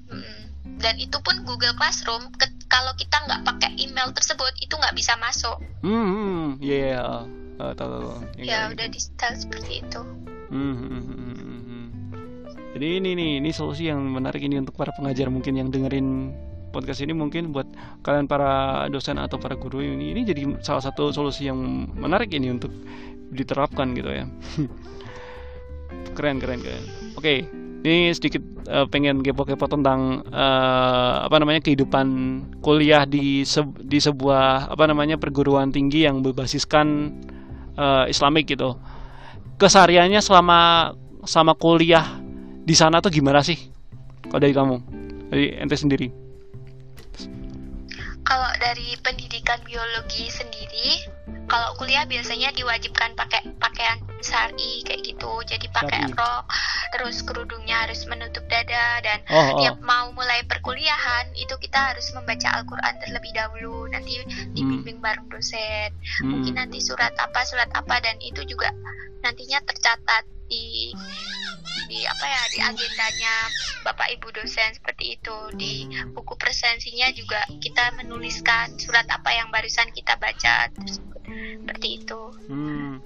Dan 0.80 0.96
itu 0.96 1.18
pun 1.24 1.44
Google 1.44 1.76
Classroom 1.76 2.32
ke, 2.36 2.48
kalau 2.72 2.92
kita 2.96 3.20
nggak 3.28 3.42
pakai 3.48 3.72
email 3.80 4.12
tersebut 4.16 4.52
itu 4.60 4.76
nggak 4.76 4.96
bisa 4.96 5.16
masuk. 5.20 5.60
Hmm 5.84 6.60
ya 6.60 6.96
yeah, 6.96 7.24
uh, 7.60 7.74
tahu 7.76 7.90
tahu 7.90 8.12
ya 8.40 8.72
udah 8.72 8.88
di 8.88 9.00
style 9.00 9.36
seperti 9.36 9.84
itu. 9.84 10.02
Jadi 12.80 12.88
ini 13.02 13.10
nih 13.12 13.32
ini 13.44 13.50
solusi 13.52 13.92
yang 13.92 14.00
menarik 14.00 14.40
ini 14.40 14.56
untuk 14.56 14.78
para 14.78 14.96
pengajar 14.96 15.28
mungkin 15.28 15.58
yang 15.58 15.68
dengerin 15.68 16.32
podcast 16.72 17.04
ini. 17.04 17.12
Mungkin 17.12 17.52
buat 17.52 17.68
kalian 18.06 18.30
para 18.30 18.86
dosen 18.88 19.20
atau 19.20 19.36
para 19.36 19.60
guru 19.60 19.84
ini 19.84 20.16
ini 20.16 20.22
jadi 20.24 20.48
salah 20.64 20.80
satu 20.80 21.12
solusi 21.12 21.50
yang 21.50 21.60
menarik 21.98 22.32
ini 22.32 22.56
untuk 22.56 22.72
diterapkan 23.36 23.92
gitu 23.98 24.16
ya. 24.16 24.26
Keren 26.16 26.40
keren 26.40 26.60
keren. 26.64 26.84
Oke 27.20 27.59
ini 27.80 28.12
sedikit 28.12 28.44
uh, 28.68 28.86
pengen 28.92 29.24
kepo-kepo 29.24 29.66
tentang 29.72 30.22
uh, 30.28 31.24
apa 31.24 31.40
namanya 31.40 31.64
kehidupan 31.64 32.08
kuliah 32.60 33.08
di 33.08 33.48
se 33.48 33.64
di 33.80 34.04
sebuah 34.04 34.68
apa 34.68 34.84
namanya 34.88 35.16
perguruan 35.16 35.72
tinggi 35.72 36.04
yang 36.04 36.20
berbasiskan 36.20 37.16
uh, 37.80 38.06
Islamik 38.12 38.52
gitu. 38.52 38.76
Kesariannya 39.60 40.20
selama 40.20 40.92
sama 41.24 41.56
kuliah 41.56 42.20
di 42.64 42.76
sana 42.76 43.00
tuh 43.00 43.12
gimana 43.12 43.44
sih? 43.44 43.60
Kalau 44.28 44.40
dari 44.40 44.54
kamu 44.56 44.76
dari 45.32 45.46
ente 45.56 45.76
sendiri 45.80 46.29
kalau 48.30 48.52
dari 48.62 48.94
pendidikan 49.02 49.58
biologi 49.66 50.30
sendiri 50.30 51.02
kalau 51.50 51.74
kuliah 51.82 52.06
biasanya 52.06 52.54
diwajibkan 52.54 53.18
pakai 53.18 53.42
pakaian 53.58 53.98
sari 54.22 54.86
kayak 54.86 55.02
gitu 55.02 55.42
jadi 55.50 55.66
pakai 55.74 56.14
rok 56.14 56.46
terus 56.94 57.26
kerudungnya 57.26 57.90
harus 57.90 58.06
menutup 58.06 58.46
dada 58.46 59.02
dan 59.02 59.26
oh, 59.34 59.58
oh. 59.58 59.58
tiap 59.58 59.82
mau 59.82 60.14
mulai 60.14 60.46
perkuliahan 60.46 61.34
itu 61.34 61.58
kita 61.58 61.90
harus 61.90 62.06
membaca 62.14 62.54
Al-Quran 62.54 62.96
terlebih 63.02 63.34
dahulu 63.34 63.90
nanti 63.90 64.22
dibimbing 64.54 65.02
hmm. 65.02 65.06
bareng 65.10 65.28
dosen 65.34 65.90
hmm. 66.22 66.30
mungkin 66.30 66.54
nanti 66.62 66.78
surat 66.86 67.18
apa 67.18 67.42
surat 67.50 67.74
apa 67.74 67.98
dan 67.98 68.22
itu 68.22 68.46
juga 68.46 68.70
nantinya 69.26 69.58
tercatat 69.66 70.39
di 70.50 70.92
di 71.90 72.06
apa 72.06 72.26
ya 72.26 72.42
di 72.54 72.60
agendanya 72.62 73.36
bapak 73.82 74.14
ibu 74.14 74.30
dosen 74.34 74.78
seperti 74.78 75.18
itu 75.18 75.38
di 75.58 75.90
buku 76.14 76.38
presensinya 76.38 77.10
juga 77.14 77.42
kita 77.62 77.94
menuliskan 77.98 78.78
surat 78.78 79.06
apa 79.10 79.30
yang 79.34 79.50
barusan 79.50 79.90
kita 79.94 80.18
baca 80.22 80.70
seperti 81.66 82.02
itu. 82.02 82.22
Hmm. 82.50 83.02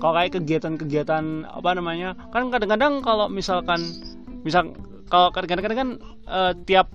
Kalau 0.00 0.16
kayak 0.16 0.32
kegiatan-kegiatan 0.40 1.24
apa 1.44 1.70
namanya 1.76 2.16
kan 2.32 2.48
kadang-kadang 2.48 3.04
kalau 3.04 3.28
misalkan 3.28 3.80
misal 4.40 4.72
kalau 5.12 5.28
kadang-kadang 5.32 5.76
kan 5.76 5.90
uh, 6.24 6.52
tiap 6.64 6.88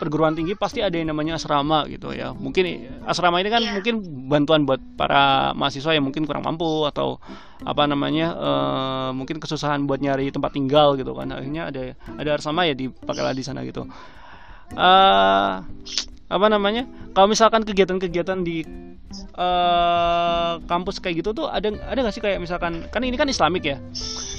perguruan 0.00 0.32
tinggi 0.32 0.56
pasti 0.56 0.80
ada 0.80 0.96
yang 0.96 1.12
namanya 1.12 1.36
asrama 1.36 1.84
gitu 1.92 2.16
ya. 2.16 2.32
Mungkin 2.32 2.64
asrama 3.04 3.36
ini 3.44 3.52
kan 3.52 3.60
yeah. 3.60 3.76
mungkin 3.76 3.94
bantuan 4.32 4.64
buat 4.64 4.80
para 4.96 5.52
mahasiswa 5.52 5.92
yang 5.92 6.08
mungkin 6.08 6.24
kurang 6.24 6.48
mampu 6.48 6.88
atau 6.88 7.20
apa 7.60 7.84
namanya 7.84 8.32
uh, 8.32 9.10
mungkin 9.12 9.36
kesusahan 9.36 9.84
buat 9.84 10.00
nyari 10.00 10.32
tempat 10.32 10.56
tinggal 10.56 10.96
gitu 10.96 11.12
kan. 11.12 11.28
Akhirnya 11.28 11.68
ada 11.68 11.92
ada 12.16 12.30
asrama 12.40 12.64
ya 12.64 12.72
dipakailah 12.72 13.36
di 13.36 13.44
sana 13.44 13.60
gitu. 13.68 13.84
Uh, 14.72 15.60
apa 16.32 16.46
namanya? 16.48 16.88
Kalau 17.12 17.28
misalkan 17.28 17.68
kegiatan-kegiatan 17.68 18.40
di 18.40 18.64
uh, 19.34 20.62
kampus 20.64 21.02
kayak 21.02 21.22
gitu 21.22 21.30
tuh 21.34 21.46
ada 21.50 21.74
ada 21.90 21.98
nggak 21.98 22.14
sih 22.14 22.22
kayak 22.22 22.38
misalkan 22.38 22.86
kan 22.88 23.02
ini 23.02 23.18
kan 23.18 23.26
Islamik 23.26 23.66
ya 23.66 23.76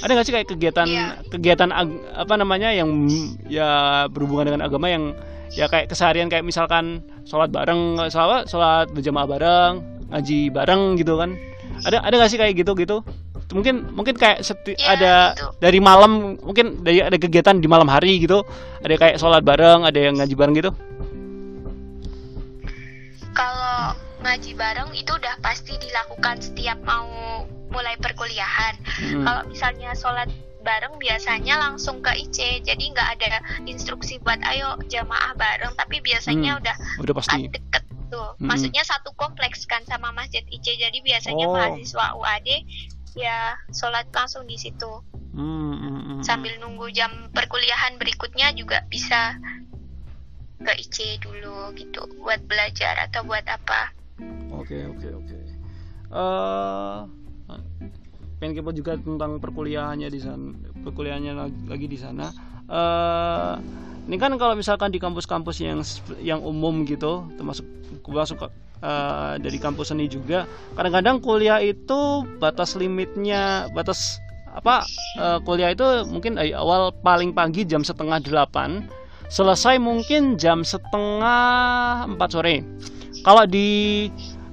ada 0.01 0.11
nggak 0.15 0.25
sih 0.25 0.33
kayak 0.33 0.47
kegiatan 0.47 0.87
yeah. 0.87 1.19
kegiatan 1.27 1.69
apa 2.15 2.33
namanya 2.39 2.71
yang 2.71 2.89
ya 3.51 4.05
berhubungan 4.07 4.55
dengan 4.55 4.61
agama 4.65 4.87
yang 4.87 5.11
ya 5.51 5.67
kayak 5.67 5.91
keseharian 5.91 6.31
kayak 6.31 6.47
misalkan 6.47 7.03
sholat 7.27 7.51
bareng 7.51 7.99
sholat 8.07 8.47
sholat 8.47 8.87
berjamaah 8.91 9.27
bareng 9.27 9.73
ngaji 10.11 10.51
bareng 10.51 10.99
gitu 10.99 11.19
kan. 11.19 11.35
Ada 11.81 12.03
ada 12.03 12.13
gak 12.21 12.29
sih 12.29 12.39
kayak 12.39 12.55
gitu 12.61 12.77
gitu 12.77 13.01
mungkin 13.53 13.91
mungkin 13.93 14.15
kayak 14.15 14.43
seti, 14.43 14.73
ya, 14.79 14.95
ada 14.95 15.13
gitu. 15.35 15.47
dari 15.59 15.79
malam 15.83 16.39
mungkin 16.39 16.81
dari 16.81 17.03
ada 17.03 17.15
kegiatan 17.19 17.59
di 17.59 17.67
malam 17.67 17.87
hari 17.87 18.23
gitu. 18.23 18.43
Ada 18.81 18.95
kayak 18.97 19.17
sholat 19.19 19.43
bareng 19.43 19.85
ada 19.85 19.99
yang 19.99 20.17
ngaji 20.17 20.35
bareng 20.35 20.55
gitu? 20.57 20.71
Kalau 23.31 23.95
ngaji 24.23 24.51
bareng 24.55 24.89
itu 24.95 25.11
udah 25.11 25.35
pasti 25.39 25.75
dilakukan 25.79 26.39
setiap 26.39 26.79
mau 26.83 27.45
mulai 27.71 27.95
perkuliahan. 27.99 28.75
Hmm. 28.83 29.23
kalau 29.23 29.43
misalnya 29.47 29.91
sholat 29.95 30.27
bareng 30.61 30.97
biasanya 31.01 31.57
langsung 31.57 31.99
ke 31.99 32.13
IC 32.13 32.65
jadi 32.65 32.83
nggak 32.93 33.09
ada 33.19 33.41
instruksi 33.65 34.21
buat 34.21 34.39
ayo 34.45 34.77
jamaah 34.87 35.33
bareng 35.35 35.73
tapi 35.75 35.99
biasanya 36.01 36.57
hmm, 36.57 36.61
udah 36.61 36.75
udah 37.01 37.13
pasti 37.17 37.49
deket 37.49 37.83
tuh 38.11 38.35
hmm. 38.37 38.47
maksudnya 38.47 38.83
satu 38.83 39.15
kompleks 39.15 39.65
kan 39.65 39.81
sama 39.87 40.11
masjid 40.11 40.43
IC 40.47 40.77
jadi 40.77 40.97
biasanya 41.01 41.45
oh. 41.47 41.55
mahasiswa 41.55 42.05
UAD 42.19 42.49
ya 43.15 43.59
sholat 43.71 44.07
langsung 44.15 44.47
di 44.47 44.55
situ 44.55 44.91
hmm, 45.35 45.41
hmm, 45.41 45.75
hmm, 45.79 46.01
hmm. 46.01 46.21
sambil 46.23 46.55
nunggu 46.59 46.91
jam 46.91 47.31
perkuliahan 47.35 47.99
berikutnya 47.99 48.55
juga 48.55 48.87
bisa 48.87 49.39
ke 50.61 50.73
IC 50.77 51.25
dulu 51.25 51.73
gitu 51.73 52.05
buat 52.21 52.39
belajar 52.45 53.09
atau 53.09 53.25
buat 53.25 53.43
apa 53.49 53.91
oke 54.53 54.69
okay, 54.69 54.81
oke 54.85 55.01
okay, 55.01 55.11
oke 55.11 55.25
okay. 55.25 55.41
uh, 56.13 57.03
pengen 57.03 57.20
kepo 58.41 58.73
juga 58.73 58.97
tentang 58.97 59.37
perkuliahannya 59.37 60.09
di 60.09 60.17
sana 60.17 60.49
perkuliahannya 60.81 61.33
lagi 61.69 61.85
di 61.85 61.97
sana. 62.01 62.33
Uh, 62.65 63.61
ini 64.09 64.17
kan 64.17 64.33
kalau 64.41 64.57
misalkan 64.57 64.89
di 64.89 64.97
kampus-kampus 64.97 65.61
yang 65.61 65.85
yang 66.17 66.41
umum 66.41 66.81
gitu 66.89 67.29
termasuk 67.37 67.67
masuk 68.09 68.49
uh, 68.81 69.37
dari 69.37 69.61
kampus 69.61 69.93
seni 69.93 70.09
juga 70.09 70.49
kadang-kadang 70.73 71.21
kuliah 71.21 71.61
itu 71.61 72.25
batas 72.41 72.73
limitnya 72.73 73.69
batas 73.77 74.17
apa 74.51 74.83
uh, 75.21 75.37
kuliah 75.45 75.71
itu 75.71 75.85
mungkin 76.09 76.35
dari 76.35 76.51
awal 76.51 76.89
paling 77.05 77.31
pagi 77.31 77.61
jam 77.63 77.85
setengah 77.85 78.19
delapan 78.19 78.89
selesai 79.31 79.79
mungkin 79.79 80.35
jam 80.35 80.67
setengah 80.67 82.03
empat 82.03 82.29
sore. 82.35 82.67
Kalau 83.23 83.47
di 83.47 84.09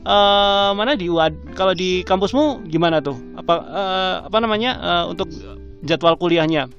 uh, 0.09 0.73
mana 0.73 0.97
di 0.97 1.13
kalau 1.53 1.77
di 1.77 2.03
kampusmu 2.03 2.65
gimana 2.67 3.05
tuh? 3.05 3.21
Apa 3.37 3.55
uh, 3.61 4.15
apa 4.27 4.39
namanya 4.41 4.73
uh, 4.81 5.05
untuk 5.13 5.29
jadwal 5.85 6.17
kuliahnya? 6.17 6.73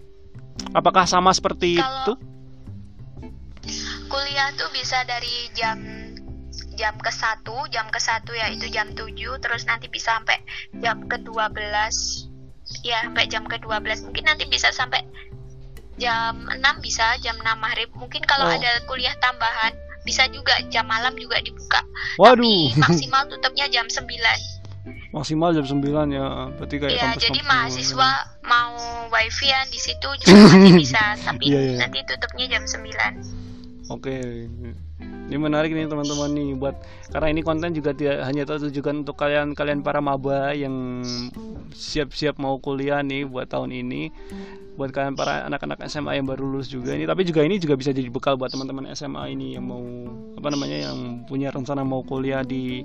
Apakah 0.73 1.05
sama 1.05 1.31
seperti 1.31 1.77
kalau 1.77 1.93
itu? 2.03 2.13
Kuliah 4.09 4.49
tuh 4.57 4.73
bisa 4.73 5.05
dari 5.05 5.53
jam 5.53 5.77
jam 6.73 6.95
ke 6.95 7.11
satu 7.11 7.67
jam 7.69 7.91
ke 7.91 7.99
satu 7.99 8.31
ya 8.31 8.47
itu 8.47 8.71
jam 8.71 8.95
7 8.95 9.11
terus 9.43 9.67
nanti 9.67 9.91
bisa 9.91 10.15
sampai 10.15 10.39
jam 10.79 11.03
ke 11.11 11.19
12 11.19 11.51
ya 12.87 13.03
sampai 13.03 13.27
jam 13.27 13.43
ke 13.43 13.59
12 13.59 14.07
mungkin 14.07 14.23
nanti 14.23 14.47
bisa 14.47 14.71
sampai 14.71 15.03
jam 15.99 16.47
6 16.47 16.55
bisa 16.79 17.19
jam 17.19 17.35
6 17.35 17.43
maghrib 17.59 17.91
mungkin 17.99 18.23
kalau 18.23 18.47
oh. 18.47 18.55
ada 18.55 18.79
kuliah 18.87 19.11
tambahan 19.19 19.75
bisa 20.09 20.25
juga 20.33 20.57
jam 20.73 20.89
malam 20.89 21.13
juga 21.13 21.37
dibuka 21.45 21.85
Waduh. 22.17 22.41
tapi 22.41 22.81
maksimal 22.81 23.29
tutupnya 23.29 23.69
jam 23.69 23.85
9 23.85 24.01
maksimal 25.13 25.53
jam 25.53 25.65
9 25.65 25.85
ya 26.09 26.25
berarti 26.57 26.75
kayak 26.81 26.97
ya 26.97 27.09
jadi 27.13 27.39
mahasiswa 27.45 28.09
ya. 28.09 28.49
mau 28.49 28.73
wifi 29.13 29.53
di 29.69 29.79
situ 29.79 30.09
juga 30.25 30.57
masih 30.57 30.73
bisa 30.81 31.03
tapi 31.29 31.45
yeah, 31.53 31.61
yeah. 31.61 31.79
nanti 31.85 32.01
tutupnya 32.09 32.45
jam 32.57 32.63
9 32.65 33.93
oke 33.93 34.01
okay. 34.01 34.49
Ini 35.29 35.37
menarik 35.37 35.69
nih 35.77 35.85
teman-teman 35.85 36.29
nih 36.33 36.57
buat 36.57 36.75
karena 37.13 37.27
ini 37.29 37.41
konten 37.45 37.69
juga 37.77 37.93
tidak 37.93 38.25
hanya 38.25 38.43
tertujukan 38.49 39.05
untuk 39.05 39.13
kalian 39.13 39.53
kalian 39.53 39.85
para 39.85 40.01
maba 40.01 40.57
yang 40.57 41.05
siap-siap 41.69 42.41
mau 42.41 42.57
kuliah 42.57 43.05
nih 43.05 43.29
buat 43.29 43.45
tahun 43.45 43.69
ini 43.69 44.09
buat 44.73 44.89
kalian 44.89 45.13
para 45.13 45.45
anak-anak 45.45 45.85
SMA 45.85 46.17
yang 46.17 46.25
baru 46.25 46.49
lulus 46.49 46.71
juga 46.71 46.97
ini 46.97 47.05
tapi 47.05 47.27
juga 47.27 47.45
ini 47.45 47.61
juga 47.61 47.77
bisa 47.77 47.93
jadi 47.93 48.09
bekal 48.09 48.41
buat 48.41 48.49
teman-teman 48.49 48.89
SMA 48.97 49.37
ini 49.37 49.53
yang 49.53 49.69
mau 49.69 49.83
apa 50.33 50.49
namanya 50.49 50.89
yang 50.89 51.27
punya 51.29 51.53
rencana 51.53 51.85
mau 51.85 52.01
kuliah 52.01 52.41
di 52.41 52.81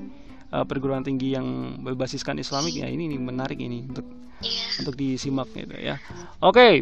uh, 0.54 0.64
perguruan 0.66 1.02
tinggi 1.02 1.34
yang 1.34 1.80
berbasiskan 1.82 2.38
Islamik 2.38 2.78
ya 2.78 2.86
ini, 2.86 3.10
ini 3.10 3.16
menarik 3.18 3.58
ini 3.58 3.90
untuk 3.90 4.06
yeah. 4.42 4.78
untuk 4.82 4.94
disimak 4.94 5.50
gitu 5.50 5.74
ya. 5.74 5.98
Oke, 6.38 6.54
okay. 6.54 6.74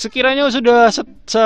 sekiranya 0.00 0.48
sudah 0.48 0.88
se, 0.88 1.04
se 1.28 1.44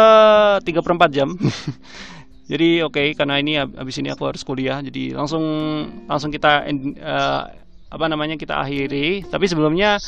3 0.62 0.62
per 0.62 0.93
4 0.95 1.11
jam 1.11 1.35
jadi 2.53 2.84
oke 2.84 3.00
okay, 3.00 3.07
karena 3.16 3.40
ini 3.40 3.57
habis 3.57 3.96
ini 3.96 4.12
aku 4.12 4.28
harus 4.28 4.44
kuliah 4.44 4.84
jadi 4.84 5.16
langsung 5.16 5.40
langsung 6.05 6.28
kita 6.28 6.68
uh, 7.00 7.42
apa 7.92 8.05
namanya 8.09 8.40
kita 8.40 8.57
akhiri. 8.57 9.28
Tapi 9.28 9.44
sebelumnya 9.48 10.00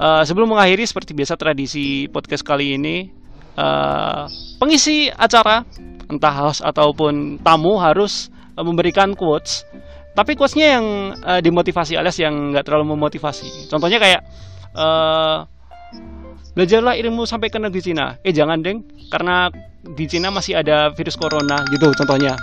uh, 0.00 0.22
sebelum 0.24 0.52
mengakhiri 0.56 0.84
seperti 0.88 1.12
biasa 1.12 1.36
tradisi 1.36 2.08
podcast 2.08 2.44
kali 2.44 2.80
ini 2.80 3.12
uh, 3.60 4.24
pengisi 4.56 5.12
acara 5.12 5.68
entah 6.08 6.34
host 6.36 6.60
ataupun 6.64 7.40
tamu 7.44 7.76
harus 7.76 8.32
uh, 8.56 8.64
memberikan 8.64 9.12
quotes. 9.12 9.68
Tapi 10.12 10.36
quotesnya 10.36 10.80
yang 10.80 10.86
uh, 11.24 11.40
dimotivasi 11.40 11.96
alias 11.96 12.20
yang 12.20 12.52
nggak 12.52 12.64
terlalu 12.68 12.92
memotivasi. 12.92 13.72
Contohnya 13.72 13.96
kayak 13.96 14.20
uh, 14.76 15.48
belajarlah 16.54 16.94
ilmu 17.00 17.24
sampai 17.24 17.48
ke 17.48 17.56
negeri 17.56 17.82
Cina. 17.82 18.20
Eh 18.20 18.30
jangan 18.36 18.62
deng. 18.62 18.86
Karena 19.10 19.50
di 19.92 20.04
Cina 20.08 20.32
masih 20.32 20.56
ada 20.56 20.88
virus 20.96 21.14
corona 21.20 21.60
gitu 21.68 21.92
contohnya. 21.92 22.34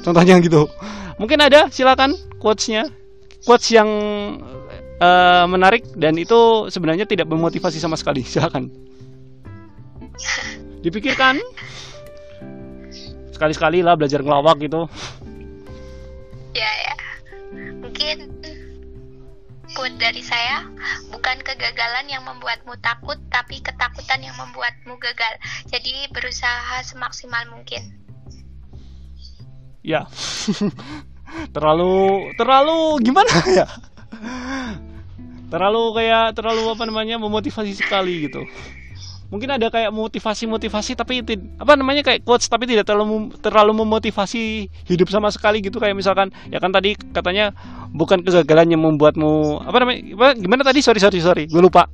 Contohnya 0.00 0.38
gitu. 0.40 0.70
Mungkin 1.20 1.42
ada 1.42 1.68
silakan 1.68 2.14
quotesnya. 2.40 2.88
Quotes 3.46 3.70
yang 3.70 3.86
uh, 4.98 5.44
menarik 5.46 5.86
dan 5.94 6.18
itu 6.18 6.66
sebenarnya 6.66 7.06
tidak 7.06 7.30
memotivasi 7.30 7.78
sama 7.78 7.94
sekali 7.98 8.22
silakan. 8.26 8.72
Dipikirkan. 10.82 11.42
Sekali-sekali 13.34 13.84
lah 13.84 13.98
belajar 13.98 14.24
ngelawak 14.24 14.56
gitu. 14.64 14.88
Ya 16.56 16.70
ya. 16.88 16.94
Mungkin 17.84 18.16
quote 19.76 20.00
dari 20.00 20.24
saya, 20.24 20.64
bukan 21.12 21.36
kegagalan 21.44 22.08
yang 22.08 22.24
membuatmu 22.24 22.80
takut, 22.80 23.20
tapi 23.28 23.60
ketakutan 23.60 24.24
yang 24.24 24.32
membuatmu 24.40 24.96
gagal. 24.96 25.36
Jadi 25.68 26.08
berusaha 26.16 26.80
semaksimal 26.80 27.44
mungkin. 27.52 27.84
Ya, 29.84 30.08
terlalu 31.54 32.32
terlalu 32.40 33.04
gimana 33.04 33.28
ya? 33.60 33.68
Terlalu 35.52 35.82
kayak 35.94 36.32
terlalu 36.32 36.72
apa 36.72 36.82
namanya 36.88 37.20
memotivasi 37.20 37.76
sekali 37.76 38.32
gitu 38.32 38.48
mungkin 39.26 39.50
ada 39.50 39.66
kayak 39.68 39.90
motivasi-motivasi 39.90 40.94
tapi 40.94 41.22
apa 41.58 41.72
namanya 41.74 42.02
kayak 42.06 42.22
quotes 42.22 42.46
tapi 42.46 42.70
tidak 42.70 42.86
terlalu 42.86 43.34
terlalu 43.42 43.82
memotivasi 43.82 44.70
hidup 44.86 45.08
sama 45.10 45.30
sekali 45.34 45.62
gitu. 45.62 45.82
Kayak 45.82 45.98
misalkan 45.98 46.30
ya 46.50 46.62
kan 46.62 46.70
tadi 46.70 46.94
katanya 47.10 47.50
bukan 47.90 48.22
kegagalan 48.22 48.70
yang 48.70 48.82
membuatmu 48.82 49.62
apa 49.66 49.76
namanya 49.82 50.00
gimana 50.38 50.62
tadi? 50.62 50.80
Sorry 50.82 51.00
sorry 51.02 51.18
sorry 51.18 51.44
gue 51.50 51.62
lupa. 51.62 51.90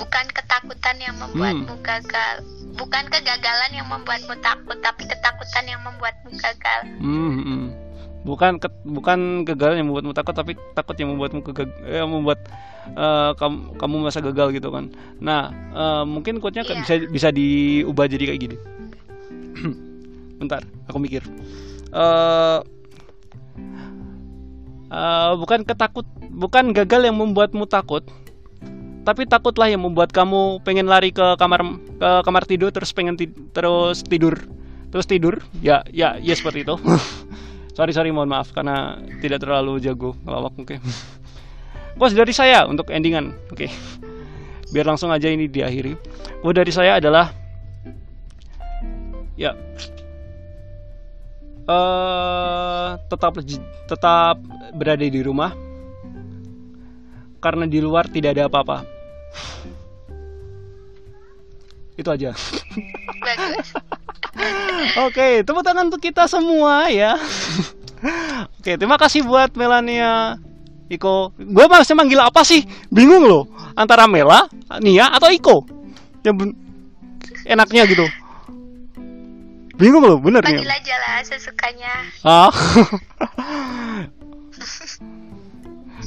Bukan 0.00 0.26
ketakutan 0.32 0.96
yang 0.98 1.16
membuatmu 1.20 1.74
hmm. 1.76 1.84
gagal. 1.84 2.34
Bukan 2.74 3.04
kegagalan 3.12 3.70
yang 3.76 3.86
membuatmu 3.90 4.32
takut 4.40 4.78
tapi 4.80 5.04
ketakutan 5.04 5.64
yang 5.68 5.82
membuatmu 5.84 6.30
gagal. 6.40 6.80
Hmm, 7.02 7.36
hmm. 7.42 7.79
Bukan 8.20 8.60
ke, 8.60 8.68
bukan 8.84 9.48
kegagalan 9.48 9.80
yang 9.80 9.88
membuatmu 9.88 10.12
takut 10.12 10.36
tapi 10.36 10.52
takut 10.76 10.96
yang 11.00 11.16
membuatmu 11.16 11.40
kegal 11.40 11.68
eh, 11.88 12.04
membuat 12.04 12.38
uh, 12.96 13.32
kamu 13.36 13.80
kamu 13.80 13.94
masa 14.04 14.20
gagal 14.20 14.52
gitu 14.52 14.68
kan. 14.68 14.92
Nah 15.20 15.52
uh, 15.72 16.04
mungkin 16.04 16.38
quote-nya 16.38 16.68
yeah. 16.68 16.80
bisa 16.84 16.94
bisa 17.08 17.28
diubah 17.32 18.06
jadi 18.08 18.24
kayak 18.32 18.40
gini. 18.40 18.56
Bentar 20.40 20.60
aku 20.88 20.98
mikir. 21.00 21.24
Uh, 21.90 22.60
uh, 24.92 25.32
bukan 25.40 25.64
ketakut 25.64 26.04
bukan 26.28 26.76
gagal 26.76 27.08
yang 27.08 27.16
membuatmu 27.18 27.66
takut 27.66 28.04
tapi 29.00 29.24
takutlah 29.24 29.66
yang 29.72 29.80
membuat 29.80 30.12
kamu 30.12 30.60
pengen 30.60 30.86
lari 30.86 31.08
ke 31.10 31.24
kamar 31.40 31.64
ke 31.96 32.10
kamar 32.20 32.44
tidur 32.44 32.68
terus 32.68 32.92
pengen 32.92 33.16
ti 33.16 33.32
terus 33.56 34.04
tidur. 34.04 34.36
Terus 34.90 35.06
tidur? 35.06 35.34
Ya 35.62 35.86
ya 35.88 36.18
ya 36.18 36.34
seperti 36.34 36.66
itu 36.66 36.74
sorry 37.80 37.96
sorry 37.96 38.10
mohon 38.12 38.28
maaf 38.28 38.52
karena 38.52 39.00
tidak 39.24 39.40
terlalu 39.40 39.80
jago 39.80 40.12
ngelawak 40.20 40.52
mungkin 40.52 40.84
Quotes 42.00 42.16
dari 42.16 42.32
saya 42.32 42.64
untuk 42.64 42.88
endingan. 42.88 43.36
Oke. 43.52 43.68
Okay. 43.68 43.70
Biar 44.72 44.88
langsung 44.88 45.12
aja 45.12 45.28
ini 45.28 45.52
diakhiri. 45.52 46.00
Quote 46.40 46.64
dari 46.64 46.72
saya 46.72 46.96
adalah 46.96 47.28
ya 49.36 49.52
uh, 51.68 52.96
tetap 53.04 53.36
tetap 53.84 54.36
berada 54.72 55.04
di 55.04 55.20
rumah 55.20 55.52
karena 57.44 57.68
di 57.68 57.84
luar 57.84 58.08
tidak 58.08 58.40
ada 58.40 58.48
apa-apa. 58.48 58.88
Itu 62.00 62.08
aja. 62.08 62.32
Oke, 65.06 65.14
okay, 65.14 65.32
tepuk 65.46 65.62
tangan 65.62 65.86
untuk 65.86 66.02
kita 66.02 66.26
semua 66.26 66.88
ya. 66.90 67.14
Oke, 68.58 68.74
okay, 68.74 68.74
terima 68.80 68.96
kasih 68.96 69.22
buat 69.22 69.52
Melania 69.54 70.40
Iko. 70.90 71.36
Gue 71.38 71.66
masih 71.70 71.94
manggil 71.94 72.18
apa 72.18 72.42
sih? 72.42 72.66
Bingung 72.90 73.22
loh. 73.22 73.46
Antara 73.78 74.10
Mela 74.10 74.50
Nia 74.82 75.12
atau 75.14 75.30
Iko? 75.30 75.62
Yang 76.26 76.56
enaknya 77.46 77.86
gitu. 77.86 78.06
Bingung 79.78 80.04
loh 80.04 80.20
bener 80.20 80.44
nih 80.44 80.60
aja 80.60 80.96
lah 81.00 81.16
sesukanya. 81.24 81.94
Ah. 82.20 82.52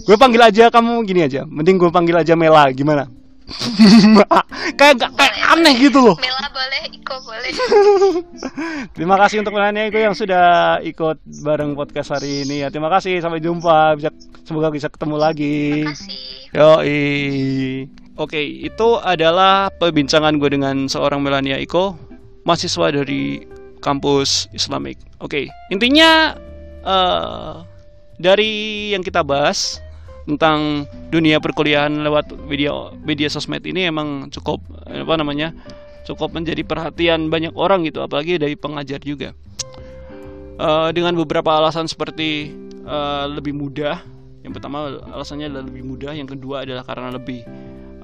Gue 0.03 0.19
panggil 0.19 0.41
aja 0.43 0.67
kamu 0.69 1.01
gini 1.07 1.25
aja. 1.25 1.47
Mending 1.47 1.79
gue 1.79 1.89
panggil 1.89 2.19
aja 2.19 2.35
Mela 2.35 2.69
gimana 2.75 3.07
kayak 4.79 4.93
gak 4.99 5.11
kayak 5.13 5.47
aneh 5.53 5.75
gitu 5.77 5.99
loh. 6.01 6.15
Mela 6.19 6.47
boleh, 6.49 6.83
Iko 6.93 7.15
boleh. 7.23 7.51
terima 8.95 9.15
kasih 9.21 9.41
untuk 9.41 9.53
penanya 9.55 9.87
Iko 9.87 9.99
yang 9.99 10.15
sudah 10.17 10.79
ikut 10.81 11.21
bareng 11.45 11.77
podcast 11.77 12.17
hari 12.17 12.43
ini 12.47 12.65
ya. 12.65 12.73
Terima 12.73 12.89
kasih, 12.89 13.21
sampai 13.21 13.39
jumpa. 13.39 13.97
Bisa 13.97 14.09
semoga 14.43 14.73
bisa 14.73 14.89
ketemu 14.89 15.15
lagi. 15.17 15.85
Terima 15.85 15.93
kasih. 15.93 16.21
Yo, 16.53 16.71
Oke, 18.13 18.37
itu 18.37 19.01
adalah 19.01 19.73
perbincangan 19.81 20.37
gue 20.37 20.53
dengan 20.53 20.85
seorang 20.85 21.25
Melania 21.25 21.57
Iko, 21.57 21.97
mahasiswa 22.45 22.93
dari 22.93 23.41
kampus 23.81 24.53
Islamik. 24.53 25.01
Oke, 25.17 25.49
intinya 25.73 26.37
uh, 26.85 27.65
dari 28.21 28.93
yang 28.93 29.01
kita 29.01 29.25
bahas 29.25 29.81
tentang 30.23 30.87
dunia 31.11 31.43
perkuliahan 31.43 31.91
lewat 32.03 32.31
video 32.47 32.95
media 33.03 33.27
sosmed 33.27 33.63
ini 33.67 33.91
emang 33.91 34.31
cukup 34.31 34.63
apa 34.87 35.13
namanya 35.19 35.51
cukup 36.07 36.35
menjadi 36.35 36.63
perhatian 36.63 37.27
banyak 37.27 37.51
orang 37.55 37.83
gitu 37.87 38.03
apalagi 38.03 38.39
dari 38.39 38.55
pengajar 38.55 38.99
juga. 39.03 39.35
Uh, 40.53 40.93
dengan 40.93 41.17
beberapa 41.17 41.49
alasan 41.49 41.89
seperti 41.89 42.53
uh, 42.85 43.25
lebih 43.25 43.57
mudah 43.57 44.05
yang 44.45 44.53
pertama 44.53 45.01
alasannya 45.09 45.49
adalah 45.49 45.65
lebih 45.65 45.81
mudah 45.81 46.13
yang 46.13 46.29
kedua 46.29 46.61
adalah 46.61 46.85
karena 46.85 47.09
lebih 47.15 47.41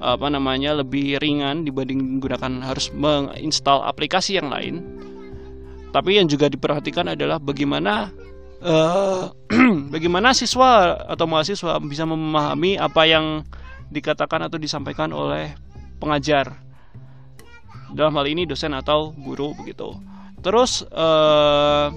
apa 0.00 0.26
namanya 0.32 0.80
lebih 0.80 1.20
ringan 1.20 1.62
dibanding 1.68 2.00
menggunakan 2.00 2.64
harus 2.64 2.88
menginstal 2.96 3.84
aplikasi 3.84 4.40
yang 4.40 4.48
lain. 4.48 4.80
Tapi 5.92 6.16
yang 6.16 6.26
juga 6.30 6.48
diperhatikan 6.48 7.12
adalah 7.12 7.36
bagaimana 7.36 8.08
uh, 8.64 9.32
bagaimana 9.94 10.36
siswa 10.36 10.96
atau 11.08 11.26
mahasiswa 11.26 11.80
bisa 11.82 12.04
memahami 12.06 12.76
apa 12.76 13.02
yang 13.08 13.44
dikatakan 13.90 14.46
atau 14.46 14.56
disampaikan 14.60 15.10
oleh 15.10 15.52
pengajar? 15.98 16.56
Dalam 17.90 18.14
hal 18.14 18.26
ini 18.30 18.46
dosen 18.46 18.70
atau 18.70 19.10
guru 19.18 19.50
begitu. 19.58 19.90
Terus 20.40 20.86
uh, 20.94 21.90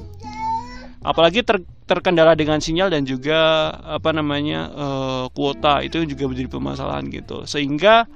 apalagi 1.05 1.45
ter, 1.45 1.61
terkendala 1.85 2.33
dengan 2.33 2.57
sinyal 2.57 2.89
dan 2.89 3.05
juga 3.05 3.69
apa 3.85 4.09
namanya 4.09 4.73
uh, 4.73 5.25
kuota 5.31 5.85
itu 5.85 6.01
juga 6.09 6.25
menjadi 6.25 6.49
permasalahan 6.49 7.05
gitu. 7.13 7.45
Sehingga 7.45 8.09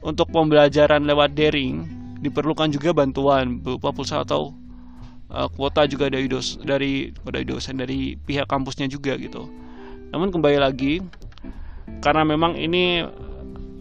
untuk 0.00 0.32
pembelajaran 0.32 1.04
lewat 1.04 1.36
daring 1.36 1.84
diperlukan 2.22 2.70
juga 2.70 2.94
bantuan 2.94 3.58
berupa 3.58 3.90
pulsa 3.90 4.22
atau 4.22 4.54
uh, 5.32 5.48
kuota 5.50 5.88
juga 5.88 6.12
dari 6.12 6.28
dos 6.28 6.60
dari 6.62 7.10
dari 7.24 7.44
dosen 7.48 7.80
dari 7.80 8.14
pihak 8.14 8.46
kampusnya 8.46 8.86
juga 8.86 9.16
gitu 9.16 9.48
namun 10.12 10.28
kembali 10.28 10.60
lagi 10.60 11.00
karena 12.04 12.22
memang 12.22 12.54
ini 12.54 13.02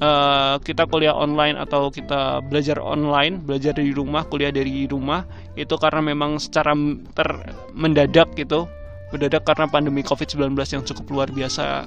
uh, 0.01 0.55
kita 0.59 0.89
kuliah 0.89 1.13
online 1.13 1.55
atau 1.55 1.93
kita 1.93 2.41
belajar 2.49 2.81
online, 2.81 3.39
belajar 3.39 3.77
dari 3.77 3.93
rumah, 3.93 4.25
kuliah 4.27 4.49
dari 4.49 4.89
rumah 4.89 5.23
itu 5.53 5.77
karena 5.77 6.01
memang 6.01 6.41
secara 6.41 6.73
ter 7.13 7.29
mendadak 7.77 8.33
gitu, 8.35 8.65
mendadak 9.13 9.45
karena 9.45 9.69
pandemi 9.69 10.01
Covid-19 10.01 10.57
yang 10.57 10.83
cukup 10.83 11.05
luar 11.13 11.29
biasa 11.29 11.85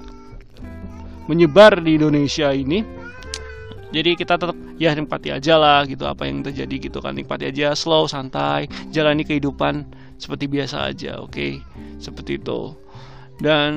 menyebar 1.27 1.83
di 1.83 1.99
Indonesia 1.99 2.55
ini. 2.55 3.04
Jadi 3.95 4.19
kita 4.19 4.35
tetap 4.35 4.59
ya 4.75 4.91
nikmati 4.91 5.31
aja 5.31 5.55
lah 5.55 5.87
gitu 5.87 6.03
apa 6.03 6.27
yang 6.27 6.43
terjadi 6.43 6.91
gitu 6.91 6.99
kan. 6.99 7.15
Nikmati 7.15 7.47
aja 7.47 7.79
slow 7.79 8.11
santai 8.11 8.67
jalani 8.91 9.23
kehidupan 9.23 9.87
seperti 10.19 10.51
biasa 10.51 10.91
aja 10.91 11.23
oke? 11.23 11.31
Okay? 11.31 11.63
seperti 12.03 12.43
itu. 12.43 12.75
Dan 13.35 13.73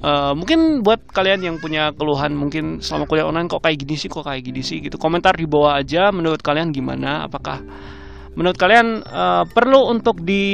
uh, 0.00 0.32
mungkin 0.32 0.80
buat 0.80 1.04
kalian 1.12 1.44
yang 1.44 1.56
punya 1.60 1.92
keluhan 1.92 2.32
mungkin 2.32 2.80
selama 2.80 3.04
kuliah 3.04 3.28
online 3.28 3.48
kok 3.48 3.60
kayak 3.60 3.76
gini 3.84 3.94
sih 3.96 4.08
kok 4.08 4.24
kayak 4.24 4.44
gini 4.44 4.60
sih? 4.60 4.80
Gitu. 4.84 4.96
Komentar 5.00 5.36
di 5.36 5.48
bawah 5.48 5.80
aja 5.80 6.08
menurut 6.12 6.40
kalian 6.40 6.72
gimana? 6.72 7.24
Apakah 7.24 7.60
menurut 8.36 8.56
kalian 8.56 9.04
uh, 9.04 9.44
perlu 9.48 9.92
untuk 9.92 10.20
di 10.24 10.44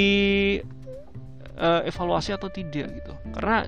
uh, 1.58 1.82
evaluasi 1.86 2.34
atau 2.34 2.50
tidak 2.50 2.90
gitu? 3.02 3.12
Karena 3.34 3.66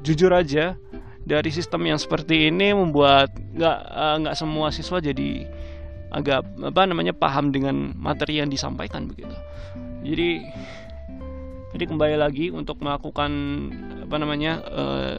jujur 0.00 0.32
aja 0.32 0.76
dari 1.22 1.50
sistem 1.54 1.86
yang 1.86 1.98
seperti 1.98 2.50
ini 2.50 2.74
membuat 2.74 3.30
nggak 3.54 3.78
nggak 4.26 4.34
uh, 4.34 4.38
semua 4.38 4.74
siswa 4.74 4.98
jadi 4.98 5.46
agak 6.12 6.44
apa 6.44 6.82
namanya 6.84 7.14
paham 7.16 7.54
dengan 7.54 7.96
materi 7.96 8.42
yang 8.42 8.52
disampaikan 8.52 9.08
begitu. 9.08 9.32
Jadi 10.02 10.44
jadi 11.72 11.84
kembali 11.88 12.16
lagi 12.20 12.52
untuk 12.52 12.82
melakukan 12.84 13.30
apa 14.04 14.16
namanya 14.20 14.60
uh, 14.68 15.14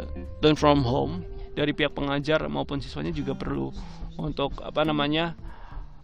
learn 0.45 0.54
from 0.54 0.86
home 0.86 1.26
dari 1.58 1.74
pihak 1.74 1.97
pengajar 1.97 2.45
maupun 2.45 2.78
siswanya 2.78 3.10
juga 3.10 3.34
perlu 3.34 3.74
untuk 4.22 4.62
apa 4.62 4.86
namanya 4.86 5.34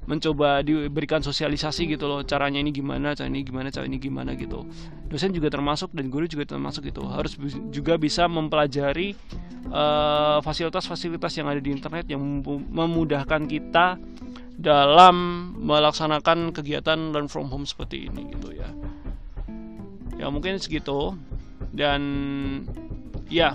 mencoba 0.10 0.66
diberikan 0.66 1.22
sosialisasi 1.22 1.86
gitu 1.86 2.10
loh 2.10 2.26
caranya 2.26 2.58
ini 2.58 2.74
gimana 2.74 3.14
cara 3.14 3.30
ini 3.30 3.46
gimana 3.46 3.70
cara 3.70 3.86
ini 3.86 4.02
gimana 4.02 4.34
gitu. 4.34 4.66
Dosen 5.06 5.30
juga 5.30 5.54
termasuk 5.54 5.94
dan 5.94 6.10
guru 6.10 6.26
juga 6.26 6.50
termasuk 6.50 6.90
gitu. 6.90 7.06
Harus 7.06 7.38
juga 7.70 7.94
bisa 8.02 8.26
mempelajari 8.26 9.14
eh, 9.70 10.38
fasilitas-fasilitas 10.42 11.30
uh, 11.30 11.38
yang 11.38 11.48
ada 11.54 11.62
di 11.62 11.70
internet 11.70 12.10
yang 12.10 12.42
memudahkan 12.74 13.46
kita 13.46 14.02
dalam 14.58 15.16
melaksanakan 15.62 16.58
kegiatan 16.58 17.14
learn 17.14 17.30
from 17.30 17.54
home 17.54 17.70
seperti 17.70 18.10
ini 18.10 18.34
gitu 18.34 18.50
ya. 18.58 18.68
Ya 20.18 20.34
mungkin 20.34 20.58
segitu. 20.58 21.14
Dan 21.70 22.02
ya 23.30 23.54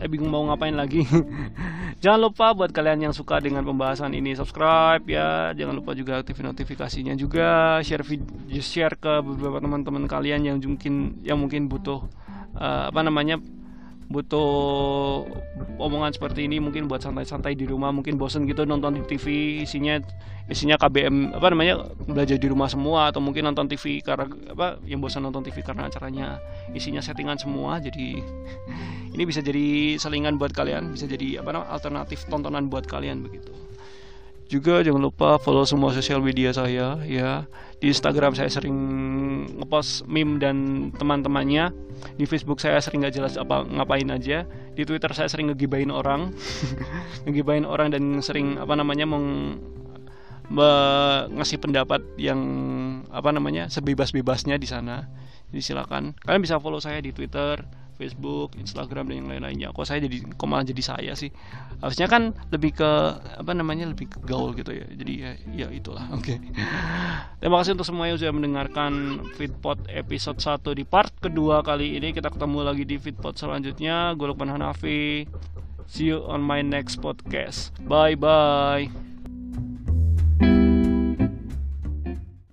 saya 0.00 0.08
bingung 0.08 0.32
mau 0.32 0.40
ngapain 0.48 0.72
lagi. 0.72 1.04
Jangan 2.02 2.20
lupa 2.24 2.56
buat 2.56 2.72
kalian 2.72 3.04
yang 3.04 3.12
suka 3.12 3.36
dengan 3.36 3.60
pembahasan 3.68 4.16
ini 4.16 4.32
subscribe 4.32 5.04
ya. 5.04 5.52
Jangan 5.52 5.76
lupa 5.76 5.92
juga 5.92 6.24
aktifin 6.24 6.48
notifikasinya 6.48 7.12
juga. 7.20 7.76
Share 7.84 8.00
video 8.00 8.64
share 8.64 8.96
ke 8.96 9.20
beberapa 9.20 9.60
teman-teman 9.60 10.08
kalian 10.08 10.40
yang 10.48 10.56
mungkin 10.64 11.20
yang 11.20 11.36
mungkin 11.36 11.68
butuh 11.68 12.08
uh, 12.56 12.88
apa 12.88 13.04
namanya 13.04 13.44
butuh 14.10 15.22
omongan 15.78 16.10
seperti 16.10 16.50
ini 16.50 16.58
mungkin 16.58 16.90
buat 16.90 16.98
santai-santai 16.98 17.54
di 17.54 17.62
rumah 17.62 17.94
mungkin 17.94 18.18
bosen 18.18 18.42
gitu 18.42 18.66
nonton 18.66 18.98
di 18.98 19.02
TV 19.06 19.26
isinya 19.62 20.02
isinya 20.50 20.74
KBM 20.74 21.38
apa 21.38 21.46
namanya 21.54 21.86
belajar 22.10 22.34
di 22.34 22.50
rumah 22.50 22.66
semua 22.66 23.14
atau 23.14 23.22
mungkin 23.22 23.46
nonton 23.46 23.70
TV 23.70 24.02
karena 24.02 24.26
apa 24.50 24.82
yang 24.82 24.98
bosan 24.98 25.22
nonton 25.22 25.46
TV 25.46 25.62
karena 25.62 25.86
acaranya 25.86 26.42
isinya 26.74 26.98
settingan 26.98 27.38
semua 27.38 27.78
jadi 27.78 28.18
ini 29.14 29.22
bisa 29.22 29.46
jadi 29.46 29.94
selingan 29.94 30.42
buat 30.42 30.50
kalian 30.50 30.90
bisa 30.90 31.06
jadi 31.06 31.46
apa 31.46 31.54
namanya 31.54 31.70
alternatif 31.70 32.26
tontonan 32.26 32.66
buat 32.66 32.90
kalian 32.90 33.22
begitu 33.22 33.59
juga 34.50 34.82
jangan 34.82 34.98
lupa 34.98 35.38
follow 35.38 35.62
semua 35.62 35.94
sosial 35.94 36.18
media 36.18 36.50
saya 36.50 36.98
ya. 37.06 37.46
Di 37.78 37.86
Instagram 37.88 38.34
saya 38.34 38.50
sering 38.50 38.74
ngepost 39.62 40.10
meme 40.10 40.42
dan 40.42 40.90
teman-temannya. 40.98 41.70
Di 42.18 42.26
Facebook 42.26 42.58
saya 42.58 42.82
sering 42.82 43.06
nggak 43.06 43.14
jelas 43.14 43.38
apa 43.38 43.62
ngapain 43.62 44.10
aja. 44.10 44.42
Di 44.74 44.82
Twitter 44.82 45.14
saya 45.14 45.30
sering 45.30 45.54
ngegibain 45.54 45.94
orang, 45.94 46.34
ngegibain 47.30 47.62
orang 47.62 47.94
dan 47.94 48.18
sering 48.18 48.58
apa 48.58 48.74
namanya 48.74 49.06
meng 49.06 49.56
ngasih 51.30 51.62
pendapat 51.62 52.02
yang 52.18 52.42
apa 53.14 53.30
namanya 53.30 53.70
sebebas-bebasnya 53.70 54.58
di 54.58 54.66
sana. 54.66 55.06
Jadi 55.54 55.62
silakan 55.62 56.18
kalian 56.26 56.42
bisa 56.42 56.58
follow 56.58 56.82
saya 56.82 56.98
di 56.98 57.14
Twitter, 57.14 57.62
Facebook, 58.00 58.56
Instagram 58.56 59.12
dan 59.12 59.16
yang 59.20 59.28
lain-lainnya. 59.28 59.68
Kok 59.76 59.84
saya 59.84 60.00
jadi 60.00 60.24
kok 60.24 60.48
malah 60.48 60.64
jadi 60.64 60.80
saya 60.80 61.12
sih? 61.12 61.28
Harusnya 61.84 62.08
kan 62.08 62.32
lebih 62.48 62.80
ke 62.80 62.90
apa 63.20 63.52
namanya 63.52 63.92
lebih 63.92 64.08
ke 64.08 64.18
gaul 64.24 64.56
gitu 64.56 64.72
ya. 64.72 64.88
Jadi 64.88 65.12
ya, 65.20 65.30
ya 65.52 65.66
itulah. 65.68 66.08
Oke. 66.16 66.40
Okay. 66.40 66.64
Terima 67.44 67.60
kasih 67.60 67.76
untuk 67.76 67.84
semua 67.84 68.08
yang 68.08 68.16
sudah 68.16 68.32
mendengarkan 68.32 69.20
Fitpot 69.36 69.84
episode 69.92 70.40
1 70.40 70.80
di 70.80 70.88
part 70.88 71.12
kedua 71.20 71.60
kali 71.60 72.00
ini. 72.00 72.16
Kita 72.16 72.32
ketemu 72.32 72.64
lagi 72.64 72.88
di 72.88 72.96
Fitpot 72.96 73.36
selanjutnya. 73.36 74.16
Gue 74.16 74.32
Lukman 74.32 74.48
Hanafi. 74.48 75.28
See 75.90 76.08
you 76.08 76.24
on 76.24 76.40
my 76.40 76.64
next 76.64 77.02
podcast. 77.04 77.74
Bye 77.84 78.16
bye. 78.16 79.09